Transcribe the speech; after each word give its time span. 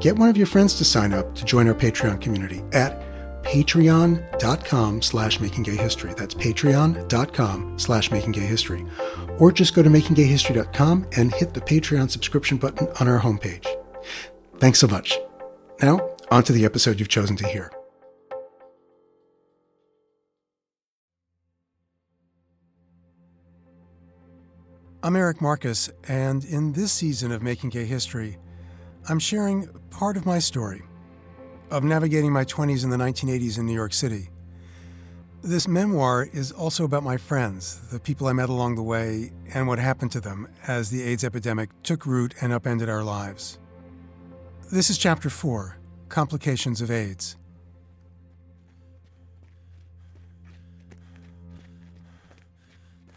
get 0.00 0.16
one 0.16 0.28
of 0.28 0.36
your 0.36 0.46
friends 0.46 0.74
to 0.74 0.84
sign 0.84 1.12
up 1.12 1.34
to 1.34 1.44
join 1.44 1.68
our 1.68 1.74
Patreon 1.74 2.20
community 2.20 2.62
at 2.72 3.02
patreon.com 3.42 5.00
slash 5.00 5.38
makinggayhistory. 5.38 6.16
That's 6.16 6.34
patreon.com 6.34 7.78
slash 7.78 8.10
makinggayhistory. 8.10 9.40
Or 9.40 9.52
just 9.52 9.74
go 9.74 9.82
to 9.82 9.88
makinggayhistory.com 9.88 11.06
and 11.16 11.32
hit 11.34 11.54
the 11.54 11.60
Patreon 11.60 12.10
subscription 12.10 12.58
button 12.58 12.88
on 13.00 13.08
our 13.08 13.20
homepage. 13.20 13.66
Thanks 14.58 14.78
so 14.78 14.86
much. 14.86 15.18
Now, 15.82 16.10
on 16.30 16.42
to 16.44 16.52
the 16.52 16.64
episode 16.64 16.98
you've 16.98 17.08
chosen 17.08 17.36
to 17.36 17.46
hear. 17.46 17.72
I'm 25.00 25.14
Eric 25.14 25.40
Marcus, 25.40 25.90
and 26.08 26.44
in 26.44 26.72
this 26.72 26.90
season 26.90 27.30
of 27.30 27.40
Making 27.40 27.70
Gay 27.70 27.84
History, 27.84 28.36
I'm 29.10 29.18
sharing 29.18 29.66
part 29.88 30.18
of 30.18 30.26
my 30.26 30.38
story 30.38 30.82
of 31.70 31.82
navigating 31.82 32.30
my 32.30 32.44
20s 32.44 32.84
in 32.84 32.90
the 32.90 32.98
1980s 32.98 33.58
in 33.58 33.64
New 33.64 33.72
York 33.72 33.94
City. 33.94 34.28
This 35.40 35.66
memoir 35.66 36.28
is 36.30 36.52
also 36.52 36.84
about 36.84 37.02
my 37.02 37.16
friends, 37.16 37.88
the 37.90 38.00
people 38.00 38.26
I 38.26 38.34
met 38.34 38.50
along 38.50 38.74
the 38.74 38.82
way, 38.82 39.32
and 39.54 39.66
what 39.66 39.78
happened 39.78 40.12
to 40.12 40.20
them 40.20 40.46
as 40.66 40.90
the 40.90 41.02
AIDS 41.02 41.24
epidemic 41.24 41.70
took 41.82 42.04
root 42.04 42.34
and 42.42 42.52
upended 42.52 42.90
our 42.90 43.02
lives. 43.02 43.58
This 44.70 44.90
is 44.90 44.98
Chapter 44.98 45.30
4 45.30 45.78
Complications 46.10 46.82
of 46.82 46.90
AIDS. 46.90 47.36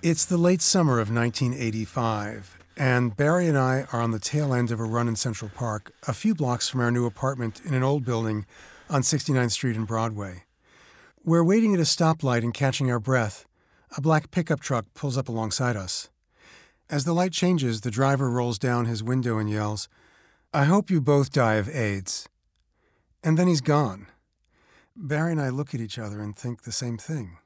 It's 0.01 0.23
the 0.23 0.37
late 0.37 0.61
summer 0.61 1.01
of 1.01 1.13
1985, 1.13 2.60
and 2.81 3.15
Barry 3.15 3.47
and 3.47 3.59
I 3.59 3.85
are 3.93 4.01
on 4.01 4.09
the 4.09 4.17
tail 4.17 4.55
end 4.55 4.71
of 4.71 4.79
a 4.79 4.83
run 4.83 5.07
in 5.07 5.15
Central 5.15 5.51
Park, 5.53 5.93
a 6.07 6.13
few 6.15 6.33
blocks 6.33 6.67
from 6.67 6.79
our 6.81 6.89
new 6.89 7.05
apartment 7.05 7.61
in 7.63 7.75
an 7.75 7.83
old 7.83 8.03
building 8.03 8.47
on 8.89 9.03
69th 9.03 9.51
Street 9.51 9.75
and 9.75 9.85
Broadway. 9.85 10.45
We're 11.23 11.43
waiting 11.43 11.75
at 11.75 11.79
a 11.79 11.83
stoplight 11.83 12.41
and 12.41 12.55
catching 12.55 12.89
our 12.89 12.99
breath. 12.99 13.45
A 13.95 14.01
black 14.01 14.31
pickup 14.31 14.61
truck 14.61 14.87
pulls 14.95 15.15
up 15.15 15.29
alongside 15.29 15.75
us. 15.75 16.09
As 16.89 17.05
the 17.05 17.13
light 17.13 17.33
changes, 17.33 17.81
the 17.81 17.91
driver 17.91 18.31
rolls 18.31 18.57
down 18.57 18.85
his 18.85 19.03
window 19.03 19.37
and 19.37 19.47
yells, 19.47 19.87
I 20.51 20.63
hope 20.63 20.89
you 20.89 21.01
both 21.01 21.31
die 21.31 21.55
of 21.55 21.69
AIDS. 21.69 22.27
And 23.23 23.37
then 23.37 23.47
he's 23.47 23.61
gone. 23.61 24.07
Barry 24.95 25.33
and 25.33 25.41
I 25.41 25.49
look 25.49 25.75
at 25.75 25.81
each 25.81 25.99
other 25.99 26.19
and 26.19 26.35
think 26.35 26.63
the 26.63 26.71
same 26.71 26.97
thing. 26.97 27.37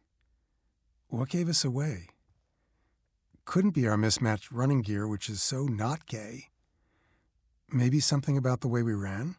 What 1.10 1.28
gave 1.28 1.50
us 1.50 1.66
away? 1.66 2.08
Couldn't 3.46 3.72
be 3.72 3.88
our 3.88 3.98
mismatched 3.98 4.52
running 4.52 4.82
gear, 4.82 5.08
which 5.08 5.30
is 5.30 5.42
so 5.42 5.66
not 5.66 6.08
gay. 6.08 6.50
Maybe 7.72 8.00
something 8.00 8.38
about 8.38 8.62
the 8.62 8.68
way 8.68 8.84
we 8.84 8.94
ran? 8.94 9.36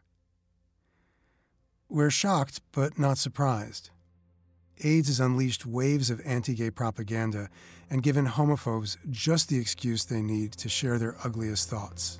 We're 1.89 2.09
shocked, 2.09 2.61
but 2.71 2.97
not 2.97 3.17
surprised. 3.17 3.91
AIDS 4.83 5.07
has 5.07 5.19
unleashed 5.19 5.65
waves 5.65 6.09
of 6.09 6.21
anti 6.25 6.53
gay 6.53 6.69
propaganda 6.69 7.49
and 7.89 8.03
given 8.03 8.27
homophobes 8.27 8.97
just 9.09 9.49
the 9.49 9.57
excuse 9.57 10.05
they 10.05 10.21
need 10.21 10.51
to 10.53 10.69
share 10.69 10.99
their 10.99 11.15
ugliest 11.23 11.69
thoughts. 11.69 12.19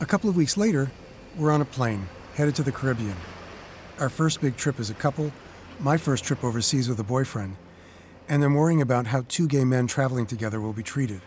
A 0.00 0.06
couple 0.06 0.28
of 0.28 0.36
weeks 0.36 0.56
later, 0.56 0.90
we're 1.36 1.52
on 1.52 1.60
a 1.60 1.64
plane, 1.64 2.08
headed 2.34 2.54
to 2.56 2.62
the 2.62 2.72
Caribbean. 2.72 3.16
Our 3.98 4.08
first 4.08 4.40
big 4.40 4.56
trip 4.56 4.80
as 4.80 4.90
a 4.90 4.94
couple, 4.94 5.30
my 5.82 5.96
first 5.96 6.24
trip 6.24 6.44
overseas 6.44 6.88
with 6.88 7.00
a 7.00 7.04
boyfriend, 7.04 7.56
and 8.28 8.44
I'm 8.44 8.54
worrying 8.54 8.80
about 8.80 9.08
how 9.08 9.24
two 9.26 9.48
gay 9.48 9.64
men 9.64 9.88
traveling 9.88 10.26
together 10.26 10.60
will 10.60 10.72
be 10.72 10.82
treated. 10.82 11.20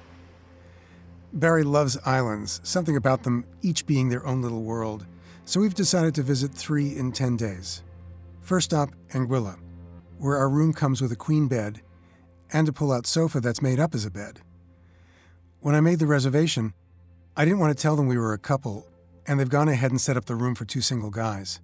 Barry 1.33 1.63
loves 1.63 1.97
islands, 2.05 2.61
something 2.63 2.95
about 2.95 3.23
them 3.23 3.45
each 3.61 3.85
being 3.85 4.07
their 4.07 4.25
own 4.25 4.41
little 4.41 4.63
world, 4.63 5.05
so 5.43 5.59
we've 5.59 5.75
decided 5.75 6.15
to 6.15 6.23
visit 6.23 6.53
three 6.53 6.95
in 6.95 7.11
10 7.11 7.35
days. 7.35 7.83
First 8.41 8.71
stop, 8.71 8.91
Anguilla, 9.09 9.57
where 10.19 10.37
our 10.37 10.49
room 10.49 10.71
comes 10.71 11.01
with 11.01 11.11
a 11.11 11.17
queen 11.17 11.47
bed 11.49 11.81
and 12.53 12.69
a 12.69 12.73
pull 12.73 12.93
out 12.93 13.05
sofa 13.05 13.41
that's 13.41 13.61
made 13.61 13.79
up 13.79 13.93
as 13.93 14.05
a 14.05 14.11
bed. 14.11 14.39
When 15.59 15.75
I 15.75 15.81
made 15.81 15.99
the 15.99 16.07
reservation, 16.07 16.73
I 17.35 17.43
didn't 17.43 17.59
want 17.59 17.77
to 17.77 17.81
tell 17.81 17.97
them 17.97 18.07
we 18.07 18.17
were 18.17 18.33
a 18.33 18.39
couple, 18.39 18.87
and 19.27 19.37
they've 19.37 19.49
gone 19.49 19.67
ahead 19.67 19.91
and 19.91 19.99
set 19.99 20.15
up 20.15 20.25
the 20.25 20.35
room 20.35 20.55
for 20.55 20.63
two 20.63 20.81
single 20.81 21.09
guys. 21.09 21.59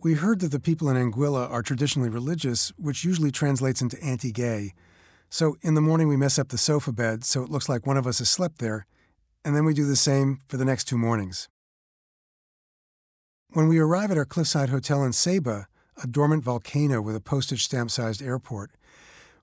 We 0.00 0.14
heard 0.14 0.38
that 0.40 0.52
the 0.52 0.60
people 0.60 0.88
in 0.88 0.96
Anguilla 0.96 1.50
are 1.50 1.60
traditionally 1.60 2.08
religious, 2.08 2.72
which 2.78 3.02
usually 3.02 3.32
translates 3.32 3.82
into 3.82 4.00
anti 4.00 4.30
gay. 4.30 4.74
So 5.28 5.56
in 5.62 5.74
the 5.74 5.80
morning, 5.80 6.06
we 6.06 6.16
mess 6.16 6.38
up 6.38 6.48
the 6.48 6.58
sofa 6.58 6.92
bed 6.92 7.24
so 7.24 7.42
it 7.42 7.50
looks 7.50 7.68
like 7.68 7.84
one 7.84 7.96
of 7.96 8.06
us 8.06 8.20
has 8.20 8.30
slept 8.30 8.58
there, 8.58 8.86
and 9.44 9.56
then 9.56 9.64
we 9.64 9.74
do 9.74 9.84
the 9.84 9.96
same 9.96 10.38
for 10.46 10.56
the 10.56 10.64
next 10.64 10.84
two 10.84 10.96
mornings. 10.96 11.48
When 13.50 13.66
we 13.66 13.80
arrive 13.80 14.12
at 14.12 14.18
our 14.18 14.24
cliffside 14.24 14.68
hotel 14.68 15.02
in 15.02 15.12
Saba, 15.12 15.66
a 16.00 16.06
dormant 16.06 16.44
volcano 16.44 17.02
with 17.02 17.16
a 17.16 17.20
postage 17.20 17.64
stamp 17.64 17.90
sized 17.90 18.22
airport, 18.22 18.70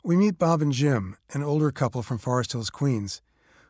we 0.04 0.16
meet 0.16 0.40
Bob 0.40 0.62
and 0.62 0.72
Jim, 0.72 1.18
an 1.34 1.44
older 1.44 1.70
couple 1.70 2.02
from 2.02 2.18
Forest 2.18 2.54
Hills, 2.54 2.70
Queens, 2.70 3.22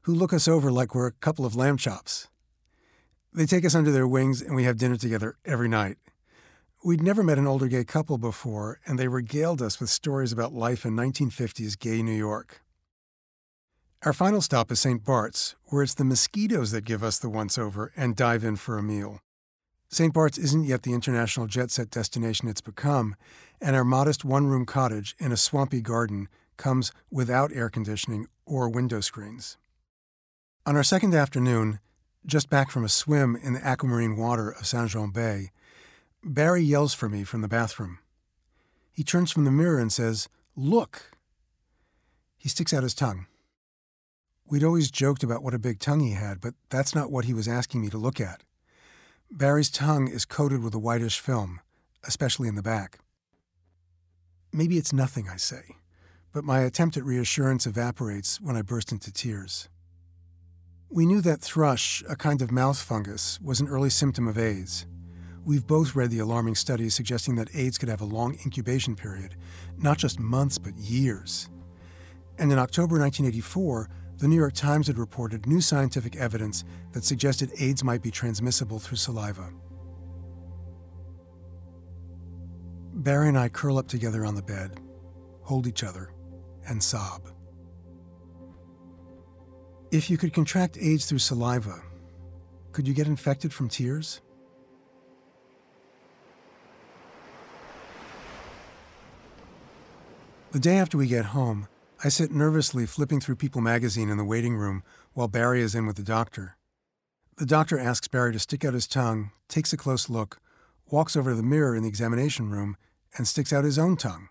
who 0.03 0.13
look 0.13 0.31
us 0.31 0.47
over 0.47 0.71
like 0.71 0.93
we're 0.93 1.07
a 1.07 1.13
couple 1.13 1.47
of 1.47 1.55
lamb 1.55 1.77
chops. 1.77 2.27
They 3.33 3.47
take 3.47 3.65
us 3.65 3.73
under 3.73 3.91
their 3.91 4.07
wings 4.07 4.39
and 4.39 4.55
we 4.55 4.65
have 4.65 4.77
dinner 4.77 4.97
together 4.97 5.35
every 5.45 5.67
night. 5.67 5.97
We'd 6.85 7.01
never 7.01 7.23
met 7.23 7.39
an 7.39 7.47
older 7.47 7.67
gay 7.67 7.83
couple 7.83 8.19
before, 8.19 8.79
and 8.85 8.99
they 8.99 9.07
regaled 9.07 9.59
us 9.59 9.79
with 9.79 9.89
stories 9.89 10.31
about 10.31 10.53
life 10.53 10.85
in 10.85 10.95
1950s 10.95 11.79
gay 11.79 12.03
New 12.03 12.11
York. 12.11 12.61
Our 14.03 14.13
final 14.13 14.39
stop 14.39 14.71
is 14.71 14.81
St. 14.81 15.03
Bart's, 15.03 15.55
where 15.69 15.81
it's 15.81 15.95
the 15.95 16.03
mosquitoes 16.03 16.69
that 16.69 16.85
give 16.85 17.03
us 17.03 17.17
the 17.17 17.27
once 17.27 17.57
over 17.57 17.91
and 17.97 18.15
dive 18.15 18.43
in 18.43 18.55
for 18.55 18.77
a 18.77 18.83
meal. 18.83 19.19
St. 19.89 20.13
Bart's 20.13 20.37
isn't 20.37 20.65
yet 20.65 20.83
the 20.83 20.93
international 20.93 21.47
jet 21.47 21.71
set 21.71 21.89
destination 21.89 22.47
it's 22.47 22.61
become, 22.61 23.15
and 23.59 23.75
our 23.75 23.83
modest 23.83 24.23
one 24.23 24.45
room 24.45 24.67
cottage 24.67 25.15
in 25.17 25.31
a 25.31 25.37
swampy 25.37 25.81
garden 25.81 26.27
comes 26.55 26.91
without 27.09 27.51
air 27.51 27.71
conditioning 27.71 28.27
or 28.45 28.69
window 28.69 29.01
screens. 29.01 29.57
On 30.67 30.75
our 30.75 30.83
second 30.83 31.15
afternoon, 31.15 31.79
just 32.27 32.51
back 32.51 32.69
from 32.69 32.85
a 32.85 32.89
swim 32.89 33.35
in 33.35 33.53
the 33.53 33.65
aquamarine 33.65 34.15
water 34.15 34.51
of 34.51 34.67
Saint 34.67 34.91
Jean 34.91 35.09
Bay, 35.09 35.49
Barry 36.27 36.63
yells 36.63 36.95
for 36.95 37.07
me 37.07 37.23
from 37.23 37.41
the 37.41 37.47
bathroom. 37.47 37.99
He 38.91 39.03
turns 39.03 39.31
from 39.31 39.45
the 39.45 39.51
mirror 39.51 39.77
and 39.77 39.93
says, 39.93 40.27
Look! 40.55 41.11
He 42.35 42.49
sticks 42.49 42.73
out 42.73 42.81
his 42.81 42.95
tongue. 42.95 43.27
We'd 44.47 44.63
always 44.63 44.89
joked 44.89 45.21
about 45.21 45.43
what 45.43 45.53
a 45.53 45.59
big 45.59 45.79
tongue 45.79 45.99
he 45.99 46.13
had, 46.13 46.41
but 46.41 46.55
that's 46.71 46.95
not 46.95 47.11
what 47.11 47.25
he 47.25 47.33
was 47.35 47.47
asking 47.47 47.81
me 47.81 47.89
to 47.89 47.99
look 47.99 48.19
at. 48.19 48.41
Barry's 49.29 49.69
tongue 49.69 50.07
is 50.07 50.25
coated 50.25 50.63
with 50.63 50.73
a 50.73 50.79
whitish 50.79 51.19
film, 51.19 51.61
especially 52.03 52.47
in 52.47 52.55
the 52.55 52.63
back. 52.63 52.97
Maybe 54.51 54.79
it's 54.79 54.93
nothing, 54.93 55.29
I 55.29 55.37
say, 55.37 55.75
but 56.33 56.43
my 56.43 56.61
attempt 56.61 56.97
at 56.97 57.05
reassurance 57.05 57.67
evaporates 57.67 58.41
when 58.41 58.55
I 58.55 58.63
burst 58.63 58.91
into 58.91 59.13
tears. 59.13 59.69
We 60.89 61.05
knew 61.05 61.21
that 61.21 61.41
thrush, 61.41 62.03
a 62.09 62.15
kind 62.15 62.41
of 62.41 62.51
mouth 62.51 62.81
fungus, 62.81 63.39
was 63.41 63.59
an 63.59 63.67
early 63.67 63.91
symptom 63.91 64.27
of 64.27 64.39
AIDS. 64.39 64.87
We've 65.45 65.65
both 65.65 65.95
read 65.95 66.09
the 66.09 66.19
alarming 66.19 66.55
studies 66.55 66.95
suggesting 66.95 67.35
that 67.35 67.55
AIDS 67.55 67.77
could 67.77 67.87
have 67.87 68.01
a 68.01 68.05
long 68.05 68.35
incubation 68.43 68.95
period, 68.95 69.35
not 69.77 69.99
just 69.99 70.19
months, 70.19 70.57
but 70.57 70.75
years. 70.75 71.49
And 72.39 72.51
in 72.51 72.57
October 72.57 72.99
1984, 72.99 73.87
the 74.17 74.27
New 74.27 74.37
York 74.37 74.53
Times 74.53 74.87
had 74.87 74.97
reported 74.97 75.45
new 75.45 75.61
scientific 75.61 76.15
evidence 76.15 76.63
that 76.93 77.03
suggested 77.03 77.51
AIDS 77.59 77.83
might 77.83 78.01
be 78.01 78.09
transmissible 78.09 78.79
through 78.79 78.97
saliva. 78.97 79.51
Barry 82.95 83.27
and 83.27 83.37
I 83.37 83.49
curl 83.49 83.77
up 83.77 83.87
together 83.87 84.25
on 84.25 84.33
the 84.33 84.41
bed, 84.41 84.79
hold 85.43 85.67
each 85.67 85.83
other, 85.83 86.11
and 86.67 86.81
sob. 86.81 87.29
If 89.91 90.09
you 90.09 90.17
could 90.17 90.33
contract 90.33 90.79
AIDS 90.81 91.05
through 91.05 91.19
saliva, 91.19 91.83
could 92.71 92.87
you 92.87 92.95
get 92.95 93.05
infected 93.05 93.53
from 93.53 93.69
tears? 93.69 94.21
The 100.55 100.61
day 100.61 100.77
after 100.77 100.97
we 100.97 101.07
get 101.07 101.35
home, 101.35 101.67
I 102.01 102.07
sit 102.07 102.31
nervously 102.31 102.85
flipping 102.85 103.19
through 103.19 103.35
People 103.35 103.59
magazine 103.59 104.09
in 104.09 104.15
the 104.15 104.23
waiting 104.23 104.55
room 104.55 104.83
while 105.11 105.27
Barry 105.27 105.59
is 105.59 105.75
in 105.75 105.85
with 105.85 105.97
the 105.97 106.01
doctor. 106.01 106.55
The 107.35 107.45
doctor 107.45 107.77
asks 107.77 108.07
Barry 108.07 108.31
to 108.31 108.39
stick 108.39 108.63
out 108.63 108.73
his 108.73 108.87
tongue, 108.87 109.31
takes 109.49 109.73
a 109.73 109.77
close 109.77 110.09
look, 110.09 110.39
walks 110.89 111.17
over 111.17 111.31
to 111.31 111.35
the 111.35 111.43
mirror 111.43 111.75
in 111.75 111.83
the 111.83 111.89
examination 111.89 112.49
room, 112.49 112.77
and 113.17 113.27
sticks 113.27 113.51
out 113.51 113.65
his 113.65 113.77
own 113.77 113.97
tongue. 113.97 114.29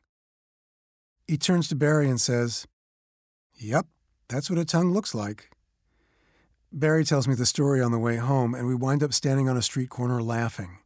He 1.28 1.36
turns 1.36 1.68
to 1.68 1.76
Barry 1.76 2.08
and 2.08 2.18
says, 2.18 2.66
Yep, 3.56 3.84
that's 4.28 4.48
what 4.48 4.58
a 4.58 4.64
tongue 4.64 4.94
looks 4.94 5.14
like. 5.14 5.50
Barry 6.72 7.04
tells 7.04 7.28
me 7.28 7.34
the 7.34 7.44
story 7.44 7.82
on 7.82 7.92
the 7.92 7.98
way 7.98 8.16
home, 8.16 8.54
and 8.54 8.66
we 8.66 8.74
wind 8.74 9.02
up 9.02 9.12
standing 9.12 9.46
on 9.46 9.58
a 9.58 9.62
street 9.62 9.90
corner 9.90 10.22
laughing. 10.22 10.78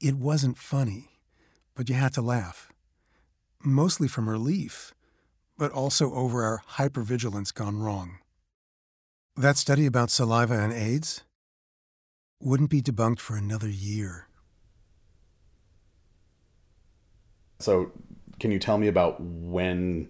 It 0.00 0.14
wasn't 0.14 0.56
funny, 0.56 1.10
but 1.74 1.90
you 1.90 1.94
had 1.94 2.14
to 2.14 2.22
laugh. 2.22 2.69
Mostly 3.62 4.08
from 4.08 4.28
relief, 4.28 4.94
but 5.58 5.70
also 5.72 6.14
over 6.14 6.44
our 6.44 6.62
hypervigilance 6.76 7.52
gone 7.52 7.78
wrong. 7.78 8.18
That 9.36 9.56
study 9.56 9.86
about 9.86 10.10
saliva 10.10 10.54
and 10.54 10.72
AIDS 10.72 11.24
wouldn't 12.42 12.70
be 12.70 12.80
debunked 12.80 13.20
for 13.20 13.36
another 13.36 13.68
year. 13.68 14.28
So, 17.58 17.92
can 18.38 18.50
you 18.50 18.58
tell 18.58 18.78
me 18.78 18.88
about 18.88 19.20
when 19.20 20.08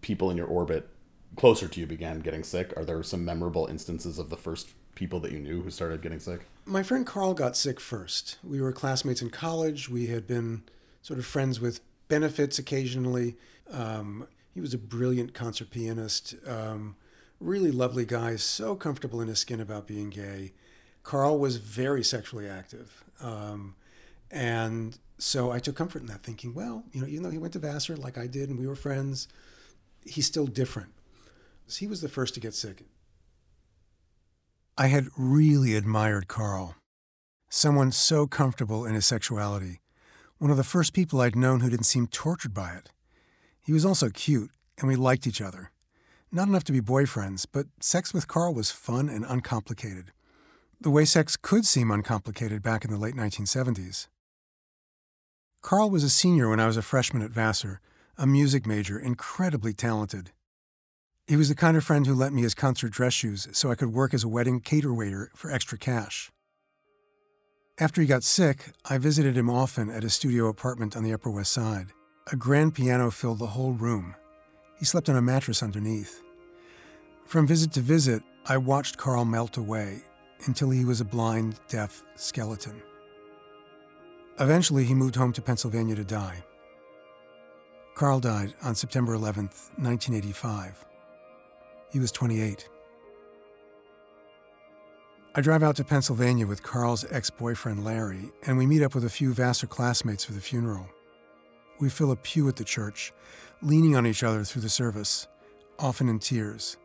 people 0.00 0.30
in 0.30 0.36
your 0.36 0.48
orbit 0.48 0.88
closer 1.36 1.68
to 1.68 1.80
you 1.80 1.86
began 1.86 2.18
getting 2.18 2.42
sick? 2.42 2.76
Are 2.76 2.84
there 2.84 3.02
some 3.04 3.24
memorable 3.24 3.66
instances 3.66 4.18
of 4.18 4.28
the 4.28 4.36
first 4.36 4.70
people 4.96 5.20
that 5.20 5.30
you 5.30 5.38
knew 5.38 5.62
who 5.62 5.70
started 5.70 6.02
getting 6.02 6.18
sick? 6.18 6.46
My 6.66 6.82
friend 6.82 7.06
Carl 7.06 7.34
got 7.34 7.56
sick 7.56 7.78
first. 7.78 8.38
We 8.42 8.60
were 8.60 8.72
classmates 8.72 9.22
in 9.22 9.30
college. 9.30 9.88
We 9.88 10.08
had 10.08 10.26
been 10.26 10.64
sort 11.02 11.20
of 11.20 11.26
friends 11.26 11.60
with 11.60 11.80
benefits 12.08 12.58
occasionally. 12.58 13.36
Um, 13.70 14.26
he 14.54 14.60
was 14.60 14.74
a 14.74 14.78
brilliant 14.78 15.34
concert 15.34 15.70
pianist, 15.70 16.34
um, 16.46 16.96
really 17.40 17.70
lovely 17.70 18.04
guy, 18.04 18.36
so 18.36 18.74
comfortable 18.74 19.20
in 19.20 19.28
his 19.28 19.38
skin 19.38 19.60
about 19.60 19.86
being 19.86 20.10
gay. 20.10 20.52
Carl 21.02 21.38
was 21.38 21.56
very 21.56 22.02
sexually 22.02 22.48
active. 22.48 23.04
Um, 23.20 23.76
and 24.30 24.98
so 25.18 25.50
I 25.50 25.58
took 25.58 25.76
comfort 25.76 26.00
in 26.02 26.06
that, 26.08 26.22
thinking, 26.22 26.54
well, 26.54 26.84
you 26.92 27.00
know, 27.00 27.06
even 27.06 27.22
though 27.22 27.30
he 27.30 27.38
went 27.38 27.52
to 27.54 27.58
Vassar 27.58 27.96
like 27.96 28.18
I 28.18 28.26
did 28.26 28.48
and 28.48 28.58
we 28.58 28.66
were 28.66 28.76
friends, 28.76 29.28
he's 30.04 30.26
still 30.26 30.46
different. 30.46 30.90
So 31.66 31.80
he 31.80 31.86
was 31.86 32.00
the 32.00 32.08
first 32.08 32.34
to 32.34 32.40
get 32.40 32.54
sick. 32.54 32.84
I 34.76 34.86
had 34.86 35.08
really 35.16 35.74
admired 35.74 36.28
Carl, 36.28 36.76
someone 37.48 37.90
so 37.90 38.26
comfortable 38.26 38.84
in 38.84 38.94
his 38.94 39.06
sexuality, 39.06 39.80
one 40.38 40.50
of 40.52 40.56
the 40.56 40.64
first 40.64 40.92
people 40.92 41.20
I'd 41.20 41.34
known 41.34 41.60
who 41.60 41.70
didn't 41.70 41.86
seem 41.86 42.06
tortured 42.06 42.54
by 42.54 42.70
it. 42.72 42.90
He 43.60 43.72
was 43.72 43.84
also 43.84 44.08
cute, 44.08 44.50
and 44.78 44.86
we 44.86 44.94
liked 44.94 45.26
each 45.26 45.40
other. 45.40 45.72
Not 46.30 46.48
enough 46.48 46.64
to 46.64 46.72
be 46.72 46.80
boyfriends, 46.80 47.44
but 47.50 47.66
sex 47.80 48.14
with 48.14 48.28
Carl 48.28 48.54
was 48.54 48.70
fun 48.70 49.08
and 49.08 49.24
uncomplicated. 49.26 50.12
The 50.80 50.90
way 50.90 51.04
sex 51.04 51.36
could 51.36 51.66
seem 51.66 51.90
uncomplicated 51.90 52.62
back 52.62 52.84
in 52.84 52.90
the 52.90 52.98
late 52.98 53.16
1970s. 53.16 54.06
Carl 55.60 55.90
was 55.90 56.04
a 56.04 56.10
senior 56.10 56.48
when 56.48 56.60
I 56.60 56.66
was 56.66 56.76
a 56.76 56.82
freshman 56.82 57.22
at 57.22 57.32
Vassar, 57.32 57.80
a 58.16 58.26
music 58.26 58.64
major, 58.64 58.98
incredibly 58.98 59.72
talented. 59.72 60.30
He 61.26 61.36
was 61.36 61.48
the 61.48 61.56
kind 61.56 61.76
of 61.76 61.84
friend 61.84 62.06
who 62.06 62.14
lent 62.14 62.34
me 62.34 62.42
his 62.42 62.54
concert 62.54 62.92
dress 62.92 63.12
shoes 63.12 63.48
so 63.52 63.70
I 63.70 63.74
could 63.74 63.92
work 63.92 64.14
as 64.14 64.22
a 64.22 64.28
wedding 64.28 64.60
cater 64.60 64.94
waiter 64.94 65.30
for 65.34 65.50
extra 65.50 65.76
cash. 65.76 66.30
After 67.80 68.00
he 68.00 68.08
got 68.08 68.24
sick, 68.24 68.72
I 68.90 68.98
visited 68.98 69.36
him 69.36 69.48
often 69.48 69.88
at 69.88 70.02
his 70.02 70.12
studio 70.12 70.48
apartment 70.48 70.96
on 70.96 71.04
the 71.04 71.12
Upper 71.12 71.30
West 71.30 71.52
Side. 71.52 71.92
A 72.32 72.34
grand 72.34 72.74
piano 72.74 73.08
filled 73.12 73.38
the 73.38 73.46
whole 73.46 73.70
room. 73.70 74.16
He 74.80 74.84
slept 74.84 75.08
on 75.08 75.14
a 75.14 75.22
mattress 75.22 75.62
underneath. 75.62 76.20
From 77.24 77.46
visit 77.46 77.70
to 77.72 77.80
visit, 77.80 78.24
I 78.46 78.56
watched 78.56 78.96
Carl 78.96 79.24
melt 79.24 79.58
away 79.58 80.02
until 80.46 80.70
he 80.70 80.84
was 80.84 81.00
a 81.00 81.04
blind, 81.04 81.60
deaf 81.68 82.02
skeleton. 82.16 82.82
Eventually, 84.40 84.84
he 84.84 84.94
moved 84.94 85.14
home 85.14 85.32
to 85.34 85.42
Pennsylvania 85.42 85.94
to 85.94 86.04
die. 86.04 86.42
Carl 87.94 88.18
died 88.18 88.54
on 88.64 88.74
September 88.74 89.14
11, 89.14 89.44
1985. 89.76 90.84
He 91.92 92.00
was 92.00 92.10
28. 92.10 92.68
I 95.38 95.40
drive 95.40 95.62
out 95.62 95.76
to 95.76 95.84
Pennsylvania 95.84 96.48
with 96.48 96.64
Carl's 96.64 97.04
ex 97.12 97.30
boyfriend 97.30 97.84
Larry, 97.84 98.32
and 98.44 98.58
we 98.58 98.66
meet 98.66 98.82
up 98.82 98.92
with 98.92 99.04
a 99.04 99.08
few 99.08 99.32
Vassar 99.32 99.68
classmates 99.68 100.24
for 100.24 100.32
the 100.32 100.40
funeral. 100.40 100.88
We 101.78 101.90
fill 101.90 102.10
a 102.10 102.16
pew 102.16 102.48
at 102.48 102.56
the 102.56 102.64
church, 102.64 103.12
leaning 103.62 103.94
on 103.94 104.04
each 104.04 104.24
other 104.24 104.42
through 104.42 104.62
the 104.62 104.68
service, 104.68 105.28
often 105.78 106.08
in 106.08 106.18
tears. 106.18 106.76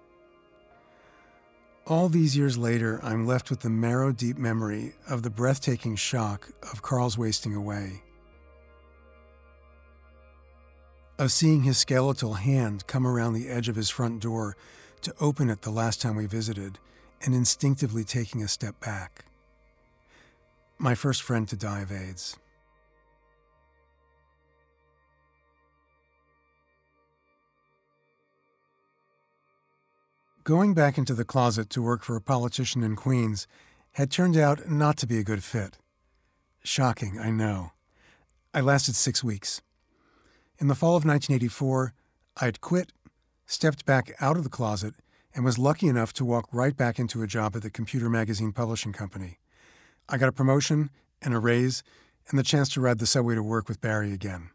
All 1.88 2.10
these 2.10 2.38
years 2.38 2.56
later, 2.56 3.00
I'm 3.02 3.26
left 3.26 3.50
with 3.50 3.62
the 3.62 3.72
marrow 3.72 4.12
deep 4.12 4.38
memory 4.38 4.94
of 5.10 5.24
the 5.24 5.32
breathtaking 5.32 5.96
shock 5.96 6.50
of 6.72 6.84
Carl's 6.84 7.18
wasting 7.18 7.56
away. 7.56 8.04
Of 11.18 11.32
seeing 11.32 11.64
his 11.64 11.80
skeletal 11.80 12.36
hand 12.36 12.86
come 12.86 13.08
around 13.08 13.34
the 13.34 13.50
edge 13.50 13.68
of 13.68 13.76
his 13.76 13.90
front 13.90 14.22
door 14.22 14.56
to 15.02 15.12
open 15.20 15.50
it 15.50 15.64
the 15.64 15.72
last 15.72 16.00
time 16.00 16.16
we 16.16 16.28
visited, 16.28 16.78
and 17.24 17.34
instinctively 17.34 18.04
taking 18.04 18.44
a 18.44 18.48
step 18.48 18.80
back. 18.80 19.26
My 20.78 20.96
first 20.96 21.22
friend 21.24 21.48
to 21.48 21.56
die 21.56 21.82
of 21.82 21.92
AIDS. 21.92 22.38
Going 30.44 30.74
back 30.74 30.98
into 30.98 31.14
the 31.14 31.24
closet 31.24 31.70
to 31.70 31.82
work 31.82 32.04
for 32.04 32.18
a 32.18 32.22
politician 32.22 32.84
in 32.84 32.98
Queens 32.98 33.48
had 33.94 34.12
turned 34.12 34.36
out 34.36 34.70
not 34.70 34.98
to 34.98 35.08
be 35.08 35.18
a 35.18 35.24
good 35.24 35.42
fit. 35.42 35.78
Shocking, 36.66 37.18
I 37.18 37.32
know. 37.32 37.72
I 38.54 38.60
lasted 38.60 38.96
six 38.96 39.24
weeks. 39.24 39.62
In 40.60 40.68
the 40.68 40.76
fall 40.76 40.98
of 40.98 41.06
1984, 41.06 41.94
I'd 42.42 42.60
quit, 42.60 42.92
stepped 43.46 43.86
back 43.86 44.12
out 44.20 44.36
of 44.36 44.44
the 44.44 44.50
closet, 44.50 44.96
and 45.36 45.44
was 45.44 45.58
lucky 45.58 45.88
enough 45.88 46.14
to 46.14 46.26
walk 46.26 46.48
right 46.52 46.76
back 46.76 47.00
into 47.00 47.22
a 47.22 47.28
job 47.28 47.56
at 47.56 47.62
the 47.62 47.70
Computer 47.70 48.10
Magazine 48.10 48.52
Publishing 48.52 48.94
Company. 48.94 49.40
I 50.08 50.18
got 50.18 50.30
a 50.30 50.34
promotion 50.34 50.90
and 51.22 51.34
a 51.34 51.40
raise 51.40 51.84
and 52.30 52.38
the 52.38 52.44
chance 52.44 52.70
to 52.70 52.82
ride 52.82 53.00
the 53.00 53.06
subway 53.06 53.36
to 53.36 53.44
work 53.44 53.68
with 53.68 53.82
Barry 53.82 54.14
again. 54.14 54.50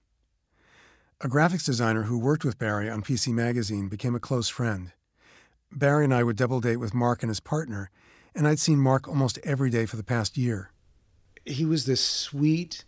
A 1.20 1.28
graphics 1.28 1.64
designer 1.64 2.04
who 2.04 2.18
worked 2.18 2.44
with 2.44 2.58
Barry 2.58 2.88
on 2.88 3.02
PC 3.02 3.32
Magazine 3.32 3.88
became 3.88 4.14
a 4.14 4.20
close 4.20 4.48
friend. 4.48 4.92
Barry 5.72 6.04
and 6.04 6.14
I 6.14 6.22
would 6.22 6.36
double 6.36 6.60
date 6.60 6.76
with 6.76 6.94
Mark 6.94 7.22
and 7.22 7.30
his 7.30 7.40
partner, 7.40 7.90
and 8.34 8.46
I'd 8.46 8.60
seen 8.60 8.78
Mark 8.78 9.08
almost 9.08 9.38
every 9.42 9.68
day 9.68 9.84
for 9.84 9.96
the 9.96 10.04
past 10.04 10.38
year. 10.38 10.70
He 11.44 11.64
was 11.64 11.86
this 11.86 12.00
sweet, 12.00 12.84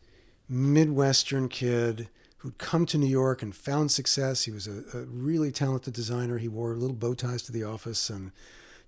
Midwestern 0.49 1.49
kid 1.49 2.09
who'd 2.40 2.59
come 2.59 2.87
to 2.87 2.99
New 2.99 3.06
York 3.06 3.42
and 3.42 3.54
found 3.54 3.90
success. 3.90 4.44
He 4.44 4.50
was 4.50 4.66
a, 4.66 4.82
a 4.94 5.04
really 5.04 5.50
talented 5.50 5.94
designer. 5.94 6.38
He 6.38 6.49
wore 6.49 6.75
little 6.75 6.97
bow 6.97 7.14
ties 7.14 7.42
to 7.42 7.52
the 7.52 7.64
office 7.64 8.11
and 8.11 8.32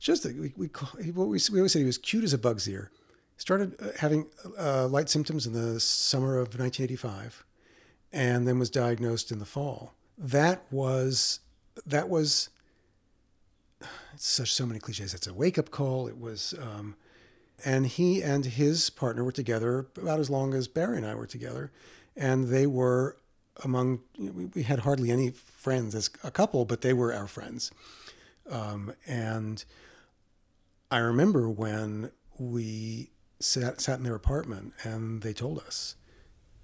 just 0.03 0.25
we, 0.25 0.53
we, 0.57 0.69
we, 0.99 1.13
we 1.13 1.23
always 1.23 1.73
said 1.73 1.79
he 1.79 1.85
was 1.85 1.97
cute 1.97 2.25
as 2.25 2.33
a 2.33 2.39
bug's 2.39 2.69
ear. 2.69 2.91
Started 3.37 3.77
uh, 3.81 3.89
having 3.99 4.27
uh, 4.59 4.89
light 4.89 5.09
symptoms 5.09 5.47
in 5.47 5.53
the 5.53 5.79
summer 5.79 6.35
of 6.35 6.59
1985, 6.59 7.45
and 8.13 8.47
then 8.47 8.59
was 8.59 8.69
diagnosed 8.69 9.31
in 9.31 9.39
the 9.39 9.45
fall. 9.45 9.95
That 10.19 10.65
was 10.73 11.39
that 11.87 12.09
was 12.09 12.51
such 14.17 14.53
so 14.53 14.67
many 14.67 14.81
cliches. 14.81 15.15
It's 15.15 15.29
a 15.29 15.35
wake 15.35 15.57
up 15.57 15.71
call. 15.71 16.09
It 16.09 16.19
was, 16.19 16.55
um, 16.61 16.97
and 17.65 17.87
he 17.87 18.23
and 18.23 18.45
his 18.45 18.91
partner 18.91 19.23
were 19.23 19.33
together 19.33 19.87
about 19.97 20.19
as 20.19 20.29
long 20.29 20.53
as 20.53 20.67
Barry 20.67 20.97
and 20.97 21.07
I 21.07 21.15
were 21.15 21.27
together, 21.27 21.71
and 22.17 22.49
they 22.49 22.67
were 22.67 23.17
among. 23.65 24.01
You 24.17 24.27
know, 24.27 24.33
we, 24.33 24.45
we, 24.47 24.63
had 24.63 24.81
hardly 24.81 25.11
any 25.11 25.31
friends 25.31 25.95
as 25.95 26.11
a 26.23 26.31
couple, 26.31 26.65
but 26.65 26.81
they 26.81 26.93
were 26.93 27.13
our 27.13 27.27
friends, 27.27 27.71
um, 28.51 28.93
and 29.07 29.65
I 30.91 30.99
remember 30.99 31.49
when 31.49 32.11
we 32.39 33.11
sat 33.41 33.81
sat 33.81 33.99
in 33.99 34.05
their 34.05 34.15
apartment 34.15 34.73
and 34.85 35.23
they 35.23 35.33
told 35.33 35.59
us. 35.59 35.97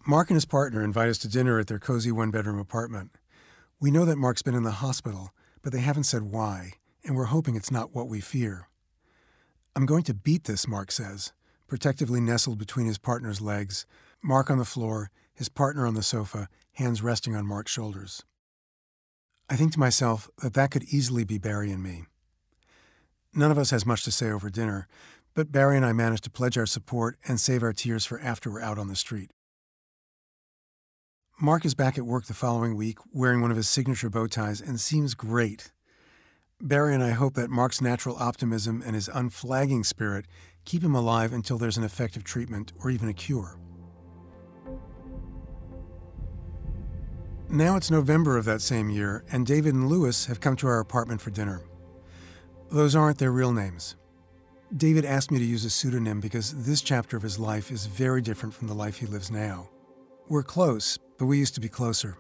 Mark 0.07 0.31
and 0.31 0.37
his 0.37 0.47
partner 0.47 0.83
invite 0.83 1.09
us 1.09 1.19
to 1.19 1.29
dinner 1.29 1.59
at 1.59 1.67
their 1.67 1.79
cozy 1.79 2.11
one 2.11 2.31
bedroom 2.31 2.59
apartment. 2.59 3.11
We 3.81 3.91
know 3.91 4.05
that 4.07 4.17
Mark's 4.17 4.43
been 4.43 4.55
in 4.55 4.63
the 4.63 4.71
hospital, 4.71 5.33
but 5.61 5.73
they 5.73 5.81
haven't 5.81 6.05
said 6.05 6.23
why 6.23 6.75
and 7.05 7.17
we're 7.17 7.25
hoping 7.25 7.57
it's 7.57 7.71
not 7.71 7.95
what 7.95 8.09
we 8.09 8.21
fear. 8.21 8.69
I'm 9.75 9.87
going 9.87 10.03
to 10.05 10.15
beat 10.15 10.45
this, 10.45 10.69
Mark 10.69 10.93
says, 10.93 11.33
protectively 11.67 12.21
nestled 12.21 12.59
between 12.59 12.87
his 12.87 12.99
partner's 12.99 13.41
legs, 13.41 13.87
Mark 14.23 14.51
on 14.51 14.59
the 14.59 14.65
floor, 14.65 15.11
his 15.35 15.49
partner 15.49 15.87
on 15.87 15.95
the 15.95 16.03
sofa, 16.03 16.49
hands 16.79 17.03
resting 17.03 17.35
on 17.35 17.45
Mark's 17.45 17.73
shoulders. 17.73 18.23
I 19.51 19.57
think 19.57 19.73
to 19.73 19.81
myself 19.81 20.31
that 20.43 20.55
that 20.55 20.71
could 20.71 20.85
easily 20.85 21.25
be 21.25 21.37
Barry 21.37 21.73
and 21.73 21.83
me. 21.83 22.05
None 23.35 23.51
of 23.51 23.59
us 23.59 23.71
has 23.71 23.85
much 23.85 24.05
to 24.05 24.13
say 24.13 24.31
over 24.31 24.49
dinner, 24.49 24.87
but 25.35 25.51
Barry 25.51 25.77
and 25.77 25.85
I 25.85 25.93
manage 25.93 26.21
to 26.23 26.31
pledge 26.31 26.57
our 26.57 26.67
support 26.67 27.17
and 27.27 27.41
save 27.41 27.65
our 27.65 27.73
tears 27.73 28.07
for 28.07 28.21
after 28.21 28.51
we're 28.51 28.63
out 28.63 28.79
on 28.79 28.87
the 28.87 28.95
street. 28.95 29.31
Mark 31.41 31.65
is 31.65 31.75
back 31.75 31.99
at 31.99 32.07
work 32.07 32.27
the 32.27 32.35
following 32.35 32.77
week 32.77 32.99
wearing 33.13 33.41
one 33.41 33.51
of 33.51 33.57
his 33.57 33.69
signature 33.69 34.11
bow 34.11 34.29
ties 34.29 34.61
and 34.61 34.79
seems 34.79 35.15
great. 35.15 35.73
Barry 36.61 36.95
and 36.95 37.03
I 37.03 37.11
hope 37.11 37.35
that 37.35 37.51
Mark's 37.51 37.81
natural 37.81 38.17
optimism 38.19 38.83
and 38.87 38.95
his 38.95 39.09
unflagging 39.13 39.83
spirit 39.83 40.27
keep 40.65 40.85
him 40.85 40.95
alive 40.95 41.33
until 41.33 41.59
there's 41.59 41.77
an 41.77 41.85
effective 41.85 42.23
treatment 42.23 42.73
or 42.83 42.91
even 42.91 43.09
a 43.09 43.15
cure. 43.15 43.57
Now 47.51 47.77
it's 47.77 47.91
November 47.91 48.37
of 48.37 48.45
that 48.45 48.61
same 48.61 48.91
year, 48.91 49.25
and 49.33 49.47
David 49.47 49.75
and 49.75 49.89
Lewis 49.89 50.27
have 50.27 50.39
come 50.39 50.55
to 50.57 50.67
our 50.67 50.81
apartment 50.81 51.23
for 51.23 51.31
dinner. 51.31 51.63
Those 52.71 52.95
aren't 52.95 53.17
their 53.17 53.33
real 53.33 53.53
names. 53.53 53.97
David 54.77 55.07
asked 55.07 55.31
me 55.31 55.39
to 55.39 55.45
use 55.45 55.65
a 55.65 55.71
pseudonym 55.71 56.21
because 56.21 56.67
this 56.67 56.83
chapter 56.83 57.17
of 57.17 57.23
his 57.23 57.39
life 57.39 57.71
is 57.71 57.87
very 57.87 58.21
different 58.21 58.55
from 58.55 58.69
the 58.69 58.75
life 58.75 58.99
he 58.99 59.07
lives 59.07 59.31
now. 59.31 59.71
We're 60.29 60.43
close, 60.43 60.99
but 61.17 61.25
we 61.25 61.39
used 61.39 61.55
to 61.55 61.61
be 61.63 61.71
closer. 61.71 62.19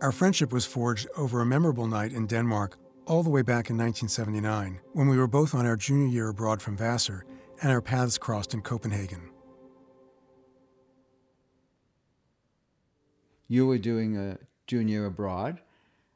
Our 0.00 0.10
friendship 0.10 0.52
was 0.52 0.66
forged 0.66 1.06
over 1.16 1.40
a 1.40 1.46
memorable 1.46 1.86
night 1.86 2.12
in 2.12 2.26
Denmark 2.26 2.76
all 3.06 3.22
the 3.22 3.30
way 3.30 3.42
back 3.42 3.70
in 3.70 3.78
1979 3.78 4.80
when 4.92 5.06
we 5.06 5.18
were 5.18 5.28
both 5.28 5.54
on 5.54 5.66
our 5.66 5.76
junior 5.76 6.08
year 6.08 6.30
abroad 6.30 6.60
from 6.60 6.76
Vassar 6.76 7.24
and 7.62 7.70
our 7.70 7.80
paths 7.80 8.18
crossed 8.18 8.54
in 8.54 8.60
Copenhagen. 8.60 9.30
You 13.48 13.66
were 13.66 13.78
doing 13.78 14.16
a 14.16 14.38
junior 14.66 15.06
abroad, 15.06 15.60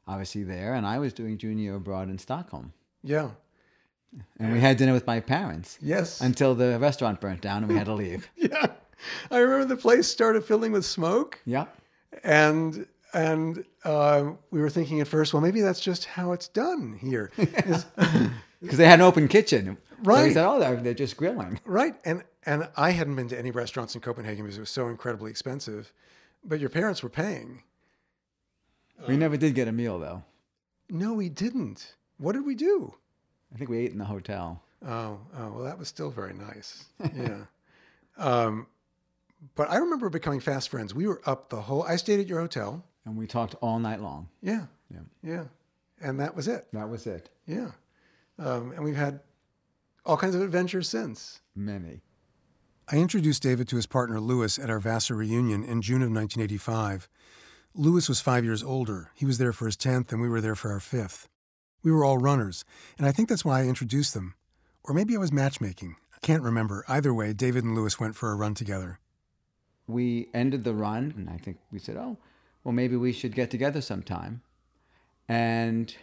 obviously 0.07 0.43
there, 0.45 0.75
and 0.75 0.87
I 0.87 0.99
was 0.99 1.13
doing 1.13 1.39
junior 1.39 1.75
abroad 1.77 2.09
in 2.09 2.19
Stockholm. 2.19 2.73
Yeah. 3.03 3.31
And 4.39 4.53
we 4.55 4.61
had 4.61 4.79
dinner 4.79 4.95
with 4.95 5.07
my 5.07 5.21
parents 5.21 5.79
Yes. 5.83 6.21
until 6.23 6.55
the 6.55 6.79
restaurant 6.79 7.21
burnt 7.21 7.43
down 7.43 7.63
and 7.63 7.69
we 7.71 7.77
had 7.77 7.87
to 7.87 7.93
leave. 7.95 8.29
yeah. 8.37 8.67
I 9.31 9.39
remember 9.39 9.67
the 9.67 9.81
place 9.81 10.09
started 10.09 10.45
filling 10.45 10.73
with 10.73 10.85
smoke, 10.85 11.39
Yeah. 11.45 11.67
and 12.25 12.87
and 13.15 13.65
uh, 13.85 14.33
we 14.51 14.61
were 14.61 14.69
thinking 14.71 15.01
at 15.01 15.09
first, 15.09 15.33
well, 15.33 15.41
maybe 15.43 15.61
that's 15.63 15.81
just 15.81 16.05
how 16.05 16.33
it's 16.33 16.49
done 16.49 16.99
here, 17.01 17.31
Because 17.37 17.85
they 18.63 18.85
had 18.87 18.99
an 19.01 19.07
open 19.07 19.29
kitchen. 19.29 19.77
So 19.77 19.95
Right. 20.05 20.29
we 20.29 20.35
said, 20.35 20.47
oh, 20.47 20.59
they're, 20.61 20.77
they're 20.77 20.95
just 20.95 21.17
grilling. 21.17 21.59
right. 21.65 21.95
And 22.05 22.23
and 22.47 22.69
I 22.77 22.91
hadn't 22.91 23.17
been 23.17 23.29
to 23.29 23.39
any 23.39 23.51
restaurants 23.51 23.95
in 23.95 24.01
Copenhagen 24.01 24.45
because 24.45 24.57
it 24.57 24.61
was 24.61 24.71
so 24.71 24.89
incredibly 24.89 25.31
expensive. 25.31 25.93
But 26.49 26.61
your 26.61 26.71
parents 26.71 27.03
were 27.03 27.11
paying. 27.11 27.63
We 29.07 29.17
never 29.17 29.37
did 29.37 29.55
get 29.55 29.69
a 29.69 29.73
meal, 29.73 29.99
though. 29.99 30.25
No, 30.89 31.13
we 31.13 31.29
didn't. 31.29 31.95
What 32.17 32.33
did 32.33 32.45
we 32.45 32.55
do? 32.55 32.95
I 33.55 33.59
think 33.59 33.71
we 33.71 33.79
ate 33.79 33.93
in 33.93 33.99
the 33.99 34.05
hotel. 34.05 34.63
Oh, 34.85 35.21
oh, 35.37 35.53
well, 35.53 35.65
that 35.65 35.79
was 35.79 35.89
still 35.89 36.11
very 36.11 36.33
nice. 36.33 36.87
Yeah. 37.15 37.45
um, 38.17 38.67
but 39.55 39.71
I 39.71 39.77
remember 39.77 40.09
becoming 40.09 40.41
fast 40.41 40.71
friends. 40.71 40.95
We 40.95 41.07
were 41.07 41.21
up 41.27 41.51
the 41.51 41.61
whole. 41.61 41.83
I 41.85 41.97
stayed 41.97 42.19
at 42.19 42.27
your 42.27 42.41
hotel. 42.41 42.83
And 43.05 43.17
we 43.17 43.27
talked 43.27 43.55
all 43.61 43.79
night 43.79 44.01
long. 44.01 44.29
Yeah. 44.43 44.67
Yeah. 44.91 45.01
Yeah. 45.23 45.45
And 46.01 46.19
that 46.21 46.35
was 46.35 46.49
it. 46.49 46.67
That 46.73 46.89
was 46.89 47.07
it. 47.07 47.31
Yeah. 47.47 47.71
Um, 48.39 48.73
and 48.73 48.83
we've 48.83 48.97
had 48.97 49.21
all 50.05 50.17
kinds 50.17 50.35
of 50.35 50.43
adventures 50.43 50.89
since. 50.89 51.41
Many. 51.55 52.01
I 52.91 52.97
introduced 52.97 53.43
David 53.43 53.69
to 53.69 53.77
his 53.77 53.85
partner 53.85 54.19
Lewis 54.19 54.59
at 54.59 54.71
our 54.71 54.79
Vassar 54.79 55.15
reunion 55.15 55.63
in 55.63 55.83
June 55.83 56.01
of 56.01 56.11
1985. 56.11 57.07
Lewis 57.75 58.09
was 58.09 58.23
five 58.23 58.47
years 58.47 58.63
older. 58.63 59.11
He 59.15 59.27
was 59.27 59.37
there 59.37 59.53
for 59.53 59.67
his 59.67 59.77
10th, 59.77 60.11
and 60.11 60.23
we 60.23 60.29
were 60.29 60.41
there 60.41 60.55
for 60.55 60.73
our 60.73 60.81
fifth. 60.81 61.29
We 61.83 61.93
were 61.93 62.03
all 62.03 62.17
runners, 62.17 62.65
and 62.97 63.07
I 63.07 63.13
think 63.13 63.29
that's 63.29 63.45
why 63.45 63.61
I 63.61 63.67
introduced 63.67 64.15
them. 64.15 64.33
Or 64.83 64.95
maybe 64.95 65.15
I 65.15 65.19
was 65.19 65.31
matchmaking. 65.31 65.97
I 66.15 66.19
can't 66.23 66.43
remember. 66.43 66.83
Either 66.89 67.13
way, 67.13 67.35
David 67.35 67.63
and 67.63 67.75
Lewis 67.75 68.01
went 68.01 68.17
for 68.17 68.33
a 68.33 68.35
run 68.35 68.55
together. 68.55 69.01
We 69.87 70.31
ended 70.33 70.65
the 70.65 70.73
run, 70.73 71.13
and 71.15 71.29
I 71.29 71.37
think 71.37 71.59
we 71.71 71.79
said, 71.79 71.99
oh, 71.99 72.17
well, 72.65 72.73
maybe 72.73 72.97
we 72.97 73.13
should 73.13 73.35
get 73.35 73.51
together 73.51 73.83
sometime. 73.83 74.41
And 75.29 75.95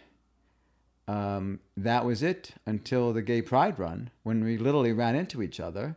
um, 1.08 1.58
that 1.76 2.04
was 2.04 2.22
it 2.22 2.52
until 2.64 3.12
the 3.12 3.22
Gay 3.22 3.42
Pride 3.42 3.76
run, 3.76 4.10
when 4.22 4.44
we 4.44 4.56
literally 4.56 4.92
ran 4.92 5.16
into 5.16 5.42
each 5.42 5.58
other 5.58 5.96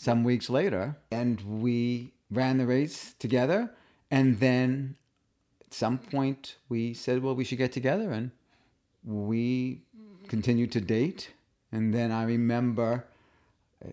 some 0.00 0.24
weeks 0.24 0.48
later. 0.48 0.96
And 1.10 1.60
we 1.60 2.14
ran 2.30 2.56
the 2.56 2.66
race 2.66 3.14
together. 3.18 3.70
And 4.10 4.40
then 4.40 4.96
at 5.60 5.74
some 5.74 5.98
point, 5.98 6.56
we 6.70 6.94
said, 6.94 7.22
well, 7.22 7.34
we 7.34 7.44
should 7.44 7.58
get 7.58 7.70
together. 7.70 8.10
And 8.10 8.30
we 9.04 9.82
continued 10.26 10.72
to 10.72 10.80
date. 10.80 11.32
And 11.70 11.92
then 11.92 12.12
I 12.12 12.24
remember 12.24 13.04
uh, 13.84 13.90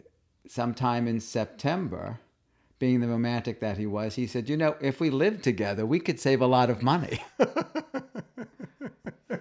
sometime 0.48 1.10
in 1.10 1.20
September, 1.20 2.20
being 2.80 3.02
the 3.02 3.10
romantic 3.10 3.60
that 3.60 3.78
he 3.78 3.86
was, 3.86 4.16
he 4.16 4.28
said, 4.28 4.48
You 4.48 4.56
know, 4.56 4.78
if 4.80 5.02
we 5.02 5.10
lived 5.10 5.44
together, 5.44 5.86
we 5.86 6.00
could 6.00 6.20
save 6.20 6.42
a 6.42 6.48
lot 6.48 6.70
of 6.70 6.84
money. 6.84 7.22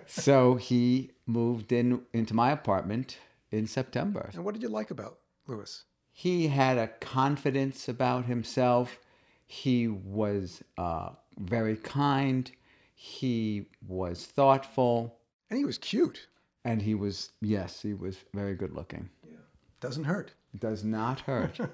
so 0.06 0.56
he 0.56 1.10
moved 1.26 1.70
in 1.70 2.00
into 2.12 2.34
my 2.34 2.50
apartment 2.50 3.18
in 3.52 3.66
September. 3.66 4.30
And 4.34 4.44
what 4.44 4.54
did 4.54 4.62
you 4.62 4.68
like 4.68 4.90
about 4.90 5.18
Lewis? 5.46 5.84
He 6.18 6.48
had 6.48 6.78
a 6.78 6.88
confidence 6.88 7.90
about 7.90 8.24
himself. 8.24 8.98
He 9.46 9.86
was 9.86 10.62
uh, 10.78 11.10
very 11.36 11.76
kind. 11.76 12.50
He 12.94 13.66
was 13.86 14.24
thoughtful. 14.24 15.18
And 15.50 15.58
he 15.58 15.66
was 15.66 15.76
cute. 15.76 16.28
And 16.64 16.80
he 16.80 16.94
was, 16.94 17.32
yes, 17.42 17.82
he 17.82 17.92
was 17.92 18.16
very 18.32 18.54
good 18.54 18.72
looking. 18.72 19.10
Yeah. 19.28 19.36
Doesn't 19.80 20.04
hurt. 20.04 20.32
Does 20.58 20.82
not 20.84 21.20
hurt. 21.20 21.60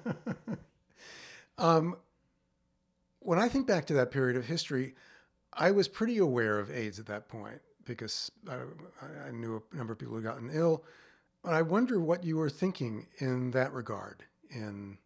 Um, 1.59 1.97
when 3.19 3.37
I 3.37 3.47
think 3.47 3.67
back 3.67 3.85
to 3.85 3.93
that 3.93 4.09
period 4.09 4.35
of 4.35 4.47
history, 4.47 4.95
I 5.53 5.69
was 5.69 5.87
pretty 5.87 6.17
aware 6.17 6.57
of 6.57 6.71
AIDS 6.71 6.97
at 6.97 7.05
that 7.05 7.29
point 7.29 7.61
because 7.85 8.31
I, 8.49 8.55
I 9.27 9.31
knew 9.31 9.61
a 9.71 9.75
number 9.77 9.93
of 9.93 9.99
people 9.99 10.15
who 10.15 10.23
had 10.23 10.33
gotten 10.33 10.49
ill. 10.51 10.83
But 11.43 11.53
I 11.53 11.61
wonder 11.61 11.99
what 11.99 12.23
you 12.23 12.37
were 12.37 12.49
thinking 12.49 13.05
in 13.19 13.51
that 13.51 13.71
regard 13.71 14.25
in 14.53 14.97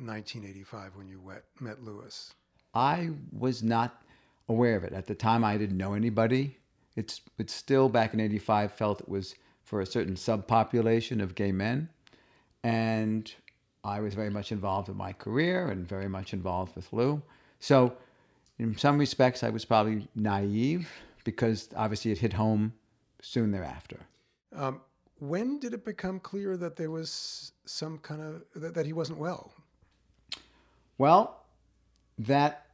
1985 0.00 0.96
when 0.96 1.08
you 1.08 1.20
met, 1.26 1.44
met 1.60 1.84
Lewis. 1.84 2.34
I 2.74 3.10
was 3.32 3.62
not 3.62 4.02
aware 4.48 4.76
of 4.76 4.84
it 4.84 4.92
at 4.92 5.06
the 5.06 5.14
time. 5.14 5.44
I 5.44 5.56
didn't 5.56 5.76
know 5.76 5.94
anybody. 5.94 6.56
It's 6.96 7.20
it's 7.38 7.54
still 7.54 7.88
back 7.88 8.14
in 8.14 8.20
'85 8.20 8.72
felt 8.72 9.00
it 9.00 9.08
was 9.08 9.34
for 9.62 9.80
a 9.80 9.86
certain 9.86 10.14
subpopulation 10.14 11.22
of 11.22 11.34
gay 11.34 11.52
men, 11.52 11.88
and 12.64 13.32
I 13.84 14.00
was 14.00 14.14
very 14.14 14.30
much 14.30 14.50
involved 14.52 14.88
in 14.88 14.96
my 14.96 15.12
career 15.12 15.68
and 15.68 15.86
very 15.86 16.08
much 16.08 16.32
involved 16.32 16.74
with 16.74 16.92
Lou. 16.92 17.22
So, 17.60 17.96
in 18.58 18.76
some 18.76 18.98
respects, 18.98 19.42
I 19.42 19.50
was 19.50 19.64
probably 19.64 20.08
naive 20.14 20.90
because 21.24 21.68
obviously 21.76 22.10
it 22.10 22.18
hit 22.18 22.32
home 22.32 22.72
soon 23.20 23.50
thereafter. 23.52 24.00
Um, 24.54 24.80
when 25.20 25.58
did 25.58 25.74
it 25.74 25.84
become 25.84 26.20
clear 26.20 26.56
that 26.56 26.76
there 26.76 26.90
was 26.90 27.52
some 27.64 27.98
kind 27.98 28.22
of 28.22 28.44
that, 28.54 28.74
that 28.74 28.86
he 28.86 28.92
wasn't 28.92 29.18
well? 29.18 29.52
Well, 30.96 31.42
that 32.18 32.66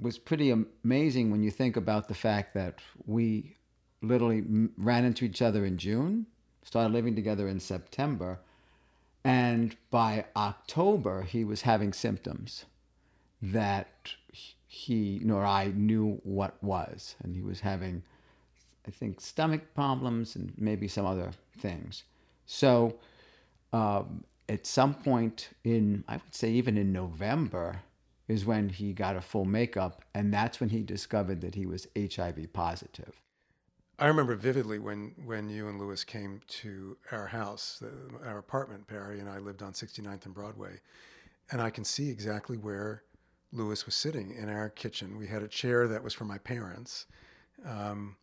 was 0.00 0.18
pretty 0.18 0.50
amazing 0.82 1.30
when 1.30 1.42
you 1.42 1.50
think 1.50 1.76
about 1.76 2.08
the 2.08 2.14
fact 2.14 2.54
that 2.54 2.78
we 3.06 3.56
literally 4.02 4.42
ran 4.78 5.04
into 5.04 5.24
each 5.24 5.42
other 5.42 5.64
in 5.64 5.76
June, 5.76 6.26
started 6.64 6.92
living 6.92 7.14
together 7.14 7.48
in 7.48 7.60
September, 7.60 8.38
and 9.24 9.76
by 9.90 10.24
October 10.36 11.22
he 11.22 11.44
was 11.44 11.62
having 11.62 11.92
symptoms 11.92 12.64
that 13.42 14.14
he 14.66 15.20
nor 15.22 15.44
I 15.44 15.72
knew 15.74 16.20
what 16.22 16.62
was, 16.62 17.16
and 17.22 17.34
he 17.34 17.42
was 17.42 17.60
having, 17.60 18.02
I 18.86 18.90
think, 18.90 19.20
stomach 19.20 19.74
problems 19.74 20.36
and 20.36 20.52
maybe 20.56 20.88
some 20.88 21.04
other 21.04 21.32
things. 21.60 22.04
So, 22.46 22.98
um, 23.72 24.24
at 24.48 24.66
some 24.66 24.94
point 24.94 25.50
in, 25.62 26.02
I 26.08 26.14
would 26.14 26.34
say, 26.34 26.50
even 26.50 26.76
in 26.76 26.92
November, 26.92 27.82
is 28.26 28.44
when 28.44 28.68
he 28.68 28.92
got 28.92 29.16
a 29.16 29.20
full 29.20 29.44
makeup, 29.44 30.04
and 30.14 30.32
that's 30.32 30.60
when 30.60 30.68
he 30.68 30.82
discovered 30.82 31.40
that 31.40 31.54
he 31.54 31.66
was 31.66 31.86
HIV 31.96 32.52
positive. 32.52 33.20
I 33.98 34.06
remember 34.06 34.34
vividly 34.34 34.78
when, 34.78 35.12
when 35.24 35.50
you 35.50 35.68
and 35.68 35.78
Lewis 35.78 36.04
came 36.04 36.40
to 36.48 36.96
our 37.12 37.26
house, 37.26 37.80
the, 37.80 37.92
our 38.26 38.38
apartment. 38.38 38.86
Barry 38.86 39.20
and 39.20 39.28
I 39.28 39.38
lived 39.38 39.62
on 39.62 39.72
69th 39.72 40.24
and 40.24 40.34
Broadway, 40.34 40.80
and 41.50 41.60
I 41.60 41.70
can 41.70 41.84
see 41.84 42.08
exactly 42.08 42.56
where 42.56 43.02
Lewis 43.52 43.84
was 43.84 43.94
sitting 43.94 44.32
in 44.32 44.48
our 44.48 44.70
kitchen. 44.70 45.18
We 45.18 45.26
had 45.26 45.42
a 45.42 45.48
chair 45.48 45.88
that 45.88 46.02
was 46.02 46.14
for 46.14 46.24
my 46.24 46.38
parents. 46.38 47.06
Um, 47.66 48.16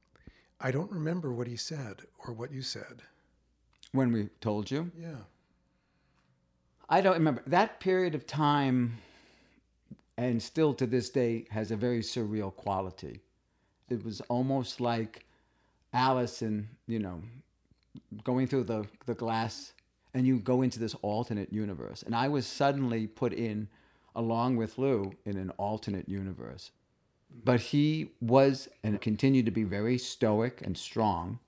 I 0.59 0.71
don't 0.71 0.91
remember 0.91 1.33
what 1.33 1.47
he 1.47 1.57
said 1.57 2.01
or 2.25 2.33
what 2.33 2.51
you 2.51 2.61
said. 2.61 3.03
When 3.97 4.11
we 4.11 4.29
told 4.41 4.69
you? 4.69 4.91
Yeah. 4.95 5.15
I 6.87 7.01
don't 7.01 7.15
remember. 7.15 7.41
That 7.47 7.79
period 7.79 8.13
of 8.13 8.27
time, 8.27 8.99
and 10.17 10.41
still 10.41 10.75
to 10.75 10.85
this 10.85 11.09
day, 11.09 11.45
has 11.49 11.71
a 11.71 11.75
very 11.75 12.01
surreal 12.01 12.55
quality. 12.55 13.21
It 13.89 14.05
was 14.05 14.21
almost 14.29 14.79
like 14.79 15.25
Alice 15.93 16.43
and, 16.43 16.67
you 16.85 16.99
know, 16.99 17.23
going 18.23 18.45
through 18.45 18.65
the, 18.65 18.85
the 19.07 19.15
glass, 19.15 19.73
and 20.13 20.27
you 20.27 20.37
go 20.37 20.61
into 20.61 20.77
this 20.77 20.95
alternate 21.01 21.51
universe. 21.51 22.03
And 22.03 22.15
I 22.15 22.27
was 22.27 22.45
suddenly 22.45 23.07
put 23.07 23.33
in, 23.33 23.67
along 24.15 24.57
with 24.57 24.77
Lou, 24.77 25.11
in 25.25 25.37
an 25.37 25.49
alternate 25.57 26.07
universe. 26.07 26.69
But 27.43 27.59
he 27.59 28.11
was 28.21 28.69
and 28.83 29.01
continued 29.01 29.45
to 29.45 29.51
be 29.51 29.63
very 29.63 29.97
stoic 29.97 30.61
and 30.63 30.77
strong. 30.77 31.39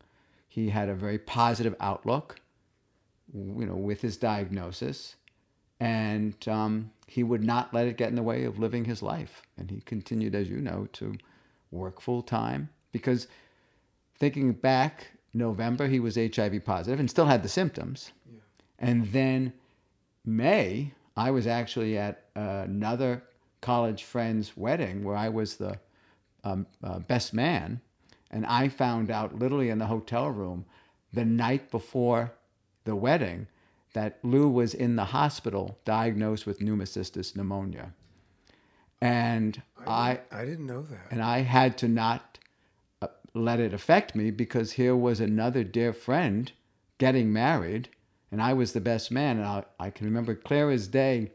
He 0.49 0.69
had 0.69 0.89
a 0.89 0.95
very 0.95 1.17
positive 1.17 1.75
outlook, 1.79 2.41
you 3.33 3.65
know, 3.65 3.75
with 3.75 4.01
his 4.01 4.17
diagnosis 4.17 5.15
and 5.79 6.35
um, 6.47 6.91
he 7.07 7.23
would 7.23 7.43
not 7.43 7.73
let 7.73 7.87
it 7.87 7.97
get 7.97 8.09
in 8.09 8.15
the 8.15 8.23
way 8.23 8.43
of 8.43 8.59
living 8.59 8.85
his 8.85 9.01
life. 9.01 9.41
And 9.57 9.71
he 9.71 9.81
continued, 9.81 10.35
as 10.35 10.49
you 10.49 10.57
know, 10.57 10.87
to 10.93 11.15
work 11.71 12.01
full 12.01 12.21
time 12.21 12.69
because 12.91 13.27
thinking 14.15 14.53
back, 14.53 15.07
November 15.33 15.87
he 15.87 15.99
was 15.99 16.15
HIV 16.15 16.65
positive 16.65 16.99
and 16.99 17.09
still 17.09 17.27
had 17.27 17.43
the 17.43 17.49
symptoms. 17.49 18.11
Yeah. 18.29 18.39
And 18.79 19.11
then 19.11 19.53
May, 20.25 20.93
I 21.15 21.31
was 21.31 21.47
actually 21.47 21.97
at 21.97 22.25
another 22.35 23.23
college 23.61 24.03
friend's 24.03 24.57
wedding 24.57 25.03
where 25.03 25.15
I 25.15 25.29
was 25.29 25.55
the 25.55 25.79
um, 26.43 26.65
uh, 26.83 26.99
best 26.99 27.33
man, 27.33 27.81
and 28.31 28.45
I 28.45 28.67
found 28.69 29.09
out 29.09 29.37
literally 29.37 29.69
in 29.69 29.79
the 29.79 29.87
hotel 29.87 30.29
room 30.29 30.65
the 31.11 31.25
night 31.25 31.71
before 31.71 32.33
the 32.83 32.95
wedding 32.95 33.47
that 33.93 34.19
Lou 34.23 34.47
was 34.47 34.73
in 34.73 34.95
the 34.95 35.05
hospital 35.05 35.79
diagnosed 35.83 36.45
with 36.45 36.59
pneumocystis 36.59 37.35
pneumonia. 37.35 37.93
And 39.01 39.61
I, 39.87 40.19
I, 40.31 40.41
I 40.41 40.45
didn't 40.45 40.67
know 40.67 40.83
that. 40.83 41.07
And 41.09 41.21
I 41.21 41.39
had 41.39 41.77
to 41.79 41.87
not 41.87 42.37
uh, 43.01 43.07
let 43.33 43.59
it 43.59 43.73
affect 43.73 44.15
me 44.15 44.29
because 44.29 44.73
here 44.73 44.95
was 44.95 45.19
another 45.19 45.63
dear 45.63 45.93
friend 45.93 46.51
getting 46.97 47.31
married, 47.31 47.89
and 48.31 48.41
I 48.41 48.53
was 48.53 48.73
the 48.73 48.81
best 48.81 49.09
man. 49.09 49.37
And 49.37 49.45
I, 49.45 49.63
I 49.79 49.89
can 49.89 50.05
remember 50.05 50.35
clear 50.35 50.69
as 50.69 50.87
day 50.87 51.31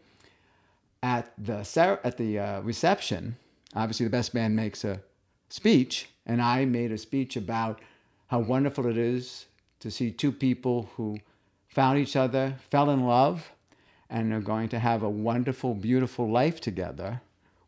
at 1.03 1.33
the 1.39 1.67
at 2.05 2.17
the 2.19 2.39
uh, 2.39 2.61
reception. 2.61 3.37
Obviously, 3.75 4.05
the 4.05 4.11
best 4.11 4.35
man 4.35 4.55
makes 4.55 4.85
a 4.85 5.01
speech, 5.49 6.09
and 6.27 6.41
I 6.41 6.65
made 6.65 6.93
a 6.93 6.99
speech 6.99 7.37
about 7.37 7.81
how 8.29 8.41
wonderful 8.41 8.87
it 8.87 8.97
is 8.97 9.47
to 9.81 9.91
see 9.91 10.11
two 10.11 10.33
people 10.33 10.89
who 10.97 11.19
found 11.69 11.99
each 11.99 12.17
other, 12.17 12.57
fell 12.71 12.91
in 12.91 13.05
love, 13.05 13.51
and 14.09 14.33
are 14.33 14.41
going 14.41 14.69
to 14.69 14.79
have 14.79 15.03
a 15.03 15.11
wonderful, 15.11 15.75
beautiful 15.75 16.31
life 16.31 16.61
together 16.61 17.21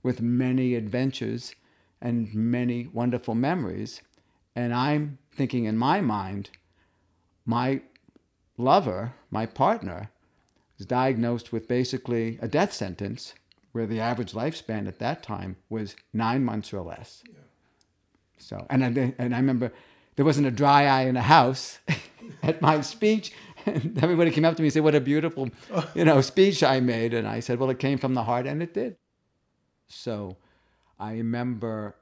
with 0.03 0.21
many 0.21 0.75
adventures 0.75 1.55
and 2.01 2.33
many 2.35 2.87
wonderful 2.93 3.35
memories. 3.35 4.01
And 4.55 4.73
I'm 4.73 5.19
thinking 5.33 5.65
in 5.65 5.77
my 5.77 6.01
mind, 6.01 6.51
my 7.45 7.81
lover, 8.57 9.15
my 9.31 9.45
partner, 9.47 10.11
was 10.79 10.87
diagnosed 10.87 11.53
with 11.53 11.69
basically 11.69 12.39
a 12.41 12.49
death 12.49 12.73
sentence 12.73 13.35
where 13.73 13.87
the 13.87 14.01
average 14.01 14.33
lifespan 14.33 14.87
at 14.87 14.99
that 15.01 15.23
time 15.23 15.57
was 15.69 15.97
nine 16.13 16.45
months 16.45 16.73
or 16.73 16.81
less. 16.81 17.23
Yeah. 17.27 17.41
So, 18.39 18.67
and 18.71 18.85
I, 18.85 19.15
and 19.19 19.35
I 19.35 19.39
remember 19.39 19.73
there 20.17 20.25
wasn't 20.25 20.47
a 20.47 20.51
dry 20.51 20.87
eye 20.87 21.03
in 21.03 21.15
the 21.15 21.23
house 21.23 21.79
at 22.43 22.61
my 22.63 22.81
speech 22.81 23.33
and 23.67 23.99
everybody 24.03 24.31
came 24.31 24.45
up 24.45 24.57
to 24.57 24.63
me 24.63 24.69
and 24.69 24.73
said, 24.73 24.85
"What 24.85 24.95
a 24.95 25.01
beautiful, 25.01 25.51
you 25.95 26.05
know, 26.05 26.21
speech 26.21 26.63
I 26.63 26.81
made." 26.81 27.13
And 27.13 27.27
I 27.27 27.41
said, 27.41 27.59
"Well, 27.59 27.71
it 27.71 27.79
came 27.79 27.99
from 27.99 28.15
the 28.15 28.25
heart, 28.25 28.47
and 28.47 28.63
it 28.63 28.73
did." 28.73 28.97
So, 29.89 30.37
I 30.99 31.13
remember 31.13 31.97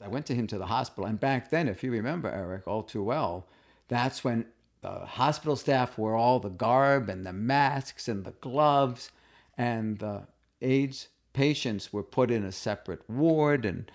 I 0.00 0.08
went 0.08 0.26
to 0.26 0.34
him 0.34 0.46
to 0.48 0.58
the 0.58 0.66
hospital, 0.66 1.06
and 1.06 1.20
back 1.20 1.50
then, 1.50 1.68
if 1.68 1.84
you 1.84 1.92
remember, 1.92 2.28
Eric, 2.28 2.66
all 2.66 2.82
too 2.82 3.02
well, 3.02 3.46
that's 3.88 4.24
when 4.24 4.46
the 4.80 5.00
hospital 5.00 5.56
staff 5.56 5.98
wore 5.98 6.16
all 6.16 6.40
the 6.40 6.48
garb 6.48 7.08
and 7.10 7.26
the 7.26 7.34
masks 7.34 8.08
and 8.08 8.24
the 8.24 8.32
gloves, 8.32 9.10
and 9.58 9.98
the 9.98 10.22
AIDS 10.62 11.08
patients 11.32 11.92
were 11.92 12.02
put 12.02 12.30
in 12.30 12.44
a 12.44 12.52
separate 12.52 13.08
ward 13.08 13.64
and 13.64 13.90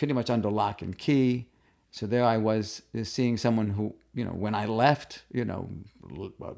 pretty 0.00 0.14
much 0.14 0.30
under 0.30 0.48
lock 0.48 0.80
and 0.80 0.96
key. 0.96 1.46
So 1.90 2.06
there 2.06 2.24
I 2.24 2.38
was 2.38 2.80
seeing 3.02 3.36
someone 3.36 3.68
who, 3.68 3.94
you 4.14 4.24
know, 4.24 4.30
when 4.30 4.54
I 4.54 4.64
left, 4.64 5.24
you 5.30 5.44
know, 5.44 5.68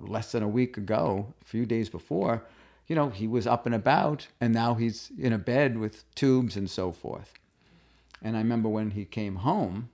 less 0.01 0.31
than 0.31 0.45
a 0.45 0.49
week 0.49 0.77
ago, 0.77 1.35
a 1.43 1.45
few 1.45 1.67
days 1.67 1.89
before, 1.89 2.45
you 2.87 2.95
know, 2.95 3.09
he 3.09 3.27
was 3.27 3.45
up 3.45 3.67
and 3.67 3.75
about, 3.75 4.29
and 4.41 4.55
now 4.55 4.75
he's 4.75 5.11
in 5.19 5.33
a 5.33 5.39
bed 5.39 5.77
with 5.77 6.05
tubes 6.15 6.57
and 6.57 6.71
so 6.71 6.93
forth. 6.93 7.35
And 8.23 8.37
I 8.37 8.39
remember 8.39 8.69
when 8.69 8.93
he 8.93 9.05
came 9.05 9.35
home, 9.35 9.89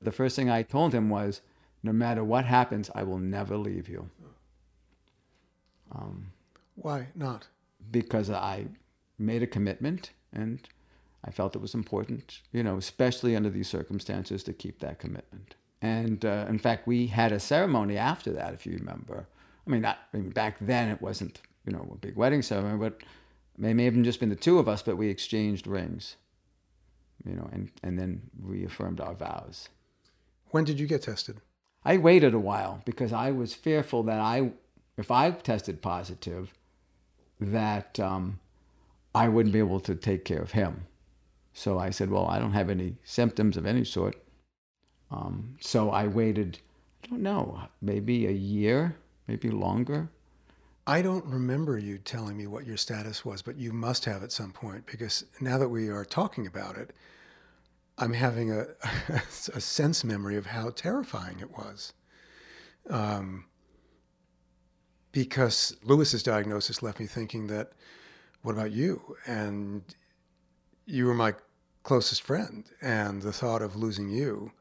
the 0.00 0.12
first 0.12 0.36
thing 0.36 0.48
I 0.48 0.62
told 0.62 0.94
him 0.94 1.10
was, 1.10 1.42
no 1.82 1.92
matter 1.92 2.24
what 2.24 2.46
happens, 2.46 2.90
I 2.94 3.02
will 3.02 3.18
never 3.18 3.58
leave 3.58 3.86
you. 3.86 4.08
Um, 5.94 6.32
Why 6.76 7.08
not? 7.14 7.48
Because 7.90 8.30
I 8.30 8.68
made 9.18 9.42
a 9.42 9.46
commitment 9.46 10.12
and 10.32 10.66
I 11.24 11.30
felt 11.30 11.54
it 11.54 11.62
was 11.62 11.74
important, 11.74 12.40
you 12.52 12.62
know, 12.62 12.76
especially 12.76 13.36
under 13.36 13.50
these 13.50 13.68
circumstances, 13.68 14.42
to 14.44 14.52
keep 14.52 14.78
that 14.80 14.98
commitment. 14.98 15.54
And 15.82 16.24
uh, 16.24 16.46
in 16.48 16.58
fact, 16.58 16.86
we 16.86 17.06
had 17.06 17.32
a 17.32 17.40
ceremony 17.40 17.96
after 17.96 18.32
that, 18.32 18.54
if 18.54 18.66
you 18.66 18.72
remember. 18.72 19.26
I 19.66 19.70
mean, 19.70 19.82
not, 19.82 19.98
I 20.12 20.18
mean, 20.18 20.30
back 20.30 20.58
then 20.60 20.88
it 20.88 21.00
wasn't, 21.00 21.40
you 21.66 21.72
know, 21.72 21.88
a 21.92 21.96
big 21.96 22.16
wedding 22.16 22.42
ceremony, 22.42 22.78
but 22.78 23.00
it 23.62 23.74
may 23.74 23.84
have 23.84 24.02
just 24.02 24.20
been 24.20 24.28
the 24.30 24.36
two 24.36 24.58
of 24.58 24.68
us, 24.68 24.82
but 24.82 24.96
we 24.96 25.08
exchanged 25.08 25.66
rings, 25.66 26.16
you 27.24 27.34
know, 27.34 27.48
and, 27.52 27.70
and 27.82 27.98
then 27.98 28.22
reaffirmed 28.42 29.00
our 29.00 29.14
vows. 29.14 29.68
When 30.50 30.64
did 30.64 30.80
you 30.80 30.86
get 30.86 31.02
tested? 31.02 31.40
I 31.84 31.96
waited 31.96 32.34
a 32.34 32.38
while 32.38 32.82
because 32.84 33.12
I 33.12 33.30
was 33.30 33.54
fearful 33.54 34.02
that 34.04 34.20
I, 34.20 34.52
if 34.96 35.10
I 35.10 35.30
tested 35.30 35.80
positive, 35.80 36.52
that 37.40 37.98
um, 38.00 38.38
I 39.14 39.28
wouldn't 39.28 39.52
be 39.52 39.58
able 39.58 39.80
to 39.80 39.94
take 39.94 40.24
care 40.24 40.42
of 40.42 40.52
him. 40.52 40.86
So 41.52 41.78
I 41.78 41.90
said, 41.90 42.10
Well, 42.10 42.26
I 42.26 42.38
don't 42.38 42.52
have 42.52 42.70
any 42.70 42.96
symptoms 43.04 43.56
of 43.56 43.66
any 43.66 43.84
sort. 43.84 44.16
Um, 45.10 45.56
so 45.60 45.90
I 45.90 46.06
waited, 46.06 46.58
I 47.04 47.08
don't 47.08 47.22
know, 47.22 47.60
maybe 47.82 48.26
a 48.26 48.32
year, 48.32 48.96
maybe 49.26 49.50
longer. 49.50 50.08
I 50.86 51.02
don't 51.02 51.24
remember 51.24 51.78
you 51.78 51.98
telling 51.98 52.36
me 52.36 52.46
what 52.46 52.66
your 52.66 52.76
status 52.76 53.24
was, 53.24 53.42
but 53.42 53.56
you 53.56 53.72
must 53.72 54.04
have 54.06 54.22
at 54.22 54.32
some 54.32 54.52
point 54.52 54.86
because 54.86 55.24
now 55.40 55.58
that 55.58 55.68
we 55.68 55.88
are 55.88 56.04
talking 56.04 56.46
about 56.46 56.76
it, 56.76 56.92
I'm 57.98 58.14
having 58.14 58.50
a, 58.50 58.66
a 59.54 59.60
sense 59.60 60.04
memory 60.04 60.36
of 60.36 60.46
how 60.46 60.70
terrifying 60.70 61.40
it 61.40 61.50
was. 61.50 61.92
Um, 62.88 63.44
because 65.12 65.76
Lewis's 65.82 66.22
diagnosis 66.22 66.82
left 66.82 66.98
me 66.98 67.06
thinking 67.06 67.46
that, 67.48 67.72
what 68.42 68.52
about 68.52 68.72
you? 68.72 69.16
And 69.26 69.82
you 70.90 71.06
were 71.06 71.14
my 71.14 71.34
closest 71.82 72.22
friend, 72.22 72.64
and 72.82 73.22
the 73.22 73.32
thought 73.32 73.62
of 73.62 73.76
losing 73.76 74.08
you, 74.08 74.52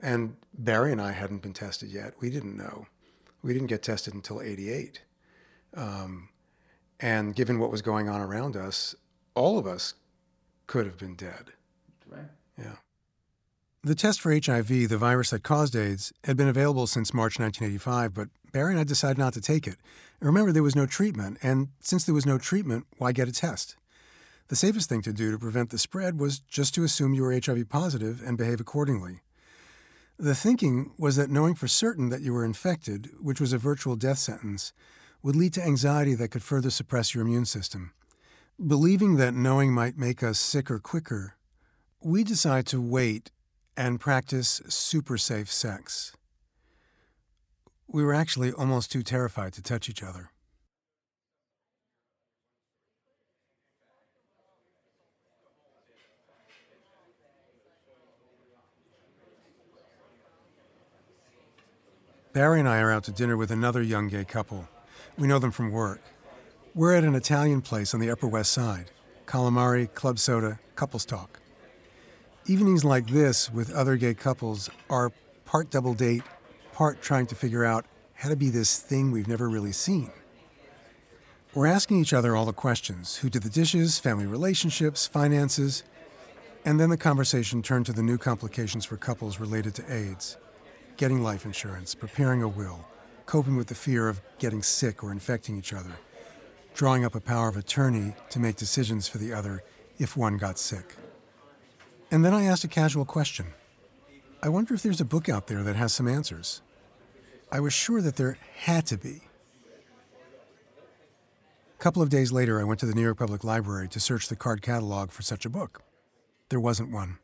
and 0.00 0.36
Barry 0.52 0.92
and 0.92 1.00
I 1.00 1.12
hadn't 1.12 1.42
been 1.42 1.52
tested 1.52 1.90
yet. 1.90 2.14
We 2.20 2.30
didn't 2.30 2.56
know. 2.56 2.86
We 3.42 3.52
didn't 3.52 3.68
get 3.68 3.82
tested 3.82 4.14
until 4.14 4.40
88. 4.40 5.02
Um, 5.74 6.28
and 7.00 7.34
given 7.34 7.58
what 7.58 7.70
was 7.70 7.82
going 7.82 8.08
on 8.08 8.20
around 8.20 8.56
us, 8.56 8.94
all 9.34 9.58
of 9.58 9.66
us 9.66 9.94
could 10.66 10.86
have 10.86 10.98
been 10.98 11.16
dead. 11.16 11.52
Right. 12.06 12.30
Yeah. 12.58 12.76
The 13.82 13.94
test 13.94 14.20
for 14.20 14.32
HIV, 14.32 14.88
the 14.88 14.98
virus 14.98 15.30
that 15.30 15.42
caused 15.42 15.76
AIDS, 15.76 16.12
had 16.24 16.36
been 16.36 16.48
available 16.48 16.86
since 16.86 17.12
March 17.12 17.38
1985, 17.38 18.14
but 18.14 18.28
Barry 18.52 18.72
and 18.72 18.80
I 18.80 18.84
decided 18.84 19.18
not 19.18 19.34
to 19.34 19.40
take 19.40 19.66
it. 19.66 19.76
And 20.20 20.26
remember, 20.26 20.52
there 20.52 20.62
was 20.62 20.76
no 20.76 20.86
treatment, 20.86 21.38
and 21.42 21.68
since 21.80 22.04
there 22.04 22.14
was 22.14 22.24
no 22.24 22.38
treatment, 22.38 22.86
why 22.96 23.12
get 23.12 23.28
a 23.28 23.32
test? 23.32 23.76
The 24.48 24.56
safest 24.56 24.90
thing 24.90 25.00
to 25.02 25.12
do 25.12 25.30
to 25.30 25.38
prevent 25.38 25.70
the 25.70 25.78
spread 25.78 26.20
was 26.20 26.38
just 26.38 26.74
to 26.74 26.84
assume 26.84 27.14
you 27.14 27.22
were 27.22 27.32
HIV 27.32 27.68
positive 27.70 28.20
and 28.24 28.36
behave 28.36 28.60
accordingly. 28.60 29.20
The 30.18 30.34
thinking 30.34 30.92
was 30.98 31.16
that 31.16 31.30
knowing 31.30 31.54
for 31.54 31.66
certain 31.66 32.10
that 32.10 32.20
you 32.20 32.32
were 32.34 32.44
infected, 32.44 33.10
which 33.20 33.40
was 33.40 33.52
a 33.52 33.58
virtual 33.58 33.96
death 33.96 34.18
sentence, 34.18 34.72
would 35.22 35.34
lead 35.34 35.54
to 35.54 35.64
anxiety 35.64 36.14
that 36.14 36.28
could 36.28 36.42
further 36.42 36.70
suppress 36.70 37.14
your 37.14 37.22
immune 37.22 37.46
system. 37.46 37.92
Believing 38.64 39.16
that 39.16 39.34
knowing 39.34 39.72
might 39.72 39.96
make 39.96 40.22
us 40.22 40.38
sicker 40.38 40.78
quicker, 40.78 41.36
we 42.00 42.22
decided 42.22 42.66
to 42.66 42.82
wait 42.82 43.30
and 43.76 43.98
practice 43.98 44.60
super 44.68 45.16
safe 45.16 45.50
sex. 45.50 46.12
We 47.88 48.04
were 48.04 48.14
actually 48.14 48.52
almost 48.52 48.92
too 48.92 49.02
terrified 49.02 49.54
to 49.54 49.62
touch 49.62 49.88
each 49.88 50.02
other. 50.02 50.30
Barry 62.34 62.58
and 62.58 62.68
I 62.68 62.80
are 62.80 62.90
out 62.90 63.04
to 63.04 63.12
dinner 63.12 63.36
with 63.36 63.52
another 63.52 63.80
young 63.80 64.08
gay 64.08 64.24
couple. 64.24 64.68
We 65.16 65.28
know 65.28 65.38
them 65.38 65.52
from 65.52 65.70
work. 65.70 66.00
We're 66.74 66.96
at 66.96 67.04
an 67.04 67.14
Italian 67.14 67.60
place 67.60 67.94
on 67.94 68.00
the 68.00 68.10
Upper 68.10 68.26
West 68.26 68.50
Side. 68.50 68.90
Calamari, 69.24 69.94
club 69.94 70.18
soda, 70.18 70.58
couples 70.74 71.04
talk. 71.04 71.38
Evenings 72.46 72.84
like 72.84 73.06
this 73.06 73.52
with 73.52 73.72
other 73.72 73.96
gay 73.96 74.14
couples 74.14 74.68
are 74.90 75.12
part 75.44 75.70
double 75.70 75.94
date, 75.94 76.24
part 76.72 77.00
trying 77.00 77.28
to 77.28 77.36
figure 77.36 77.64
out 77.64 77.86
how 78.14 78.28
to 78.28 78.34
be 78.34 78.50
this 78.50 78.80
thing 78.80 79.12
we've 79.12 79.28
never 79.28 79.48
really 79.48 79.70
seen. 79.70 80.10
We're 81.54 81.68
asking 81.68 82.00
each 82.00 82.12
other 82.12 82.34
all 82.34 82.46
the 82.46 82.52
questions 82.52 83.18
who 83.18 83.30
did 83.30 83.44
the 83.44 83.48
dishes, 83.48 84.00
family 84.00 84.26
relationships, 84.26 85.06
finances, 85.06 85.84
and 86.64 86.80
then 86.80 86.90
the 86.90 86.96
conversation 86.96 87.62
turned 87.62 87.86
to 87.86 87.92
the 87.92 88.02
new 88.02 88.18
complications 88.18 88.84
for 88.84 88.96
couples 88.96 89.38
related 89.38 89.76
to 89.76 89.94
AIDS 89.94 90.36
getting 90.96 91.22
life 91.22 91.44
insurance, 91.44 91.94
preparing 91.94 92.42
a 92.42 92.48
will, 92.48 92.84
coping 93.26 93.56
with 93.56 93.68
the 93.68 93.74
fear 93.74 94.08
of 94.08 94.20
getting 94.38 94.62
sick 94.62 95.02
or 95.02 95.12
infecting 95.12 95.56
each 95.56 95.72
other, 95.72 95.92
drawing 96.74 97.04
up 97.04 97.14
a 97.14 97.20
power 97.20 97.48
of 97.48 97.56
attorney 97.56 98.14
to 98.30 98.38
make 98.38 98.56
decisions 98.56 99.08
for 99.08 99.18
the 99.18 99.32
other 99.32 99.62
if 99.98 100.16
one 100.16 100.36
got 100.36 100.58
sick. 100.58 100.96
And 102.10 102.24
then 102.24 102.34
I 102.34 102.44
asked 102.44 102.64
a 102.64 102.68
casual 102.68 103.04
question 103.04 103.46
I 104.42 104.48
wonder 104.48 104.74
if 104.74 104.82
there's 104.82 105.00
a 105.00 105.06
book 105.06 105.28
out 105.28 105.46
there 105.46 105.62
that 105.62 105.76
has 105.76 105.94
some 105.94 106.06
answers. 106.06 106.60
I 107.50 107.60
was 107.60 107.72
sure 107.72 108.02
that 108.02 108.16
there 108.16 108.36
had 108.56 108.86
to 108.86 108.98
be. 108.98 109.22
A 111.74 111.82
couple 111.82 112.02
of 112.02 112.08
days 112.08 112.30
later, 112.30 112.60
I 112.60 112.64
went 112.64 112.80
to 112.80 112.86
the 112.86 112.94
New 112.94 113.02
York 113.02 113.18
Public 113.18 113.42
Library 113.42 113.88
to 113.88 114.00
search 114.00 114.28
the 114.28 114.36
card 114.36 114.60
catalog 114.60 115.10
for 115.10 115.22
such 115.22 115.44
a 115.44 115.50
book. 115.50 115.82
There 116.50 116.60
wasn't 116.60 116.90
one. 116.90 117.18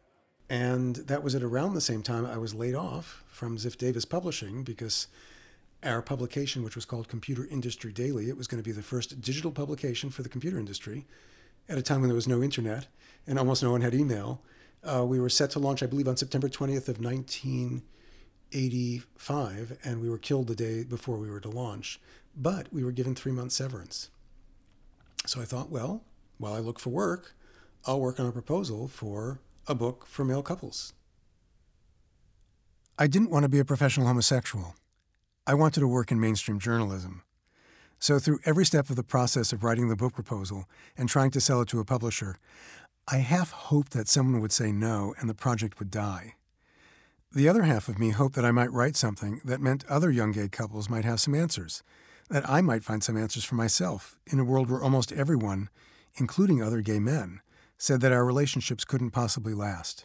And 0.50 0.96
that 0.96 1.22
was 1.22 1.34
at 1.36 1.44
around 1.44 1.74
the 1.74 1.80
same 1.80 2.02
time 2.02 2.26
I 2.26 2.36
was 2.36 2.54
laid 2.54 2.74
off 2.74 3.22
from 3.28 3.56
Ziff 3.56 3.78
Davis 3.78 4.04
Publishing 4.04 4.64
because 4.64 5.06
our 5.84 6.02
publication, 6.02 6.64
which 6.64 6.74
was 6.74 6.84
called 6.84 7.06
Computer 7.06 7.46
Industry 7.48 7.92
Daily, 7.92 8.28
it 8.28 8.36
was 8.36 8.48
going 8.48 8.60
to 8.60 8.68
be 8.68 8.74
the 8.74 8.82
first 8.82 9.20
digital 9.20 9.52
publication 9.52 10.10
for 10.10 10.24
the 10.24 10.28
computer 10.28 10.58
industry 10.58 11.06
at 11.68 11.78
a 11.78 11.82
time 11.82 12.00
when 12.00 12.08
there 12.08 12.16
was 12.16 12.26
no 12.26 12.42
internet 12.42 12.88
and 13.28 13.38
almost 13.38 13.62
no 13.62 13.70
one 13.70 13.80
had 13.80 13.94
email. 13.94 14.42
Uh, 14.82 15.04
we 15.06 15.20
were 15.20 15.28
set 15.28 15.50
to 15.50 15.60
launch, 15.60 15.84
I 15.84 15.86
believe, 15.86 16.08
on 16.08 16.16
September 16.16 16.48
20th 16.48 16.88
of 16.88 17.00
1985, 17.00 19.78
and 19.84 20.00
we 20.00 20.10
were 20.10 20.18
killed 20.18 20.48
the 20.48 20.56
day 20.56 20.82
before 20.82 21.16
we 21.16 21.30
were 21.30 21.40
to 21.40 21.48
launch. 21.48 22.00
But 22.36 22.72
we 22.72 22.82
were 22.82 22.90
given 22.90 23.14
three 23.14 23.30
months 23.30 23.54
severance. 23.54 24.10
So 25.26 25.40
I 25.40 25.44
thought, 25.44 25.70
well, 25.70 26.02
while 26.38 26.54
I 26.54 26.58
look 26.58 26.80
for 26.80 26.90
work, 26.90 27.36
I'll 27.86 28.00
work 28.00 28.18
on 28.18 28.26
a 28.26 28.32
proposal 28.32 28.88
for 28.88 29.38
a 29.66 29.74
book 29.74 30.06
for 30.06 30.24
male 30.24 30.42
couples. 30.42 30.92
I 32.98 33.06
didn't 33.06 33.30
want 33.30 33.44
to 33.44 33.48
be 33.48 33.58
a 33.58 33.64
professional 33.64 34.06
homosexual. 34.06 34.74
I 35.46 35.54
wanted 35.54 35.80
to 35.80 35.88
work 35.88 36.12
in 36.12 36.20
mainstream 36.20 36.58
journalism. 36.58 37.22
So, 37.98 38.18
through 38.18 38.40
every 38.44 38.64
step 38.64 38.88
of 38.88 38.96
the 38.96 39.02
process 39.02 39.52
of 39.52 39.62
writing 39.62 39.88
the 39.88 39.96
book 39.96 40.14
proposal 40.14 40.66
and 40.96 41.08
trying 41.08 41.30
to 41.32 41.40
sell 41.40 41.60
it 41.60 41.68
to 41.68 41.80
a 41.80 41.84
publisher, 41.84 42.38
I 43.08 43.18
half 43.18 43.50
hoped 43.50 43.92
that 43.92 44.08
someone 44.08 44.40
would 44.40 44.52
say 44.52 44.72
no 44.72 45.14
and 45.18 45.28
the 45.28 45.34
project 45.34 45.78
would 45.78 45.90
die. 45.90 46.34
The 47.32 47.48
other 47.48 47.62
half 47.62 47.88
of 47.88 47.98
me 47.98 48.10
hoped 48.10 48.34
that 48.36 48.44
I 48.44 48.50
might 48.50 48.72
write 48.72 48.96
something 48.96 49.40
that 49.44 49.60
meant 49.60 49.84
other 49.88 50.10
young 50.10 50.32
gay 50.32 50.48
couples 50.48 50.88
might 50.90 51.04
have 51.04 51.20
some 51.20 51.34
answers, 51.34 51.82
that 52.28 52.48
I 52.48 52.60
might 52.60 52.84
find 52.84 53.04
some 53.04 53.16
answers 53.16 53.44
for 53.44 53.54
myself 53.54 54.16
in 54.26 54.38
a 54.38 54.44
world 54.44 54.70
where 54.70 54.82
almost 54.82 55.12
everyone, 55.12 55.68
including 56.16 56.62
other 56.62 56.80
gay 56.80 56.98
men, 56.98 57.40
said 57.80 58.02
that 58.02 58.12
our 58.12 58.26
relationships 58.26 58.84
couldn't 58.84 59.10
possibly 59.10 59.54
last. 59.54 60.04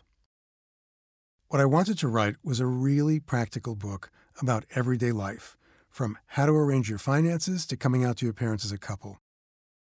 What 1.49 1.59
I 1.59 1.65
wanted 1.65 1.97
to 1.99 2.07
write 2.07 2.37
was 2.41 2.61
a 2.61 2.65
really 2.65 3.19
practical 3.19 3.75
book 3.75 4.09
about 4.41 4.65
everyday 4.73 5.11
life, 5.11 5.57
from 5.89 6.17
how 6.27 6.45
to 6.45 6.53
arrange 6.53 6.87
your 6.87 6.97
finances 6.97 7.65
to 7.65 7.75
coming 7.75 8.05
out 8.05 8.15
to 8.17 8.25
your 8.25 8.33
parents 8.33 8.63
as 8.63 8.71
a 8.71 8.77
couple. 8.77 9.19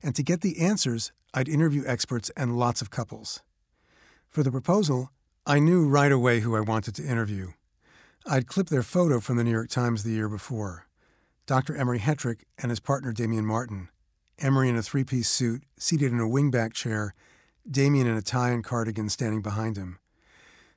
And 0.04 0.16
to 0.16 0.22
get 0.22 0.42
the 0.42 0.60
answers, 0.60 1.12
I'd 1.34 1.50
interview 1.50 1.84
experts 1.88 2.30
and 2.38 2.60
lots 2.60 2.84
of 2.84 2.92
couples. 2.92 3.42
For 4.30 4.44
the 4.44 4.52
proposal, 4.52 5.10
I 5.48 5.58
knew 5.58 5.88
right 5.88 6.12
away 6.12 6.42
who 6.42 6.56
I 6.56 6.60
wanted 6.62 6.94
to 6.96 7.08
interview. 7.08 7.54
I'd 8.28 8.46
clipped 8.46 8.70
their 8.70 8.84
photo 8.84 9.20
from 9.20 9.38
the 9.38 9.44
New 9.44 9.52
York 9.52 9.70
Times 9.70 10.04
the 10.04 10.12
year 10.12 10.30
before 10.30 10.86
Dr. 11.48 11.76
Emery 11.76 12.00
Hetrick 12.00 12.42
and 12.60 12.70
his 12.70 12.80
partner 12.80 13.12
Damien 13.12 13.48
Martin. 13.48 13.90
Emery 14.38 14.70
in 14.70 14.78
a 14.78 14.84
three 14.84 15.04
piece 15.04 15.28
suit, 15.28 15.64
seated 15.80 16.12
in 16.12 16.20
a 16.20 16.28
wingback 16.28 16.74
chair 16.74 17.16
Damien 17.70 18.08
in 18.08 18.18
a 18.18 18.22
tie 18.22 18.50
and 18.50 18.64
cardigan 18.64 19.10
standing 19.10 19.42
behind 19.42 19.78
him. 19.78 20.00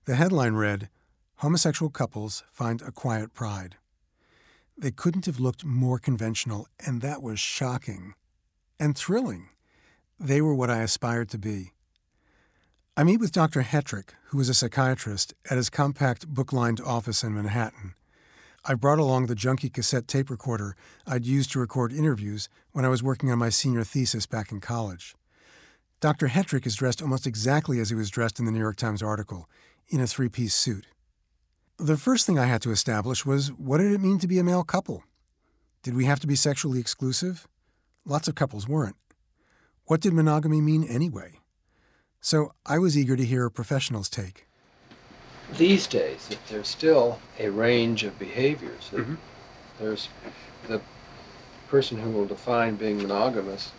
The 0.04 0.16
headline 0.16 0.54
read 0.54 0.90
Homosexual 1.36 1.90
couples 1.90 2.44
find 2.52 2.82
a 2.82 2.92
quiet 2.92 3.32
pride. 3.32 3.76
They 4.76 4.90
couldn't 4.90 5.26
have 5.26 5.40
looked 5.40 5.64
more 5.64 5.98
conventional, 5.98 6.68
and 6.84 7.00
that 7.00 7.22
was 7.22 7.40
shocking 7.40 8.14
and 8.78 8.96
thrilling. 8.96 9.48
They 10.20 10.40
were 10.40 10.54
what 10.54 10.70
I 10.70 10.82
aspired 10.82 11.30
to 11.30 11.38
be. 11.38 11.72
I 12.96 13.04
meet 13.04 13.20
with 13.20 13.32
Dr. 13.32 13.62
Hetrick, 13.62 14.10
who 14.26 14.40
is 14.40 14.48
a 14.48 14.54
psychiatrist, 14.54 15.32
at 15.50 15.56
his 15.56 15.70
compact 15.70 16.28
book 16.28 16.52
lined 16.52 16.80
office 16.80 17.24
in 17.24 17.34
Manhattan. 17.34 17.94
I 18.64 18.74
brought 18.74 18.98
along 18.98 19.26
the 19.26 19.34
junky 19.34 19.72
cassette 19.72 20.06
tape 20.06 20.30
recorder 20.30 20.76
I'd 21.06 21.24
used 21.24 21.52
to 21.52 21.58
record 21.58 21.92
interviews 21.92 22.48
when 22.72 22.84
I 22.84 22.88
was 22.88 23.02
working 23.02 23.30
on 23.30 23.38
my 23.38 23.48
senior 23.48 23.82
thesis 23.82 24.26
back 24.26 24.52
in 24.52 24.60
college. 24.60 25.16
Dr. 26.02 26.26
Hetrick 26.26 26.66
is 26.66 26.74
dressed 26.74 27.00
almost 27.00 27.28
exactly 27.28 27.78
as 27.78 27.88
he 27.88 27.94
was 27.94 28.10
dressed 28.10 28.40
in 28.40 28.44
the 28.44 28.50
New 28.50 28.58
York 28.58 28.74
Times 28.74 29.04
article, 29.04 29.48
in 29.86 30.00
a 30.00 30.06
three 30.08 30.28
piece 30.28 30.52
suit. 30.52 30.88
The 31.78 31.96
first 31.96 32.26
thing 32.26 32.40
I 32.40 32.46
had 32.46 32.60
to 32.62 32.72
establish 32.72 33.24
was 33.24 33.52
what 33.52 33.78
did 33.78 33.92
it 33.92 34.00
mean 34.00 34.18
to 34.18 34.26
be 34.26 34.40
a 34.40 34.44
male 34.44 34.64
couple? 34.64 35.04
Did 35.84 35.94
we 35.94 36.06
have 36.06 36.18
to 36.18 36.26
be 36.26 36.34
sexually 36.34 36.80
exclusive? 36.80 37.46
Lots 38.04 38.26
of 38.26 38.34
couples 38.34 38.66
weren't. 38.66 38.96
What 39.84 40.00
did 40.00 40.12
monogamy 40.12 40.60
mean 40.60 40.82
anyway? 40.82 41.38
So 42.20 42.50
I 42.66 42.80
was 42.80 42.98
eager 42.98 43.14
to 43.14 43.24
hear 43.24 43.46
a 43.46 43.50
professional's 43.52 44.10
take. 44.10 44.48
These 45.56 45.86
days, 45.86 46.30
there's 46.48 46.66
still 46.66 47.20
a 47.38 47.48
range 47.48 48.02
of 48.02 48.18
behaviors. 48.18 48.90
Mhm. 48.92 49.18
There's 49.78 50.08
the 50.66 50.80
person 51.68 52.02
who 52.02 52.10
will 52.10 52.26
define 52.26 52.74
being 52.74 52.96
monogamous 52.96 53.70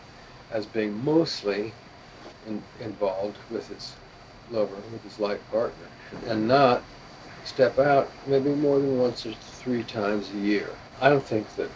as 0.50 0.66
being 0.66 1.04
mostly 1.04 1.74
in, 2.48 2.64
involved 2.80 3.38
with 3.50 3.70
his 3.70 3.96
lover, 4.52 4.76
with 4.92 5.04
his 5.04 5.20
life 5.20 5.40
partner, 5.52 5.86
and 6.28 6.48
not 6.48 6.84
step 7.44 7.78
out 7.80 8.12
maybe 8.28 8.50
more 8.50 8.80
than 8.80 8.98
once 8.98 9.26
or 9.26 9.34
three 9.34 9.84
times 9.84 10.30
a 10.32 10.38
year. 10.38 10.70
I 11.02 11.10
don't 11.10 11.24
think 11.24 11.56
that 11.56 11.70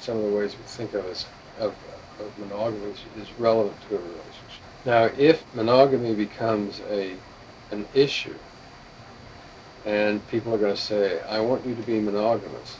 some 0.00 0.16
of 0.16 0.22
the 0.22 0.30
ways 0.30 0.56
we 0.56 0.62
think 0.64 0.94
of 0.94 1.06
as 1.06 1.26
of, 1.58 1.74
of 2.20 2.38
monogamy 2.38 2.94
is, 3.20 3.32
relevant 3.38 3.76
to 3.88 3.96
a 3.96 3.98
relationship. 3.98 4.62
Now, 4.84 5.04
if 5.18 5.44
monogamy 5.54 6.14
becomes 6.14 6.80
a 6.90 7.16
an 7.72 7.86
issue, 7.94 8.34
and 9.84 10.26
people 10.28 10.54
are 10.54 10.58
going 10.58 10.74
to 10.74 10.80
say, 10.80 11.20
"I 11.28 11.40
want 11.40 11.66
you 11.66 11.74
to 11.74 11.82
be 11.82 12.00
monogamous. 12.00 12.76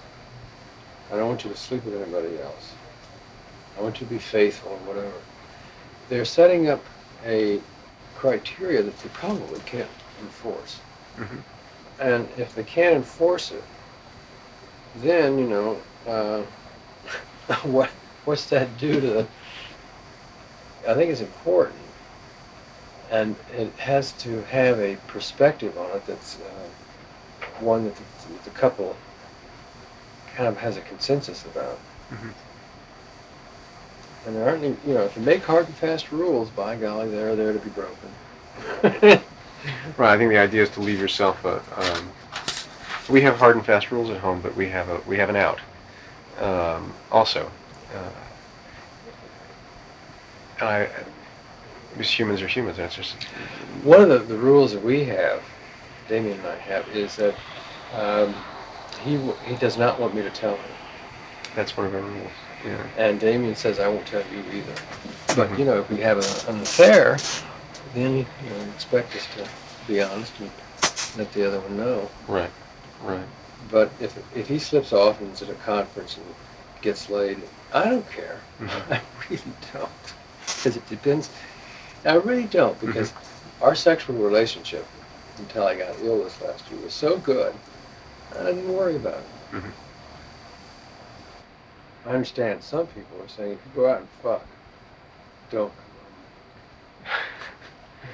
I 1.12 1.16
don't 1.16 1.28
want 1.28 1.44
you 1.44 1.50
to 1.50 1.56
sleep 1.56 1.84
with 1.84 2.00
anybody 2.00 2.38
else. 2.40 2.72
I 3.78 3.82
want 3.82 4.00
you 4.00 4.06
to 4.06 4.12
be 4.12 4.18
faithful 4.18 4.72
or 4.72 4.94
whatever," 4.94 5.20
they're 6.08 6.24
setting 6.24 6.68
up 6.68 6.84
a 7.26 7.60
criteria 8.14 8.82
that 8.82 8.98
they 8.98 9.08
probably 9.10 9.60
can't 9.66 9.90
enforce. 10.20 10.80
Mhm. 11.18 11.42
And 11.98 12.28
if 12.36 12.54
they 12.54 12.62
can't 12.64 12.96
enforce 12.96 13.50
it, 13.50 13.64
then 14.94 15.38
you 15.38 15.46
know 15.48 15.80
uh, 16.06 16.42
what 17.64 17.90
what's 18.24 18.46
that 18.50 18.76
do 18.78 19.00
to 19.00 19.06
the? 19.06 19.26
I 20.88 20.94
think 20.94 21.10
it's 21.10 21.20
important, 21.20 21.80
and 23.10 23.36
it 23.52 23.76
has 23.78 24.12
to 24.12 24.42
have 24.42 24.78
a 24.78 24.96
perspective 25.08 25.76
on 25.76 25.96
it 25.96 26.06
that's 26.06 26.38
uh, 26.40 26.68
one 27.60 27.84
that 27.84 27.96
the, 27.96 28.04
the 28.44 28.50
couple 28.50 28.96
kind 30.34 30.48
of 30.48 30.58
has 30.58 30.76
a 30.76 30.80
consensus 30.82 31.44
about. 31.44 31.80
Mhm. 32.12 32.34
And 34.26 34.36
there 34.36 34.48
aren't, 34.48 34.64
any, 34.64 34.76
you 34.86 34.94
know, 34.94 35.02
if 35.04 35.16
you 35.16 35.22
make 35.22 35.44
hard 35.44 35.66
and 35.66 35.76
fast 35.76 36.10
rules, 36.10 36.50
by 36.50 36.76
golly, 36.76 37.08
they're 37.08 37.36
there 37.36 37.52
to 37.52 37.58
be 37.60 37.70
broken. 37.70 39.22
Right. 39.96 40.14
I 40.14 40.18
think 40.18 40.30
the 40.30 40.38
idea 40.38 40.62
is 40.62 40.70
to 40.70 40.80
leave 40.80 41.00
yourself 41.00 41.44
a. 41.44 41.56
Um, 41.80 42.10
we 43.08 43.20
have 43.22 43.36
hard 43.36 43.56
and 43.56 43.64
fast 43.64 43.90
rules 43.90 44.10
at 44.10 44.18
home, 44.18 44.40
but 44.40 44.54
we 44.56 44.68
have 44.68 44.88
a 44.88 45.00
we 45.08 45.16
have 45.16 45.28
an 45.28 45.36
out. 45.36 45.60
Um, 46.40 46.92
also, 47.10 47.50
uh, 47.94 48.10
and 50.60 50.68
I, 50.68 50.88
because 51.90 52.10
humans 52.10 52.42
are 52.42 52.46
humans. 52.48 52.76
That's 52.76 52.94
just 52.96 53.14
One 53.82 54.00
of 54.02 54.08
the, 54.08 54.18
the 54.18 54.36
rules 54.38 54.72
that 54.72 54.82
we 54.82 55.04
have, 55.04 55.42
Damien 56.08 56.38
and 56.38 56.46
I 56.46 56.56
have, 56.56 56.88
is 56.96 57.16
that 57.16 57.34
um, 57.94 58.34
he 59.00 59.14
w- 59.16 59.36
he 59.44 59.56
does 59.56 59.76
not 59.76 59.98
want 60.00 60.14
me 60.14 60.22
to 60.22 60.30
tell 60.30 60.56
him, 60.56 60.70
that's 61.54 61.76
one 61.76 61.86
of 61.86 61.94
our 61.94 62.00
rules. 62.00 62.32
Yeah. 62.66 62.82
and 62.96 63.20
Damien 63.20 63.54
says 63.54 63.78
I 63.78 63.88
won't 63.88 64.06
tell 64.06 64.22
you 64.32 64.38
either. 64.52 64.74
But 65.36 65.50
Mhm. 65.50 65.58
you 65.58 65.64
know, 65.64 65.78
if 65.80 65.88
we 65.88 65.98
have 65.98 66.18
a, 66.18 66.50
an 66.50 66.60
affair, 66.60 67.16
then 67.94 68.16
you 68.42 68.50
know, 68.50 68.72
expect 68.74 69.14
us 69.14 69.26
to 69.36 69.46
be 69.86 70.02
honest 70.02 70.32
and 70.40 70.50
let 71.16 71.32
the 71.32 71.46
other 71.46 71.60
one 71.60 71.76
know. 71.76 72.10
Right. 72.26 72.50
Right. 73.00 73.26
But 73.70 73.92
if 74.00 74.16
if 74.34 74.48
he 74.48 74.58
slips 74.58 74.92
off 74.92 75.20
and 75.20 75.32
is 75.32 75.42
at 75.42 75.50
a 75.50 75.54
conference 75.54 76.16
and 76.16 76.26
gets 76.82 77.08
laid, 77.08 77.42
I 77.72 77.84
don't 77.84 78.10
care. 78.10 78.40
Mhm. 78.60 78.68
I 78.90 79.00
really 79.28 79.52
don't, 79.72 79.90
because 80.46 80.76
it 80.76 80.86
depends. 80.88 81.30
I 82.04 82.14
really 82.14 82.44
don't 82.44 82.78
because 82.80 83.12
our 83.60 83.74
sexual 83.74 84.16
relationship 84.16 84.86
until 85.38 85.66
I 85.66 85.74
got 85.76 85.96
ill 86.02 86.22
this 86.24 86.40
last 86.40 86.70
year 86.70 86.80
was 86.80 86.94
so 86.94 87.18
good. 87.18 87.52
I 88.38 88.44
didn't 88.44 88.72
worry 88.72 88.96
about 88.96 89.24
it. 89.52 89.62
I 92.06 92.10
understand 92.10 92.62
some 92.62 92.86
people 92.86 93.20
are 93.20 93.28
saying 93.28 93.52
if 93.52 93.58
you 93.66 93.82
go 93.82 93.90
out 93.90 93.98
and 93.98 94.08
fuck, 94.22 94.46
don't 95.50 95.72
come 95.74 95.84
home. 96.04 97.12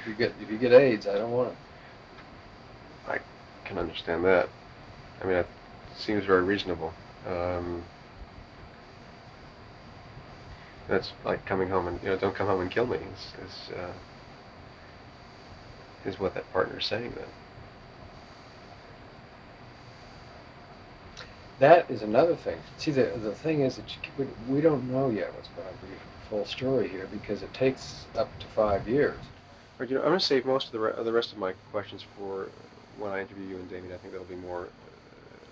If 0.01 0.07
you 0.07 0.15
get 0.15 0.33
if 0.41 0.49
you 0.49 0.57
get 0.57 0.73
AIDS, 0.73 1.07
I 1.07 1.13
don't 1.13 1.31
want 1.31 1.49
it. 1.49 1.55
I 3.07 3.19
can 3.65 3.77
understand 3.77 4.25
that. 4.25 4.49
I 5.21 5.25
mean, 5.25 5.35
it 5.35 5.47
seems 5.95 6.25
very 6.25 6.41
reasonable. 6.41 6.91
Um, 7.27 7.83
that's 10.87 11.13
like 11.23 11.45
coming 11.45 11.69
home 11.69 11.87
and 11.87 12.01
you 12.01 12.09
know, 12.09 12.17
don't 12.17 12.35
come 12.35 12.47
home 12.47 12.61
and 12.61 12.71
kill 12.71 12.87
me. 12.87 12.97
Is 12.97 13.45
is, 13.45 13.73
uh, 13.77 13.93
is 16.09 16.19
what 16.19 16.33
that 16.33 16.51
partner's 16.51 16.85
saying 16.87 17.13
then. 17.15 17.27
That 21.59 21.89
is 21.89 22.01
another 22.01 22.35
thing. 22.35 22.57
See, 22.77 22.91
the 22.91 23.05
the 23.21 23.33
thing 23.33 23.61
is 23.61 23.75
that 23.77 23.85
you, 23.95 24.25
we, 24.47 24.55
we 24.55 24.61
don't 24.61 24.89
know 24.91 25.09
yet 25.09 25.33
what's 25.35 25.49
going 25.49 25.67
to 25.67 25.85
be 25.85 25.93
the 25.93 26.29
full 26.29 26.45
story 26.45 26.87
here 26.89 27.07
because 27.11 27.43
it 27.43 27.53
takes 27.53 28.05
up 28.17 28.27
to 28.39 28.47
five 28.47 28.87
years. 28.87 29.19
But 29.77 29.89
you 29.89 29.95
know, 29.95 30.01
I'm 30.01 30.09
going 30.09 30.19
to 30.19 30.25
save 30.25 30.45
most 30.45 30.67
of 30.67 30.71
the 30.73 30.79
re- 30.79 31.03
the 31.03 31.13
rest 31.13 31.31
of 31.31 31.37
my 31.37 31.53
questions 31.71 32.03
for 32.17 32.49
when 32.97 33.11
I 33.11 33.21
interview 33.21 33.45
you 33.47 33.55
and 33.55 33.69
Damien. 33.69 33.93
I 33.93 33.97
think 33.97 34.13
that'll 34.13 34.27
be 34.27 34.35
more 34.35 34.63
uh, 34.63 35.45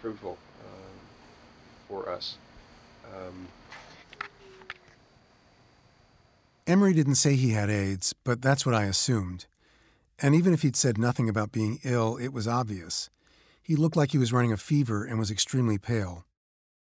fruitful 0.00 0.38
um, 0.64 0.98
for 1.88 2.08
us. 2.08 2.36
Um, 3.04 3.48
Emery 6.66 6.94
didn't 6.94 7.14
say 7.14 7.36
he 7.36 7.50
had 7.50 7.70
AIDS, 7.70 8.12
but 8.24 8.42
that's 8.42 8.66
what 8.66 8.74
I 8.74 8.84
assumed. 8.84 9.46
And 10.20 10.34
even 10.34 10.52
if 10.52 10.62
he'd 10.62 10.74
said 10.74 10.98
nothing 10.98 11.28
about 11.28 11.52
being 11.52 11.78
ill, 11.84 12.16
it 12.16 12.32
was 12.32 12.48
obvious. 12.48 13.08
He 13.66 13.74
looked 13.74 13.96
like 13.96 14.12
he 14.12 14.18
was 14.18 14.32
running 14.32 14.52
a 14.52 14.56
fever 14.56 15.04
and 15.04 15.18
was 15.18 15.28
extremely 15.28 15.76
pale. 15.76 16.24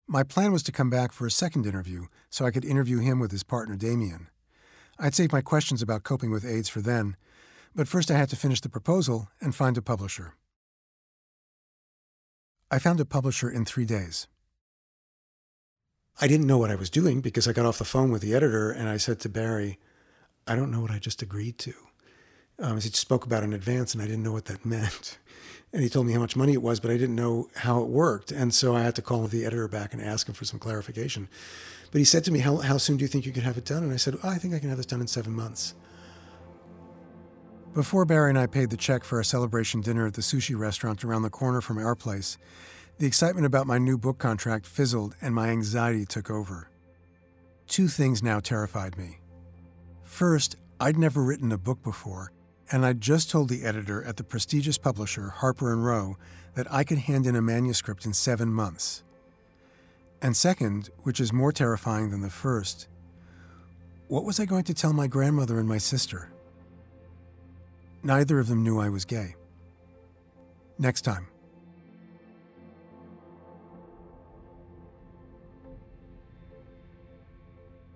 My 0.07 0.21
plan 0.21 0.51
was 0.51 0.61
to 0.63 0.71
come 0.71 0.91
back 0.91 1.11
for 1.11 1.25
a 1.25 1.31
second 1.31 1.65
interview 1.65 2.05
so 2.29 2.45
I 2.45 2.51
could 2.51 2.63
interview 2.63 2.99
him 2.99 3.19
with 3.19 3.31
his 3.31 3.41
partner 3.41 3.75
Damien. 3.75 4.27
I'd 4.99 5.15
save 5.15 5.31
my 5.31 5.41
questions 5.41 5.81
about 5.81 6.03
coping 6.03 6.29
with 6.29 6.45
AIDS 6.45 6.69
for 6.69 6.81
then, 6.81 7.17
but 7.73 7.87
first 7.87 8.11
I 8.11 8.17
had 8.19 8.29
to 8.29 8.35
finish 8.35 8.61
the 8.61 8.69
proposal 8.69 9.29
and 9.41 9.55
find 9.55 9.79
a 9.79 9.81
publisher. 9.81 10.35
I 12.69 12.77
found 12.77 12.99
a 12.99 13.05
publisher 13.05 13.49
in 13.49 13.65
three 13.65 13.85
days. 13.85 14.27
I 16.21 16.27
didn't 16.27 16.45
know 16.45 16.59
what 16.59 16.69
I 16.69 16.75
was 16.75 16.91
doing 16.91 17.19
because 17.19 17.47
I 17.47 17.53
got 17.53 17.65
off 17.65 17.79
the 17.79 17.83
phone 17.83 18.11
with 18.11 18.21
the 18.21 18.35
editor 18.35 18.69
and 18.69 18.87
I 18.87 18.97
said 18.97 19.19
to 19.21 19.29
Barry, 19.29 19.79
I 20.45 20.55
don't 20.55 20.69
know 20.69 20.81
what 20.81 20.91
I 20.91 20.99
just 20.99 21.23
agreed 21.23 21.57
to. 21.57 21.73
Um, 22.59 22.75
he 22.75 22.81
spoke 22.89 23.25
about 23.25 23.41
in 23.41 23.53
advance 23.53 23.95
and 23.95 24.03
I 24.03 24.05
didn't 24.05 24.21
know 24.21 24.33
what 24.33 24.45
that 24.45 24.65
meant. 24.67 25.17
And 25.71 25.83
he 25.83 25.89
told 25.89 26.07
me 26.07 26.13
how 26.13 26.19
much 26.19 26.35
money 26.35 26.53
it 26.53 26.63
was, 26.63 26.79
but 26.79 26.89
I 26.89 26.97
didn't 26.97 27.15
know 27.15 27.47
how 27.55 27.81
it 27.81 27.87
worked. 27.87 28.31
And 28.31 28.53
so 28.53 28.75
I 28.75 28.81
had 28.81 28.95
to 28.95 29.01
call 29.01 29.27
the 29.27 29.45
editor 29.45 29.67
back 29.67 29.93
and 29.93 30.01
ask 30.01 30.27
him 30.27 30.33
for 30.33 30.45
some 30.45 30.59
clarification. 30.59 31.29
But 31.91 31.99
he 31.99 32.05
said 32.05 32.23
to 32.25 32.31
me, 32.31 32.39
How, 32.39 32.57
how 32.57 32.77
soon 32.77 32.97
do 32.97 33.03
you 33.03 33.07
think 33.07 33.25
you 33.25 33.31
could 33.31 33.43
have 33.43 33.57
it 33.57 33.65
done? 33.65 33.83
And 33.83 33.93
I 33.93 33.97
said, 33.97 34.15
oh, 34.23 34.29
I 34.29 34.37
think 34.37 34.53
I 34.53 34.59
can 34.59 34.69
have 34.69 34.77
this 34.77 34.85
done 34.85 35.01
in 35.01 35.07
seven 35.07 35.33
months. 35.33 35.75
Before 37.73 38.03
Barry 38.03 38.29
and 38.29 38.39
I 38.39 38.47
paid 38.47 38.71
the 38.71 38.77
check 38.77 39.03
for 39.03 39.17
our 39.17 39.23
celebration 39.23 39.81
dinner 39.81 40.07
at 40.07 40.15
the 40.15 40.21
sushi 40.21 40.57
restaurant 40.57 41.03
around 41.03 41.21
the 41.21 41.29
corner 41.29 41.61
from 41.61 41.77
our 41.77 41.95
place, 41.95 42.37
the 42.97 43.05
excitement 43.05 43.45
about 43.45 43.67
my 43.67 43.77
new 43.77 43.97
book 43.97 44.17
contract 44.17 44.65
fizzled 44.65 45.15
and 45.21 45.35
my 45.35 45.49
anxiety 45.49 46.05
took 46.05 46.31
over. 46.31 46.69
Two 47.67 47.87
things 47.87 48.23
now 48.23 48.39
terrified 48.39 48.97
me. 48.97 49.19
First, 50.03 50.55
I'd 50.79 50.97
never 50.97 51.23
written 51.23 51.51
a 51.51 51.57
book 51.57 51.83
before, 51.83 52.31
and 52.71 52.85
I'd 52.85 53.01
just 53.01 53.29
told 53.29 53.49
the 53.49 53.63
editor 53.63 54.03
at 54.03 54.17
the 54.17 54.23
prestigious 54.23 54.77
publisher 54.77 55.29
Harper 55.29 55.73
and 55.73 55.83
Row 55.83 56.17
that 56.55 56.71
I 56.71 56.83
could 56.83 56.99
hand 56.99 57.25
in 57.25 57.35
a 57.35 57.41
manuscript 57.41 58.05
in 58.05 58.13
7 58.13 58.51
months. 58.51 59.03
And 60.21 60.35
second, 60.35 60.89
which 61.03 61.19
is 61.19 61.31
more 61.31 61.51
terrifying 61.51 62.09
than 62.09 62.21
the 62.21 62.29
first, 62.29 62.87
what 64.07 64.25
was 64.25 64.39
I 64.39 64.45
going 64.45 64.65
to 64.65 64.73
tell 64.73 64.93
my 64.93 65.07
grandmother 65.07 65.59
and 65.59 65.67
my 65.67 65.77
sister? 65.77 66.31
Neither 68.03 68.39
of 68.39 68.47
them 68.47 68.63
knew 68.63 68.79
I 68.79 68.89
was 68.89 69.05
gay. 69.05 69.35
Next 70.77 71.01
time. 71.01 71.27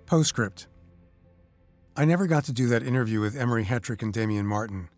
Postscript. 0.05 0.67
I 1.95 2.05
never 2.05 2.25
got 2.25 2.43
to 2.45 2.53
do 2.53 2.67
that 2.69 2.81
interview 2.81 3.21
with 3.21 3.37
Emery 3.37 3.65
Hetrick 3.65 4.01
and 4.01 4.11
Damien 4.11 4.47
Martin. 4.47 4.89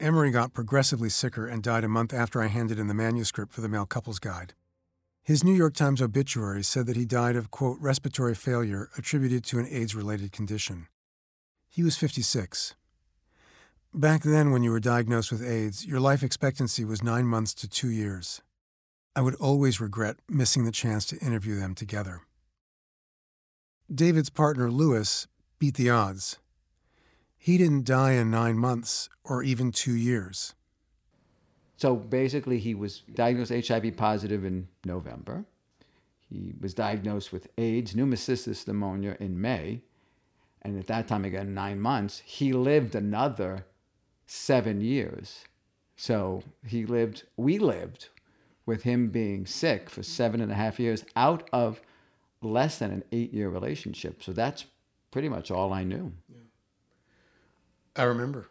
Emery 0.00 0.32
got 0.32 0.52
progressively 0.52 1.08
sicker 1.08 1.46
and 1.46 1.62
died 1.62 1.84
a 1.84 1.88
month 1.88 2.12
after 2.12 2.42
I 2.42 2.48
handed 2.48 2.80
in 2.80 2.88
the 2.88 2.94
manuscript 2.94 3.52
for 3.52 3.60
the 3.60 3.68
Male 3.68 3.86
Couples 3.86 4.18
Guide. 4.18 4.52
His 5.22 5.44
New 5.44 5.54
York 5.54 5.74
Times 5.74 6.02
obituary 6.02 6.64
said 6.64 6.86
that 6.86 6.96
he 6.96 7.04
died 7.04 7.36
of, 7.36 7.52
quote, 7.52 7.78
respiratory 7.80 8.34
failure 8.34 8.90
attributed 8.98 9.44
to 9.44 9.60
an 9.60 9.68
AIDS 9.70 9.94
related 9.94 10.32
condition. 10.32 10.88
He 11.68 11.84
was 11.84 11.96
56. 11.96 12.74
Back 13.94 14.24
then, 14.24 14.50
when 14.50 14.64
you 14.64 14.72
were 14.72 14.80
diagnosed 14.80 15.30
with 15.30 15.44
AIDS, 15.44 15.86
your 15.86 16.00
life 16.00 16.24
expectancy 16.24 16.84
was 16.84 17.04
nine 17.04 17.26
months 17.26 17.54
to 17.54 17.68
two 17.68 17.90
years. 17.90 18.42
I 19.14 19.20
would 19.20 19.36
always 19.36 19.80
regret 19.80 20.16
missing 20.28 20.64
the 20.64 20.72
chance 20.72 21.06
to 21.06 21.18
interview 21.18 21.54
them 21.54 21.76
together. 21.76 22.22
David's 23.94 24.30
partner, 24.30 24.72
Lewis, 24.72 25.28
beat 25.58 25.74
the 25.74 25.90
odds. 25.90 26.38
He 27.38 27.58
didn't 27.58 27.84
die 27.84 28.12
in 28.12 28.30
nine 28.30 28.58
months 28.58 29.08
or 29.24 29.42
even 29.42 29.72
two 29.72 29.94
years. 29.94 30.54
So 31.76 31.94
basically, 31.94 32.58
he 32.58 32.74
was 32.74 33.02
diagnosed 33.14 33.52
HIV 33.68 33.96
positive 33.96 34.44
in 34.44 34.68
November. 34.84 35.44
He 36.28 36.54
was 36.60 36.74
diagnosed 36.74 37.32
with 37.32 37.48
AIDS, 37.58 37.94
pneumocystis 37.94 38.66
pneumonia 38.66 39.16
in 39.20 39.40
May. 39.40 39.82
And 40.62 40.78
at 40.78 40.86
that 40.88 41.06
time, 41.06 41.24
again, 41.24 41.54
nine 41.54 41.78
months. 41.78 42.22
He 42.24 42.52
lived 42.52 42.94
another 42.94 43.66
seven 44.26 44.80
years. 44.80 45.44
So 45.96 46.42
he 46.66 46.84
lived, 46.84 47.24
we 47.36 47.58
lived 47.58 48.08
with 48.64 48.82
him 48.82 49.08
being 49.08 49.46
sick 49.46 49.88
for 49.88 50.02
seven 50.02 50.40
and 50.40 50.50
a 50.50 50.56
half 50.56 50.80
years 50.80 51.04
out 51.14 51.48
of 51.52 51.80
less 52.42 52.78
than 52.78 52.90
an 52.90 53.04
eight 53.12 53.32
year 53.32 53.48
relationship. 53.48 54.22
So 54.22 54.32
that's 54.32 54.66
pretty 55.16 55.30
much 55.30 55.50
all 55.50 55.72
I 55.72 55.82
knew. 55.82 56.12
I 57.96 58.02
remember. 58.02 58.48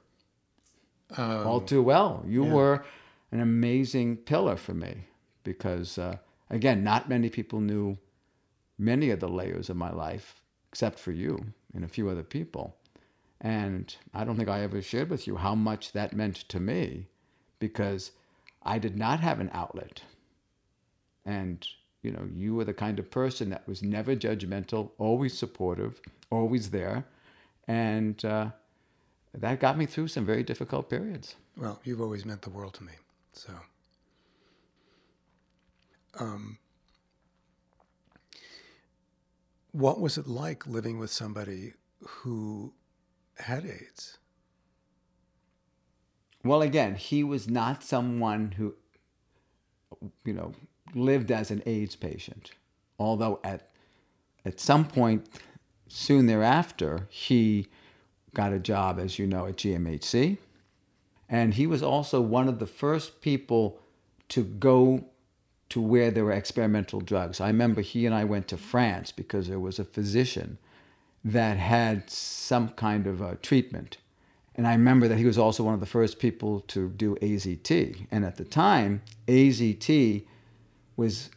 Um, 1.15 1.45
all 1.45 1.61
too 1.61 1.83
well. 1.83 2.25
You 2.27 2.43
yeah. 2.43 2.53
were 2.53 2.85
an 3.31 3.39
amazing 3.39 4.17
pillar 4.17 4.55
for 4.55 4.73
me 4.73 5.05
because, 5.43 5.99
uh, 5.99 6.17
again, 6.49 6.83
not 6.83 7.07
many 7.07 7.29
people 7.29 7.61
knew 7.61 7.99
many 8.79 9.11
of 9.11 9.19
the 9.19 9.27
layers 9.27 9.69
of 9.69 9.77
my 9.77 9.91
life 9.91 10.41
except 10.71 10.97
for 10.97 11.11
you 11.11 11.37
and 11.75 11.85
a 11.85 11.87
few 11.87 12.09
other 12.09 12.23
people. 12.23 12.75
And 13.41 13.95
I 14.15 14.23
don't 14.23 14.35
think 14.35 14.49
I 14.49 14.61
ever 14.61 14.81
shared 14.81 15.11
with 15.11 15.27
you 15.27 15.35
how 15.35 15.53
much 15.53 15.91
that 15.91 16.15
meant 16.15 16.37
to 16.49 16.59
me 16.59 17.09
because 17.59 18.11
I 18.63 18.79
did 18.79 18.97
not 18.97 19.19
have 19.19 19.39
an 19.39 19.51
outlet. 19.53 20.01
And, 21.23 21.63
you 22.05 22.11
know, 22.11 22.29
you 22.33 22.53
were 22.53 22.63
the 22.63 22.73
kind 22.73 22.99
of 22.99 23.09
person 23.09 23.49
that 23.49 23.67
was 23.67 23.81
never 23.81 24.15
judgmental, 24.15 24.91
always 24.99 25.35
supportive, 25.35 25.99
always 26.29 26.69
there. 26.69 27.03
And 27.67 28.23
uh, 28.23 28.51
that 29.33 29.59
got 29.59 29.75
me 29.77 29.87
through 29.87 30.09
some 30.09 30.25
very 30.25 30.43
difficult 30.43 30.87
periods. 30.87 31.35
Well, 31.57 31.81
you've 31.83 32.01
always 32.01 32.23
meant 32.23 32.43
the 32.43 32.51
world 32.51 32.75
to 32.75 32.83
me. 32.83 32.93
So, 33.33 33.53
um, 36.19 36.59
what 39.71 39.99
was 39.99 40.17
it 40.19 40.27
like 40.27 40.67
living 40.67 40.99
with 40.99 41.11
somebody 41.11 41.73
who 42.07 42.73
had 43.37 43.65
AIDS? 43.65 44.19
Well, 46.43 46.61
again, 46.61 46.93
he 46.93 47.23
was 47.23 47.49
not 47.49 47.83
someone 47.83 48.51
who, 48.51 48.75
you 50.23 50.33
know, 50.33 50.53
lived 50.95 51.31
as 51.31 51.51
an 51.51 51.61
AIDS 51.65 51.95
patient. 51.95 52.51
Although 52.97 53.39
at 53.43 53.69
at 54.45 54.59
some 54.59 54.85
point 54.85 55.27
soon 55.87 56.27
thereafter, 56.27 57.07
he 57.09 57.67
got 58.33 58.53
a 58.53 58.59
job, 58.59 58.99
as 58.99 59.17
you 59.17 59.25
know, 59.25 59.45
at 59.47 59.57
GMHC. 59.57 60.37
And 61.27 61.55
he 61.55 61.65
was 61.65 61.81
also 61.81 62.21
one 62.21 62.47
of 62.47 62.59
the 62.59 62.67
first 62.67 63.21
people 63.21 63.79
to 64.29 64.43
go 64.43 65.05
to 65.69 65.81
where 65.81 66.11
there 66.11 66.25
were 66.25 66.31
experimental 66.31 67.01
drugs. 67.01 67.41
I 67.41 67.47
remember 67.47 67.81
he 67.81 68.05
and 68.05 68.13
I 68.13 68.23
went 68.23 68.47
to 68.49 68.57
France 68.57 69.11
because 69.11 69.47
there 69.47 69.59
was 69.59 69.79
a 69.79 69.83
physician 69.83 70.59
that 71.23 71.57
had 71.57 72.09
some 72.09 72.69
kind 72.69 73.07
of 73.07 73.19
a 73.19 73.35
treatment. 73.37 73.97
And 74.53 74.67
I 74.67 74.73
remember 74.73 75.07
that 75.07 75.17
he 75.17 75.25
was 75.25 75.39
also 75.39 75.63
one 75.63 75.73
of 75.73 75.79
the 75.79 75.85
first 75.87 76.19
people 76.19 76.61
to 76.61 76.89
do 76.89 77.15
AZT. 77.15 78.07
And 78.11 78.23
at 78.23 78.37
the 78.37 78.45
time, 78.45 79.01
AZT 79.27 80.25
was 80.95 81.29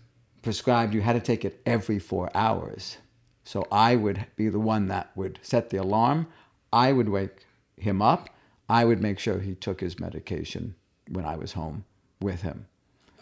prescribed, 0.42 0.94
you 0.94 1.00
had 1.00 1.14
to 1.14 1.20
take 1.20 1.44
it 1.44 1.60
every 1.66 1.98
four 1.98 2.30
hours. 2.34 2.98
So 3.44 3.66
I 3.72 3.96
would 3.96 4.26
be 4.36 4.48
the 4.48 4.60
one 4.60 4.88
that 4.88 5.10
would 5.16 5.38
set 5.42 5.70
the 5.70 5.78
alarm. 5.78 6.26
I 6.72 6.92
would 6.92 7.08
wake 7.08 7.46
him 7.76 8.02
up. 8.02 8.30
I 8.68 8.84
would 8.84 9.00
make 9.00 9.18
sure 9.18 9.38
he 9.40 9.54
took 9.54 9.80
his 9.80 9.98
medication 9.98 10.74
when 11.08 11.24
I 11.24 11.36
was 11.36 11.52
home 11.52 11.84
with 12.20 12.42
him. 12.42 12.66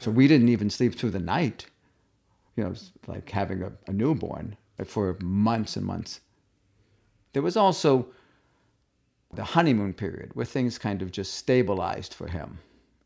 So 0.01 0.11
we 0.11 0.29
didn't 0.29 0.49
even 0.49 0.68
sleep 0.68 0.96
through 0.96 1.11
the 1.11 1.20
night, 1.20 1.66
you 2.57 2.64
know, 2.64 2.75
like 3.07 3.31
having 3.31 3.62
a, 3.62 3.72
a 3.87 3.92
newborn 3.92 4.57
for 4.85 5.16
months 5.22 5.77
and 5.77 5.87
months. 5.87 6.20
There 7.33 7.42
was 7.42 7.57
also 7.57 8.09
the 9.33 9.44
honeymoon 9.44 9.92
period 9.92 10.31
where 10.35 10.46
things 10.46 10.79
kind 10.79 11.03
of 11.03 11.12
just 11.12 11.35
stabilized 11.35 12.12
for 12.14 12.29
him. 12.29 12.59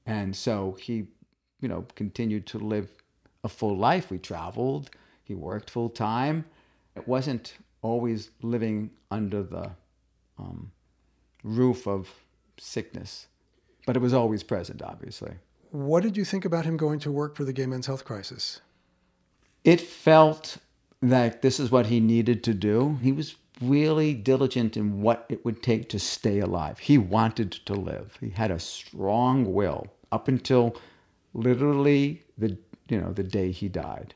And 0.06 0.34
so 0.34 0.76
he, 0.80 1.08
you 1.60 1.68
know, 1.68 1.86
continued 1.94 2.46
to 2.48 2.58
live 2.58 2.90
a 3.44 3.48
full 3.48 3.76
life. 3.76 4.10
We 4.10 4.18
traveled, 4.18 4.90
he 5.22 5.34
worked 5.34 5.70
full 5.70 5.88
time. 5.88 6.44
It 6.96 7.06
wasn't 7.06 7.54
always 7.82 8.30
living 8.42 8.90
under 9.10 9.42
the 9.42 9.70
um, 10.38 10.72
roof 11.42 11.86
of 11.86 12.08
sickness, 12.58 13.26
but 13.86 13.96
it 13.96 14.00
was 14.00 14.12
always 14.12 14.42
present, 14.42 14.82
obviously. 14.82 15.32
What 15.70 16.02
did 16.02 16.16
you 16.16 16.24
think 16.24 16.44
about 16.44 16.64
him 16.64 16.76
going 16.76 16.98
to 17.00 17.10
work 17.10 17.36
for 17.36 17.44
the 17.44 17.52
Gay 17.52 17.66
Men's 17.66 17.86
Health 17.86 18.04
Crisis? 18.04 18.60
It 19.64 19.80
felt 19.80 20.58
that 21.00 21.42
this 21.42 21.60
is 21.60 21.70
what 21.70 21.86
he 21.86 22.00
needed 22.00 22.42
to 22.44 22.54
do. 22.54 22.98
He 23.02 23.12
was 23.12 23.36
really 23.60 24.14
diligent 24.14 24.76
in 24.76 25.02
what 25.02 25.26
it 25.28 25.44
would 25.44 25.62
take 25.62 25.88
to 25.90 25.98
stay 25.98 26.40
alive. 26.40 26.78
He 26.78 26.98
wanted 26.98 27.52
to 27.52 27.74
live. 27.74 28.16
He 28.20 28.30
had 28.30 28.50
a 28.50 28.58
strong 28.58 29.52
will 29.52 29.86
up 30.10 30.28
until 30.28 30.76
literally 31.34 32.22
the 32.36 32.58
you 32.90 33.00
know 33.00 33.12
the 33.12 33.22
day 33.22 33.50
he 33.50 33.68
died. 33.68 34.14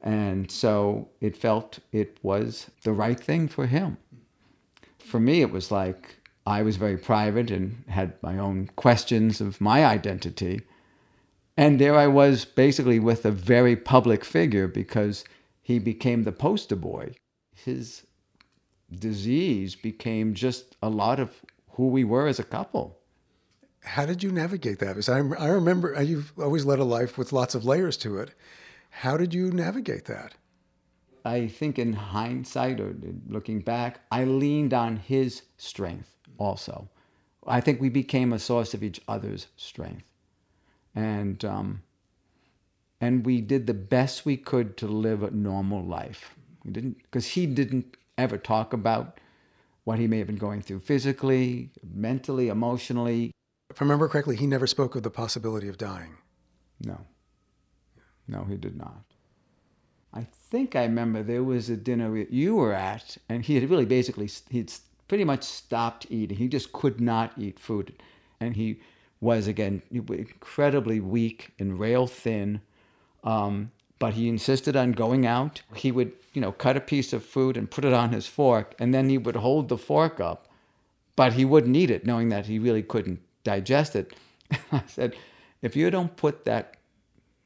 And 0.00 0.50
so 0.50 1.08
it 1.20 1.36
felt 1.36 1.80
it 1.92 2.18
was 2.22 2.70
the 2.84 2.92
right 2.92 3.18
thing 3.18 3.48
for 3.48 3.66
him. 3.66 3.98
For 4.98 5.18
me 5.18 5.42
it 5.42 5.50
was 5.50 5.70
like 5.70 6.18
I 6.46 6.62
was 6.62 6.76
very 6.76 6.96
private 6.96 7.50
and 7.50 7.84
had 7.88 8.14
my 8.22 8.38
own 8.38 8.70
questions 8.76 9.40
of 9.40 9.60
my 9.60 9.84
identity. 9.84 10.62
And 11.56 11.80
there 11.80 11.96
I 11.96 12.06
was 12.06 12.44
basically 12.44 13.00
with 13.00 13.26
a 13.26 13.30
very 13.30 13.74
public 13.74 14.24
figure 14.24 14.68
because 14.68 15.24
he 15.60 15.78
became 15.78 16.22
the 16.22 16.32
poster 16.32 16.76
boy. 16.76 17.14
His 17.54 18.06
disease 18.90 19.74
became 19.74 20.34
just 20.34 20.76
a 20.80 20.88
lot 20.88 21.18
of 21.20 21.42
who 21.72 21.88
we 21.88 22.04
were 22.04 22.28
as 22.28 22.38
a 22.38 22.44
couple. 22.44 22.97
How 23.88 24.04
did 24.06 24.22
you 24.22 24.30
navigate 24.30 24.78
that? 24.80 24.88
Because 24.88 25.08
I, 25.08 25.18
I 25.18 25.48
remember 25.48 25.96
uh, 25.96 26.00
you've 26.00 26.32
always 26.38 26.64
led 26.64 26.78
a 26.78 26.84
life 26.84 27.16
with 27.16 27.32
lots 27.32 27.54
of 27.54 27.64
layers 27.64 27.96
to 27.98 28.18
it. 28.18 28.34
How 28.90 29.16
did 29.16 29.32
you 29.32 29.50
navigate 29.50 30.04
that? 30.04 30.34
I 31.24 31.48
think 31.48 31.78
in 31.78 31.94
hindsight 31.94 32.80
or 32.80 32.94
looking 33.26 33.60
back, 33.60 34.00
I 34.10 34.24
leaned 34.24 34.74
on 34.74 34.96
his 34.96 35.42
strength 35.56 36.14
also. 36.36 36.88
I 37.46 37.60
think 37.60 37.80
we 37.80 37.88
became 37.88 38.32
a 38.32 38.38
source 38.38 38.74
of 38.74 38.82
each 38.82 39.00
other's 39.08 39.46
strength. 39.56 40.04
And, 40.94 41.44
um, 41.44 41.82
and 43.00 43.24
we 43.24 43.40
did 43.40 43.66
the 43.66 43.74
best 43.74 44.26
we 44.26 44.36
could 44.36 44.76
to 44.78 44.86
live 44.86 45.22
a 45.22 45.30
normal 45.30 45.82
life. 45.84 46.34
We 46.64 46.72
didn't, 46.72 46.98
because 47.04 47.26
he 47.26 47.46
didn't 47.46 47.96
ever 48.16 48.36
talk 48.36 48.72
about 48.72 49.18
what 49.84 49.98
he 49.98 50.06
may 50.06 50.18
have 50.18 50.26
been 50.26 50.36
going 50.36 50.60
through 50.60 50.80
physically, 50.80 51.70
mentally, 51.82 52.48
emotionally. 52.48 53.32
If 53.70 53.82
I 53.82 53.84
remember 53.84 54.08
correctly, 54.08 54.36
he 54.36 54.46
never 54.46 54.66
spoke 54.66 54.94
of 54.94 55.02
the 55.02 55.10
possibility 55.10 55.68
of 55.68 55.78
dying. 55.78 56.16
No. 56.80 57.06
No, 58.26 58.44
he 58.44 58.56
did 58.56 58.76
not. 58.76 59.04
I 60.12 60.26
think 60.50 60.74
I 60.74 60.82
remember 60.82 61.22
there 61.22 61.44
was 61.44 61.68
a 61.68 61.76
dinner 61.76 62.10
that 62.18 62.30
you 62.30 62.56
were 62.56 62.72
at, 62.72 63.18
and 63.28 63.44
he 63.44 63.54
had 63.56 63.68
really 63.68 63.84
basically, 63.84 64.30
he'd 64.50 64.72
pretty 65.06 65.24
much 65.24 65.44
stopped 65.44 66.06
eating. 66.10 66.38
He 66.38 66.48
just 66.48 66.72
could 66.72 67.00
not 67.00 67.32
eat 67.36 67.58
food. 67.58 67.94
And 68.40 68.56
he 68.56 68.80
was, 69.20 69.46
again, 69.46 69.82
incredibly 69.90 71.00
weak 71.00 71.52
and 71.58 71.78
rail 71.78 72.06
thin. 72.06 72.62
Um, 73.22 73.70
but 73.98 74.14
he 74.14 74.28
insisted 74.28 74.76
on 74.76 74.92
going 74.92 75.26
out. 75.26 75.60
He 75.74 75.92
would, 75.92 76.12
you 76.32 76.40
know, 76.40 76.52
cut 76.52 76.76
a 76.76 76.80
piece 76.80 77.12
of 77.12 77.24
food 77.24 77.56
and 77.56 77.70
put 77.70 77.84
it 77.84 77.92
on 77.92 78.12
his 78.12 78.26
fork, 78.26 78.74
and 78.78 78.94
then 78.94 79.08
he 79.08 79.18
would 79.18 79.36
hold 79.36 79.68
the 79.68 79.78
fork 79.78 80.20
up, 80.20 80.48
but 81.16 81.34
he 81.34 81.44
wouldn't 81.44 81.76
eat 81.76 81.90
it, 81.90 82.06
knowing 82.06 82.28
that 82.28 82.46
he 82.46 82.58
really 82.58 82.82
couldn't 82.82 83.20
digest 83.44 83.96
it. 83.96 84.14
I 84.72 84.82
said, 84.86 85.16
if 85.62 85.76
you 85.76 85.90
don't 85.90 86.16
put 86.16 86.44
that, 86.44 86.76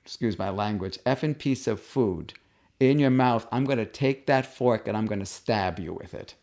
excuse 0.04 0.38
my 0.38 0.50
language, 0.50 0.98
effing 1.04 1.38
piece 1.38 1.66
of 1.66 1.80
food 1.80 2.34
in 2.80 2.98
your 2.98 3.10
mouth, 3.10 3.46
I'm 3.52 3.64
going 3.64 3.78
to 3.78 3.86
take 3.86 4.26
that 4.26 4.46
fork 4.46 4.88
and 4.88 4.96
I'm 4.96 5.06
going 5.06 5.20
to 5.20 5.26
stab 5.26 5.78
you 5.78 5.92
with 5.94 6.14
it. 6.14 6.34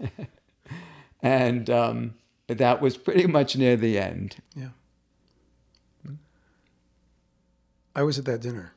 and 1.22 1.70
um, 1.70 2.14
that 2.46 2.80
was 2.80 2.96
pretty 2.96 3.26
much 3.26 3.56
near 3.56 3.76
the 3.76 3.98
end. 3.98 4.36
Yeah. 4.54 4.68
I 7.94 8.02
was 8.02 8.18
at 8.18 8.24
that 8.24 8.40
dinner. 8.40 8.72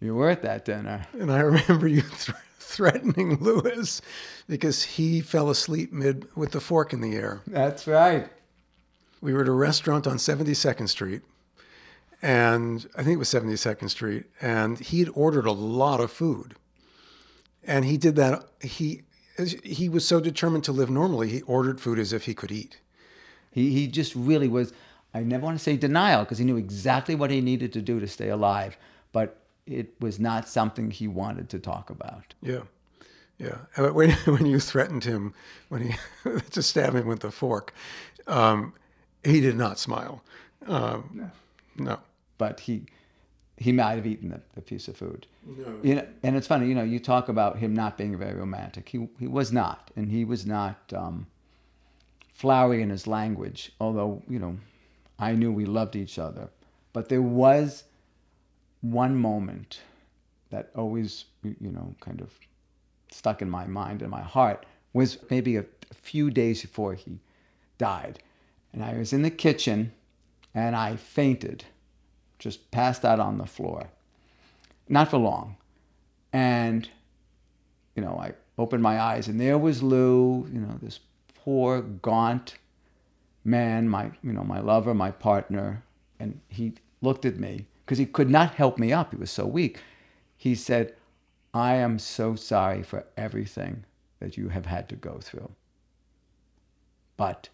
You 0.00 0.14
were 0.14 0.28
at 0.28 0.42
that 0.42 0.64
dinner. 0.64 1.06
And 1.18 1.32
I 1.32 1.40
remember 1.40 1.88
you 1.88 2.02
th- 2.02 2.36
threatening 2.64 3.36
Lewis 3.40 4.00
because 4.48 4.82
he 4.82 5.20
fell 5.20 5.50
asleep 5.50 5.92
mid 5.92 6.26
with 6.34 6.52
the 6.52 6.60
fork 6.60 6.92
in 6.92 7.00
the 7.00 7.14
air. 7.14 7.42
That's 7.46 7.86
right. 7.86 8.28
We 9.20 9.32
were 9.32 9.42
at 9.42 9.48
a 9.48 9.52
restaurant 9.52 10.06
on 10.06 10.16
72nd 10.16 10.88
Street, 10.88 11.22
and 12.20 12.86
I 12.96 13.02
think 13.02 13.14
it 13.14 13.18
was 13.18 13.28
72nd 13.28 13.88
Street, 13.88 14.24
and 14.40 14.78
he 14.78 15.00
had 15.00 15.08
ordered 15.14 15.46
a 15.46 15.52
lot 15.52 16.00
of 16.00 16.10
food. 16.10 16.56
And 17.66 17.86
he 17.86 17.96
did 17.96 18.16
that. 18.16 18.44
He 18.60 19.02
he 19.64 19.88
was 19.88 20.06
so 20.06 20.20
determined 20.20 20.64
to 20.64 20.72
live 20.72 20.90
normally. 20.90 21.28
He 21.28 21.42
ordered 21.42 21.80
food 21.80 21.98
as 21.98 22.12
if 22.12 22.26
he 22.26 22.34
could 22.34 22.52
eat. 22.52 22.78
He 23.50 23.70
he 23.70 23.86
just 23.86 24.14
really 24.14 24.48
was. 24.48 24.72
I 25.14 25.20
never 25.20 25.44
want 25.44 25.56
to 25.56 25.62
say 25.62 25.76
denial 25.76 26.24
because 26.24 26.38
he 26.38 26.44
knew 26.44 26.56
exactly 26.56 27.14
what 27.14 27.30
he 27.30 27.40
needed 27.40 27.72
to 27.74 27.80
do 27.80 28.00
to 28.00 28.06
stay 28.06 28.28
alive, 28.28 28.76
but 29.12 29.43
it 29.66 29.94
was 30.00 30.18
not 30.18 30.48
something 30.48 30.90
he 30.90 31.08
wanted 31.08 31.48
to 31.50 31.58
talk 31.58 31.90
about. 31.90 32.34
Yeah. 32.42 32.62
Yeah. 33.38 33.58
But 33.76 33.94
when, 33.94 34.10
when 34.24 34.46
you 34.46 34.60
threatened 34.60 35.04
him, 35.04 35.34
when 35.68 35.82
he 35.82 35.96
to 36.50 36.62
stab 36.62 36.94
him 36.94 37.06
with 37.06 37.20
the 37.20 37.30
fork, 37.30 37.74
um, 38.26 38.74
he 39.22 39.40
did 39.40 39.56
not 39.56 39.78
smile. 39.78 40.22
Um, 40.66 41.10
no. 41.14 41.30
no. 41.84 42.00
But 42.38 42.60
he 42.60 42.86
he 43.56 43.70
might 43.70 43.94
have 43.94 44.06
eaten 44.06 44.30
the, 44.30 44.40
the 44.54 44.60
piece 44.60 44.88
of 44.88 44.96
food. 44.96 45.26
No. 45.46 45.78
You 45.82 45.94
know, 45.96 46.06
and 46.24 46.34
it's 46.36 46.46
funny, 46.46 46.66
you 46.66 46.74
know, 46.74 46.82
you 46.82 46.98
talk 46.98 47.28
about 47.28 47.56
him 47.56 47.72
not 47.72 47.96
being 47.96 48.16
very 48.18 48.34
romantic. 48.34 48.88
He 48.88 49.08
he 49.18 49.26
was 49.26 49.52
not, 49.52 49.90
and 49.96 50.10
he 50.10 50.24
was 50.24 50.44
not 50.44 50.92
um, 50.92 51.26
flowery 52.32 52.82
in 52.82 52.90
his 52.90 53.06
language. 53.06 53.72
Although 53.80 54.22
you 54.28 54.38
know, 54.38 54.58
I 55.18 55.32
knew 55.32 55.52
we 55.52 55.64
loved 55.64 55.96
each 55.96 56.18
other. 56.18 56.48
But 56.92 57.08
there 57.08 57.22
was 57.22 57.84
one 58.84 59.16
moment 59.16 59.80
that 60.50 60.70
always, 60.76 61.24
you 61.42 61.72
know, 61.72 61.94
kind 62.00 62.20
of 62.20 62.30
stuck 63.10 63.40
in 63.40 63.48
my 63.48 63.66
mind 63.66 64.02
and 64.02 64.10
my 64.10 64.20
heart 64.20 64.66
was 64.92 65.18
maybe 65.30 65.56
a, 65.56 65.64
few 65.92 66.28
days 66.28 66.60
before 66.60 66.94
he 66.94 67.20
died. 67.78 68.18
And 68.72 68.82
I 68.82 68.94
was 68.94 69.12
in 69.12 69.22
the 69.22 69.30
kitchen 69.30 69.92
and 70.54 70.74
I 70.74 70.96
fainted, 70.96 71.64
just 72.38 72.70
passed 72.72 73.04
out 73.04 73.20
on 73.20 73.38
the 73.38 73.46
floor. 73.46 73.90
Not 74.88 75.08
for 75.08 75.18
long. 75.18 75.56
And, 76.32 76.88
you 77.94 78.02
know, 78.02 78.18
I 78.20 78.32
opened 78.58 78.82
my 78.82 79.00
eyes 79.00 79.28
and 79.28 79.40
there 79.40 79.56
was 79.56 79.82
Lou, 79.84 80.48
you 80.52 80.60
know, 80.60 80.78
this 80.82 80.98
poor, 81.44 81.80
gaunt, 81.80 82.56
man, 83.44 83.88
my 83.88 84.10
you 84.22 84.32
know 84.32 84.44
my 84.44 84.60
lover, 84.60 84.94
my 84.94 85.10
partner, 85.10 85.84
and 86.18 86.40
he 86.48 86.72
looked 87.02 87.24
at 87.24 87.38
me 87.38 87.66
because 87.84 87.98
he 87.98 88.06
could 88.06 88.30
not 88.30 88.54
help 88.54 88.78
me 88.78 88.92
up. 88.92 89.10
He 89.12 89.16
was 89.16 89.30
so 89.30 89.46
weak. 89.46 89.80
He 90.36 90.54
said, 90.54 90.94
"I 91.52 91.74
am 91.74 91.98
so 91.98 92.34
sorry 92.34 92.82
for 92.82 93.06
everything 93.16 93.84
that 94.20 94.36
you 94.36 94.48
have 94.48 94.66
had 94.66 94.88
to 94.90 94.96
go 94.96 95.18
through, 95.20 95.50
but 97.16 97.48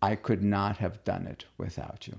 I 0.00 0.14
could 0.16 0.42
not 0.42 0.78
have 0.78 1.04
done 1.04 1.26
it 1.26 1.44
without 1.56 2.06
you." 2.06 2.18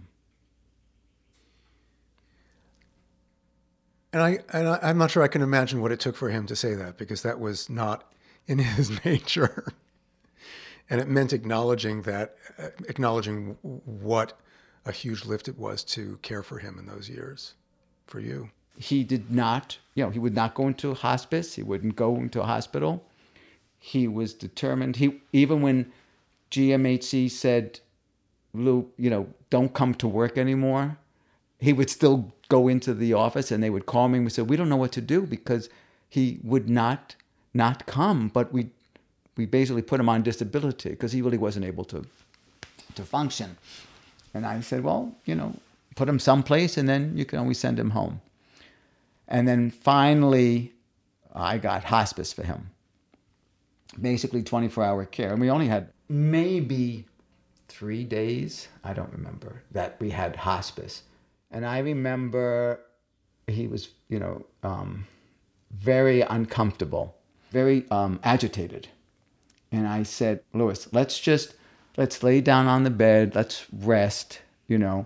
And 4.11 4.21
I 4.21 4.39
and 4.51 4.67
I, 4.67 4.79
I'm 4.81 4.97
not 4.97 5.11
sure 5.11 5.23
I 5.23 5.27
can 5.27 5.41
imagine 5.41 5.81
what 5.81 5.91
it 5.91 5.99
took 5.99 6.15
for 6.15 6.29
him 6.29 6.45
to 6.47 6.55
say 6.55 6.73
that 6.75 6.97
because 6.97 7.21
that 7.21 7.39
was 7.39 7.69
not 7.69 8.11
in 8.47 8.59
his 8.77 9.03
nature 9.05 9.65
and 10.89 10.99
it 10.99 11.07
meant 11.07 11.33
acknowledging 11.33 12.01
that, 12.03 12.35
uh, 12.57 12.69
acknowledging 12.87 13.57
what 13.61 14.33
a 14.85 14.91
huge 14.91 15.25
lift 15.25 15.47
it 15.47 15.57
was 15.57 15.83
to 15.83 16.17
care 16.21 16.43
for 16.43 16.59
him 16.59 16.77
in 16.79 16.85
those 16.85 17.09
years, 17.09 17.53
for 18.07 18.19
you. 18.19 18.49
He 18.77 19.03
did 19.03 19.29
not, 19.29 19.77
you 19.95 20.03
know, 20.03 20.09
he 20.09 20.19
would 20.19 20.35
not 20.35 20.53
go 20.53 20.67
into 20.67 20.93
hospice. 20.93 21.55
He 21.55 21.63
wouldn't 21.63 21.95
go 21.95 22.15
into 22.15 22.41
a 22.41 22.45
hospital. 22.45 23.03
He 23.77 24.07
was 24.07 24.33
determined. 24.33 24.95
He 24.97 25.19
even 25.33 25.61
when 25.61 25.91
GMHC 26.51 27.29
said, 27.29 27.79
Lou, 28.53 28.89
you 28.97 29.09
know, 29.09 29.27
don't 29.49 29.73
come 29.73 29.93
to 29.95 30.07
work 30.07 30.37
anymore, 30.37 30.97
he 31.59 31.73
would 31.73 31.89
still 31.89 32.33
go 32.47 32.67
into 32.67 32.93
the 32.93 33.13
office 33.13 33.51
and 33.51 33.61
they 33.61 33.69
would 33.69 33.85
call 33.85 34.07
me 34.07 34.17
and 34.17 34.25
we 34.25 34.31
said, 34.31 34.49
we 34.49 34.57
don't 34.57 34.69
know 34.69 34.75
what 34.77 34.91
to 34.93 35.01
do 35.01 35.21
because 35.21 35.69
he 36.09 36.39
would 36.43 36.69
not 36.69 37.15
not 37.53 37.85
come, 37.85 38.29
but 38.29 38.51
we 38.53 38.69
we 39.35 39.45
basically 39.45 39.81
put 39.81 39.99
him 39.99 40.09
on 40.09 40.21
disability 40.21 40.89
because 40.89 41.11
he 41.11 41.21
really 41.21 41.37
wasn't 41.37 41.65
able 41.65 41.85
to 41.85 42.05
to 42.95 43.03
function. 43.03 43.57
And 44.33 44.45
I 44.45 44.61
said, 44.61 44.83
well, 44.83 45.15
you 45.25 45.35
know, 45.35 45.55
put 45.95 46.09
him 46.09 46.19
someplace 46.19 46.77
and 46.77 46.87
then 46.87 47.17
you 47.17 47.25
can 47.25 47.39
always 47.39 47.57
send 47.57 47.79
him 47.79 47.89
home. 47.89 48.21
And 49.27 49.47
then 49.47 49.69
finally, 49.69 50.73
I 51.33 51.57
got 51.57 51.83
hospice 51.83 52.33
for 52.33 52.43
him. 52.43 52.69
Basically 54.01 54.43
24 54.43 54.83
hour 54.83 55.05
care. 55.05 55.31
And 55.31 55.41
we 55.41 55.49
only 55.49 55.67
had 55.67 55.89
maybe 56.07 57.05
three 57.67 58.03
days, 58.03 58.67
I 58.83 58.93
don't 58.93 59.11
remember, 59.11 59.61
that 59.71 59.97
we 59.99 60.09
had 60.09 60.35
hospice. 60.35 61.03
And 61.51 61.65
I 61.65 61.79
remember 61.79 62.81
he 63.47 63.67
was, 63.67 63.89
you 64.09 64.19
know, 64.19 64.45
um, 64.63 65.05
very 65.71 66.21
uncomfortable, 66.21 67.15
very 67.51 67.85
um, 67.91 68.19
agitated. 68.23 68.87
And 69.71 69.87
I 69.87 70.03
said, 70.03 70.41
Louis, 70.53 70.87
let's 70.91 71.19
just, 71.19 71.53
let's 71.99 72.23
lay 72.23 72.39
down 72.39 72.65
on 72.65 72.83
the 72.83 72.89
bed, 72.89 73.35
let's 73.35 73.65
rest, 73.73 74.39
you 74.69 74.77
know. 74.77 75.05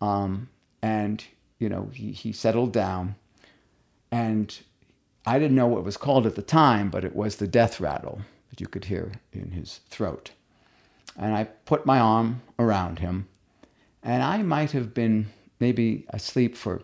Um, 0.00 0.48
and, 0.80 1.24
you 1.58 1.68
know, 1.68 1.90
he, 1.92 2.12
he 2.12 2.30
settled 2.30 2.72
down. 2.72 3.16
And 4.12 4.56
I 5.26 5.40
didn't 5.40 5.56
know 5.56 5.66
what 5.66 5.80
it 5.80 5.84
was 5.84 5.96
called 5.96 6.28
at 6.28 6.36
the 6.36 6.42
time, 6.42 6.88
but 6.88 7.04
it 7.04 7.16
was 7.16 7.34
the 7.36 7.48
death 7.48 7.80
rattle 7.80 8.20
that 8.48 8.60
you 8.60 8.68
could 8.68 8.84
hear 8.84 9.10
in 9.32 9.50
his 9.50 9.80
throat. 9.88 10.30
And 11.18 11.34
I 11.34 11.44
put 11.64 11.84
my 11.84 11.98
arm 11.98 12.42
around 12.60 13.00
him, 13.00 13.26
and 14.04 14.22
I 14.22 14.40
might 14.42 14.70
have 14.70 14.94
been 14.94 15.26
maybe 15.58 16.06
asleep 16.10 16.56
for 16.56 16.80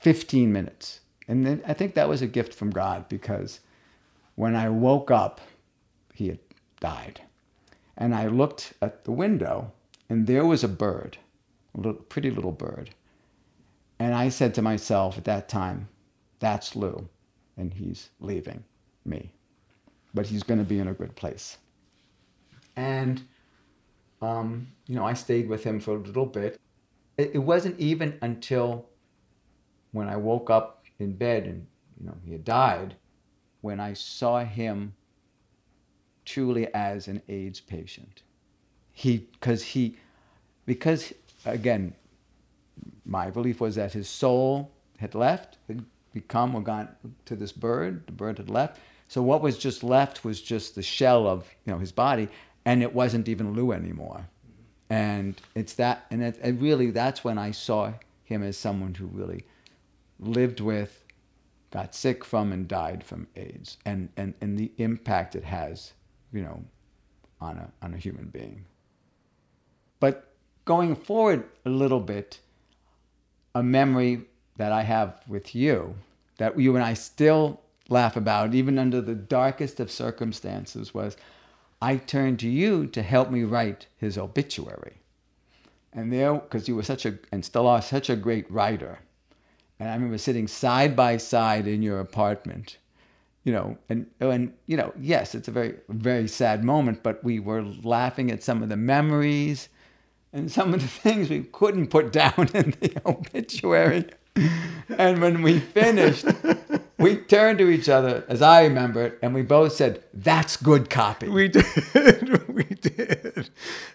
15 0.00 0.52
minutes. 0.52 0.98
And 1.28 1.46
then 1.46 1.62
I 1.68 1.72
think 1.72 1.94
that 1.94 2.08
was 2.08 2.20
a 2.20 2.26
gift 2.26 2.52
from 2.52 2.70
God 2.70 3.08
because 3.08 3.60
when 4.34 4.56
I 4.56 4.70
woke 4.70 5.12
up, 5.12 5.40
he 6.12 6.26
had 6.26 6.40
died. 6.80 7.20
And 7.96 8.14
I 8.14 8.26
looked 8.26 8.74
at 8.82 9.04
the 9.04 9.12
window, 9.12 9.72
and 10.08 10.26
there 10.26 10.44
was 10.44 10.64
a 10.64 10.68
bird, 10.68 11.18
a 11.74 11.78
little, 11.78 11.94
pretty 11.94 12.30
little 12.30 12.52
bird. 12.52 12.90
And 13.98 14.14
I 14.14 14.28
said 14.28 14.54
to 14.54 14.62
myself 14.62 15.16
at 15.16 15.24
that 15.24 15.48
time, 15.48 15.88
that's 16.40 16.74
Lou, 16.74 17.08
and 17.56 17.72
he's 17.72 18.10
leaving 18.20 18.64
me. 19.04 19.32
But 20.12 20.26
he's 20.26 20.42
going 20.42 20.58
to 20.58 20.64
be 20.64 20.78
in 20.78 20.88
a 20.88 20.94
good 20.94 21.14
place. 21.14 21.58
And, 22.76 23.22
um, 24.20 24.66
you 24.86 24.96
know, 24.96 25.04
I 25.04 25.14
stayed 25.14 25.48
with 25.48 25.62
him 25.62 25.78
for 25.80 25.92
a 25.92 25.98
little 25.98 26.26
bit. 26.26 26.60
It, 27.16 27.30
it 27.34 27.38
wasn't 27.38 27.78
even 27.78 28.18
until 28.22 28.86
when 29.92 30.08
I 30.08 30.16
woke 30.16 30.50
up 30.50 30.84
in 30.98 31.12
bed 31.12 31.44
and, 31.44 31.66
you 32.00 32.06
know, 32.06 32.16
he 32.24 32.32
had 32.32 32.44
died 32.44 32.96
when 33.60 33.80
I 33.80 33.92
saw 33.92 34.44
him 34.44 34.94
truly 36.24 36.72
as 36.74 37.08
an 37.08 37.22
AIDS 37.28 37.60
patient. 37.60 38.22
He, 38.92 39.18
because 39.32 39.62
he, 39.62 39.96
because 40.66 41.12
again, 41.44 41.94
my 43.04 43.30
belief 43.30 43.60
was 43.60 43.74
that 43.74 43.92
his 43.92 44.08
soul 44.08 44.70
had 44.98 45.14
left, 45.14 45.58
had 45.68 45.84
become 46.12 46.54
or 46.54 46.62
gone 46.62 46.88
to 47.26 47.36
this 47.36 47.52
bird. 47.52 48.06
The 48.06 48.12
bird 48.12 48.38
had 48.38 48.48
left. 48.48 48.80
So 49.08 49.22
what 49.22 49.42
was 49.42 49.58
just 49.58 49.84
left 49.84 50.24
was 50.24 50.40
just 50.40 50.74
the 50.74 50.82
shell 50.82 51.26
of 51.26 51.48
you 51.64 51.72
know 51.72 51.78
his 51.78 51.92
body, 51.92 52.28
and 52.64 52.82
it 52.82 52.94
wasn't 52.94 53.28
even 53.28 53.52
Lou 53.52 53.72
anymore. 53.72 54.28
And 54.90 55.40
it's 55.54 55.74
that, 55.74 56.06
and 56.10 56.22
it, 56.22 56.38
really 56.58 56.90
that's 56.90 57.24
when 57.24 57.38
I 57.38 57.50
saw 57.50 57.92
him 58.22 58.42
as 58.42 58.56
someone 58.56 58.94
who 58.94 59.06
really 59.06 59.44
lived 60.18 60.60
with, 60.60 61.04
got 61.70 61.94
sick 61.94 62.24
from, 62.24 62.52
and 62.52 62.66
died 62.66 63.04
from 63.04 63.26
AIDS, 63.36 63.76
and 63.84 64.08
and 64.16 64.34
and 64.40 64.58
the 64.58 64.72
impact 64.78 65.34
it 65.34 65.44
has, 65.44 65.92
you 66.34 66.42
know, 66.42 66.62
on 67.40 67.56
a 67.56 67.70
on 67.80 67.94
a 67.94 67.96
human 67.96 68.26
being. 68.26 68.64
But 70.00 70.34
going 70.66 70.94
forward 70.94 71.44
a 71.64 71.70
little 71.70 72.00
bit, 72.00 72.40
a 73.54 73.62
memory 73.62 74.22
that 74.56 74.72
I 74.72 74.82
have 74.82 75.22
with 75.26 75.54
you 75.54 75.94
that 76.38 76.58
you 76.58 76.74
and 76.74 76.84
I 76.84 76.94
still 76.94 77.60
laugh 77.88 78.16
about, 78.16 78.54
even 78.54 78.78
under 78.78 79.00
the 79.00 79.14
darkest 79.14 79.80
of 79.80 79.90
circumstances, 79.90 80.92
was 80.92 81.16
I 81.80 81.96
turned 81.96 82.38
to 82.40 82.48
you 82.48 82.86
to 82.88 83.02
help 83.02 83.30
me 83.30 83.44
write 83.44 83.86
his 83.96 84.18
obituary. 84.18 84.94
And 85.92 86.12
there, 86.12 86.34
because 86.34 86.66
you 86.66 86.74
were 86.74 86.82
such 86.82 87.06
a, 87.06 87.18
and 87.30 87.44
still 87.44 87.68
are 87.68 87.82
such 87.82 88.10
a 88.10 88.16
great 88.16 88.50
writer. 88.50 88.98
And 89.78 89.88
I 89.88 89.94
remember 89.94 90.18
sitting 90.18 90.48
side 90.48 90.96
by 90.96 91.18
side 91.18 91.66
in 91.68 91.82
your 91.82 92.00
apartment, 92.00 92.78
you 93.44 93.52
know, 93.52 93.76
and, 93.90 94.06
and, 94.20 94.52
you 94.66 94.76
know, 94.76 94.92
yes, 94.98 95.34
it's 95.34 95.48
a 95.48 95.50
very, 95.50 95.74
very 95.90 96.26
sad 96.26 96.64
moment, 96.64 97.02
but 97.02 97.22
we 97.22 97.38
were 97.38 97.62
laughing 97.62 98.30
at 98.30 98.42
some 98.42 98.62
of 98.62 98.70
the 98.70 98.76
memories 98.76 99.68
and 100.32 100.50
some 100.50 100.72
of 100.74 100.80
the 100.80 100.88
things 101.02 101.28
we 101.28 101.42
couldn't 101.44 101.88
put 101.88 102.12
down 102.12 102.48
in 102.54 102.74
the 102.80 102.96
obituary. 103.06 104.06
And 104.98 105.20
when 105.20 105.42
we 105.42 105.60
finished, 105.60 106.24
we 106.98 107.16
turned 107.16 107.58
to 107.58 107.68
each 107.68 107.88
other, 107.88 108.24
as 108.28 108.42
I 108.42 108.64
remember 108.64 109.02
it, 109.04 109.18
and 109.22 109.34
we 109.34 109.42
both 109.42 109.74
said, 109.74 110.02
That's 110.12 110.56
good 110.56 110.90
copy. 110.90 111.28
We 111.28 111.48
did. 111.48 112.48
we 112.48 112.64
did. 112.64 113.50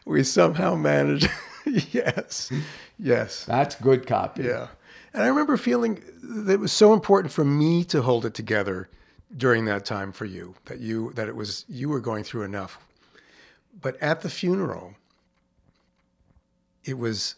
We 0.06 0.24
somehow 0.24 0.76
managed. 0.76 1.30
yes. 1.66 2.52
Yes. 2.98 3.46
That's 3.46 3.76
good 3.76 4.08
copy. 4.08 4.44
Yeah. 4.44 4.68
And 5.14 5.24
I 5.24 5.28
remember 5.28 5.58
feeling 5.58 6.02
that 6.22 6.54
it 6.54 6.60
was 6.60 6.72
so 6.72 6.94
important 6.94 7.34
for 7.34 7.44
me 7.44 7.84
to 7.86 8.02
hold 8.02 8.26
it 8.26 8.34
together 8.34 8.90
during 9.36 9.66
that 9.66 9.86
time 9.86 10.12
for 10.12 10.26
you, 10.26 10.56
that 10.66 10.80
you 10.80 11.14
that 11.14 11.28
it 11.28 11.36
was 11.36 11.66
you 11.68 11.90
were 11.90 12.00
going 12.00 12.24
through 12.24 12.44
enough. 12.44 12.80
But 13.82 14.02
at 14.02 14.22
the 14.22 14.30
funeral, 14.30 14.96
it 16.84 16.98
was 16.98 17.36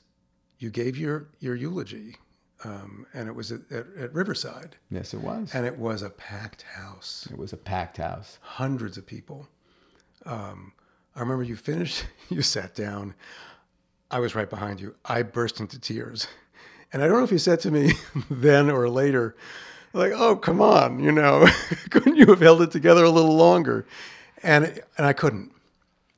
you 0.59 0.69
gave 0.69 0.97
your 0.97 1.27
your 1.39 1.55
eulogy 1.55 2.17
um, 2.63 3.05
and 3.13 3.27
it 3.27 3.35
was 3.35 3.51
at, 3.51 3.61
at, 3.71 3.87
at, 3.97 4.13
Riverside. 4.13 4.75
Yes, 4.89 5.13
it 5.13 5.21
was. 5.21 5.53
And 5.53 5.65
it 5.65 5.77
was 5.77 6.03
a 6.03 6.09
packed 6.09 6.63
house. 6.63 7.27
It 7.31 7.37
was 7.37 7.53
a 7.53 7.57
packed 7.57 7.97
house. 7.97 8.37
Hundreds 8.41 8.97
of 8.97 9.05
people. 9.05 9.47
Um, 10.25 10.73
I 11.15 11.21
remember 11.21 11.43
you 11.43 11.55
finished, 11.55 12.05
you 12.29 12.41
sat 12.41 12.75
down. 12.75 13.15
I 14.09 14.19
was 14.19 14.35
right 14.35 14.49
behind 14.49 14.79
you. 14.79 14.95
I 15.05 15.23
burst 15.23 15.59
into 15.59 15.79
tears. 15.79 16.27
And 16.93 17.01
I 17.01 17.07
don't 17.07 17.17
know 17.17 17.23
if 17.23 17.31
you 17.31 17.37
said 17.37 17.61
to 17.61 17.71
me 17.71 17.93
then 18.29 18.69
or 18.69 18.89
later, 18.89 19.35
like, 19.93 20.13
oh, 20.13 20.35
come 20.35 20.61
on, 20.61 20.99
you 20.99 21.11
know, 21.11 21.47
couldn't 21.89 22.15
you 22.15 22.27
have 22.27 22.39
held 22.39 22.61
it 22.61 22.71
together 22.71 23.03
a 23.03 23.09
little 23.09 23.35
longer? 23.35 23.85
And, 24.43 24.65
and 24.97 25.05
I 25.05 25.13
couldn't. 25.13 25.51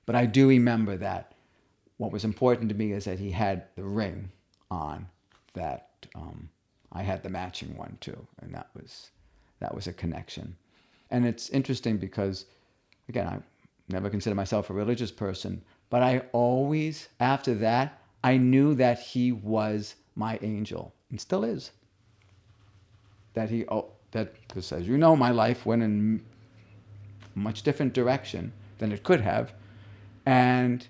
But 0.05 0.15
I 0.15 0.26
do 0.26 0.47
remember 0.47 0.97
that 0.97 1.34
what 1.97 2.11
was 2.11 2.26
important 2.26 2.69
to 2.69 2.76
me 2.76 2.91
is 2.91 3.05
that 3.05 3.19
he 3.19 3.32
had 3.32 3.65
the 3.76 3.84
ring 3.84 4.32
on 4.69 5.07
that 5.53 5.89
um, 6.15 6.49
I 6.91 7.03
had 7.03 7.24
the 7.24 7.30
matching 7.30 7.76
one 7.78 7.97
too, 8.01 8.28
and 8.41 8.53
that 8.53 8.69
was 8.76 9.11
that 9.59 9.74
was 9.74 9.88
a 9.88 9.93
connection. 9.93 10.55
And 11.09 11.26
it's 11.26 11.49
interesting 11.49 11.97
because, 11.97 12.45
again, 13.07 13.28
I 13.28 13.39
never 13.88 14.09
consider 14.09 14.36
myself 14.36 14.69
a 14.69 14.74
religious 14.74 15.11
person, 15.11 15.63
but 15.89 16.01
I 16.03 16.24
always, 16.34 17.07
after 17.19 17.53
that, 17.55 18.01
I 18.24 18.38
knew 18.38 18.76
that 18.76 18.99
he 18.99 19.32
was 19.32 19.95
my 20.15 20.38
angel 20.41 20.93
and 21.09 21.21
still 21.21 21.43
is. 21.43 21.71
That 23.34 23.49
he, 23.49 23.65
oh, 23.69 23.91
that 24.11 24.36
because 24.47 24.71
as 24.71 24.88
you 24.88 24.97
know, 24.97 25.15
my 25.15 25.31
life 25.31 25.65
went 25.65 25.84
in 25.84 26.23
much 27.36 27.63
different 27.63 27.93
direction 27.93 28.53
than 28.79 28.91
it 28.91 29.03
could 29.03 29.21
have, 29.21 29.53
and 30.25 30.88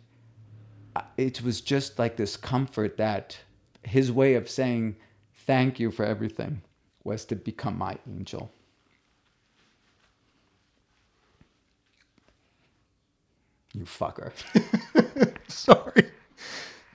uh, 0.96 1.02
it 1.18 1.42
was 1.44 1.62
just 1.62 2.00
like 2.00 2.18
this 2.18 2.38
comfort 2.38 2.98
that 2.98 3.40
his 3.84 4.12
way 4.12 4.36
of 4.36 4.50
saying 4.50 4.96
thank 5.34 5.80
you 5.80 5.92
for 5.92 6.06
everything 6.06 6.62
was 7.04 7.26
to 7.26 7.36
become 7.36 7.78
my 7.78 7.98
angel. 8.08 8.52
You 13.74 13.86
fucker. 13.86 14.32
Sorry. 15.48 16.12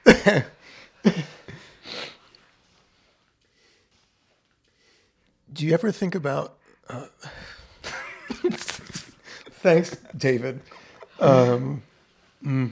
Do 5.59 5.66
you 5.66 5.74
ever 5.74 5.90
think 5.90 6.14
about. 6.14 6.56
Uh, 6.88 7.06
thanks, 9.59 9.96
David. 10.16 10.61
Um, 11.18 11.82
mm. 12.46 12.70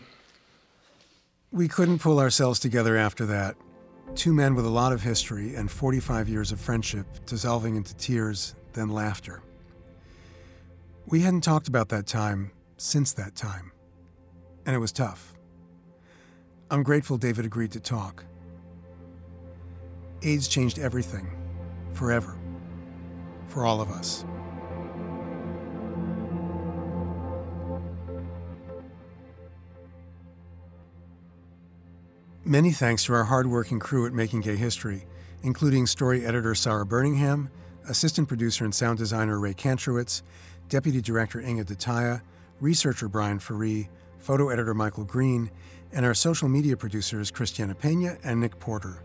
We 1.51 1.66
couldn't 1.66 1.99
pull 1.99 2.20
ourselves 2.20 2.61
together 2.61 2.97
after 2.97 3.26
that. 3.26 3.57
Two 4.14 4.32
men 4.32 4.55
with 4.55 4.64
a 4.64 4.70
lot 4.70 4.93
of 4.93 5.03
history 5.03 5.57
and 5.57 5.68
45 5.68 6.28
years 6.28 6.53
of 6.53 6.61
friendship 6.61 7.09
dissolving 7.26 7.74
into 7.74 7.93
tears, 7.97 8.55
then 8.74 8.89
laughter. 8.89 9.43
We 11.07 11.22
hadn't 11.22 11.41
talked 11.41 11.66
about 11.66 11.89
that 11.89 12.07
time 12.07 12.53
since 12.76 13.12
that 13.14 13.34
time. 13.34 13.72
and 14.64 14.76
it 14.76 14.78
was 14.78 14.93
tough. 14.93 15.34
I'm 16.70 16.84
grateful 16.84 17.18
David 17.18 17.45
agreed 17.47 17.72
to 17.72 17.80
talk. 17.80 18.24
AIDS 20.22 20.47
changed 20.47 20.78
everything, 20.78 21.28
forever, 21.93 22.37
for 23.49 23.65
all 23.65 23.81
of 23.81 23.91
us. 23.91 24.25
Many 32.45 32.71
thanks 32.71 33.05
to 33.07 33.13
our 33.13 33.25
hardworking 33.25 33.81
crew 33.81 34.07
at 34.07 34.13
Making 34.13 34.41
Gay 34.41 34.55
History, 34.55 35.05
including 35.43 35.85
story 35.85 36.25
editor 36.25 36.55
Sarah 36.55 36.87
Burningham, 36.87 37.49
assistant 37.89 38.29
producer 38.29 38.65
and 38.65 38.73
sound 38.73 38.99
designer 38.99 39.41
Ray 39.41 39.53
Kantrowitz, 39.53 40.23
deputy 40.69 41.01
director 41.01 41.41
Inge 41.41 41.67
De 41.67 41.75
Taeye, 41.75 42.23
researcher 42.61 43.09
Brian 43.09 43.41
Ferree, 43.41 43.89
photo 44.19 44.49
editor 44.49 44.75
Michael 44.75 45.05
Green, 45.05 45.51
and 45.93 46.07
our 46.07 46.15
social 46.15 46.49
media 46.49 46.77
producers 46.77 47.33
Christiana 47.33 47.75
Pena 47.75 48.17
and 48.23 48.41
Nick 48.41 48.59
Porter. 48.61 49.03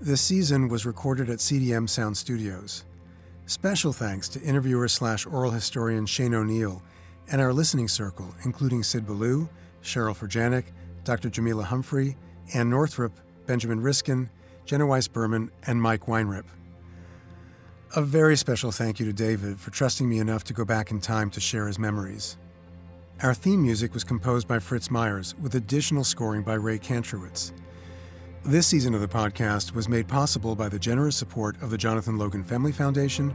This 0.00 0.20
season 0.20 0.68
was 0.68 0.86
recorded 0.86 1.28
at 1.28 1.38
CDM 1.38 1.88
Sound 1.88 2.16
Studios. 2.16 2.84
Special 3.50 3.92
thanks 3.92 4.28
to 4.28 4.40
interviewer 4.42 4.86
slash 4.86 5.26
oral 5.26 5.50
historian 5.50 6.06
Shane 6.06 6.34
O'Neill 6.34 6.80
and 7.32 7.40
our 7.40 7.52
listening 7.52 7.88
circle, 7.88 8.32
including 8.44 8.84
Sid 8.84 9.04
Ballou, 9.04 9.48
Cheryl 9.82 10.16
Ferjanik, 10.16 10.66
Dr. 11.02 11.30
Jamila 11.30 11.64
Humphrey, 11.64 12.16
Ann 12.54 12.70
Northrop, 12.70 13.18
Benjamin 13.46 13.80
Riskin, 13.80 14.30
Jenna 14.66 14.86
Weiss 14.86 15.08
Berman, 15.08 15.50
and 15.66 15.82
Mike 15.82 16.02
Weinrip. 16.02 16.44
A 17.96 18.02
very 18.02 18.36
special 18.36 18.70
thank 18.70 19.00
you 19.00 19.06
to 19.06 19.12
David 19.12 19.58
for 19.58 19.72
trusting 19.72 20.08
me 20.08 20.20
enough 20.20 20.44
to 20.44 20.52
go 20.52 20.64
back 20.64 20.92
in 20.92 21.00
time 21.00 21.28
to 21.30 21.40
share 21.40 21.66
his 21.66 21.76
memories. 21.76 22.36
Our 23.20 23.34
theme 23.34 23.62
music 23.62 23.94
was 23.94 24.04
composed 24.04 24.46
by 24.46 24.60
Fritz 24.60 24.92
Myers, 24.92 25.34
with 25.42 25.56
additional 25.56 26.04
scoring 26.04 26.42
by 26.42 26.54
Ray 26.54 26.78
Kantrowitz. 26.78 27.50
This 28.44 28.66
season 28.66 28.94
of 28.94 29.02
the 29.02 29.08
podcast 29.08 29.74
was 29.74 29.86
made 29.86 30.08
possible 30.08 30.56
by 30.56 30.70
the 30.70 30.78
generous 30.78 31.14
support 31.14 31.60
of 31.60 31.68
the 31.68 31.76
Jonathan 31.76 32.16
Logan 32.16 32.42
Family 32.42 32.72
Foundation, 32.72 33.34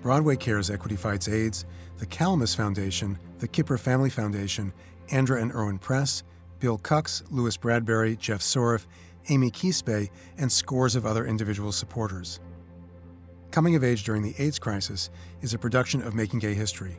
Broadway 0.00 0.36
Cares 0.36 0.70
Equity 0.70 0.94
Fights 0.94 1.26
AIDS, 1.28 1.64
the 1.98 2.06
Calamus 2.06 2.56
Foundation, 2.56 3.18
the 3.40 3.48
Kipper 3.48 3.76
Family 3.76 4.10
Foundation, 4.10 4.72
Andra 5.10 5.42
and 5.42 5.52
Irwin 5.52 5.78
Press, 5.78 6.22
Bill 6.60 6.78
Cucks, 6.78 7.24
Louis 7.32 7.56
Bradbury, 7.56 8.14
Jeff 8.14 8.40
Soref, 8.40 8.86
Amy 9.28 9.50
Keespe, 9.50 10.08
and 10.38 10.50
scores 10.52 10.94
of 10.94 11.04
other 11.04 11.26
individual 11.26 11.72
supporters. 11.72 12.38
Coming 13.50 13.74
of 13.74 13.82
Age 13.82 14.04
During 14.04 14.22
the 14.22 14.36
AIDS 14.38 14.60
Crisis 14.60 15.10
is 15.42 15.52
a 15.52 15.58
production 15.58 16.00
of 16.00 16.14
Making 16.14 16.38
Gay 16.38 16.54
History. 16.54 16.96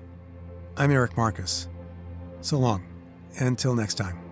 I'm 0.75 0.91
Eric 0.91 1.15
Marcus. 1.15 1.69
So 2.41 2.59
long, 2.59 2.83
and 3.39 3.47
until 3.47 3.75
next 3.75 3.93
time. 3.93 4.24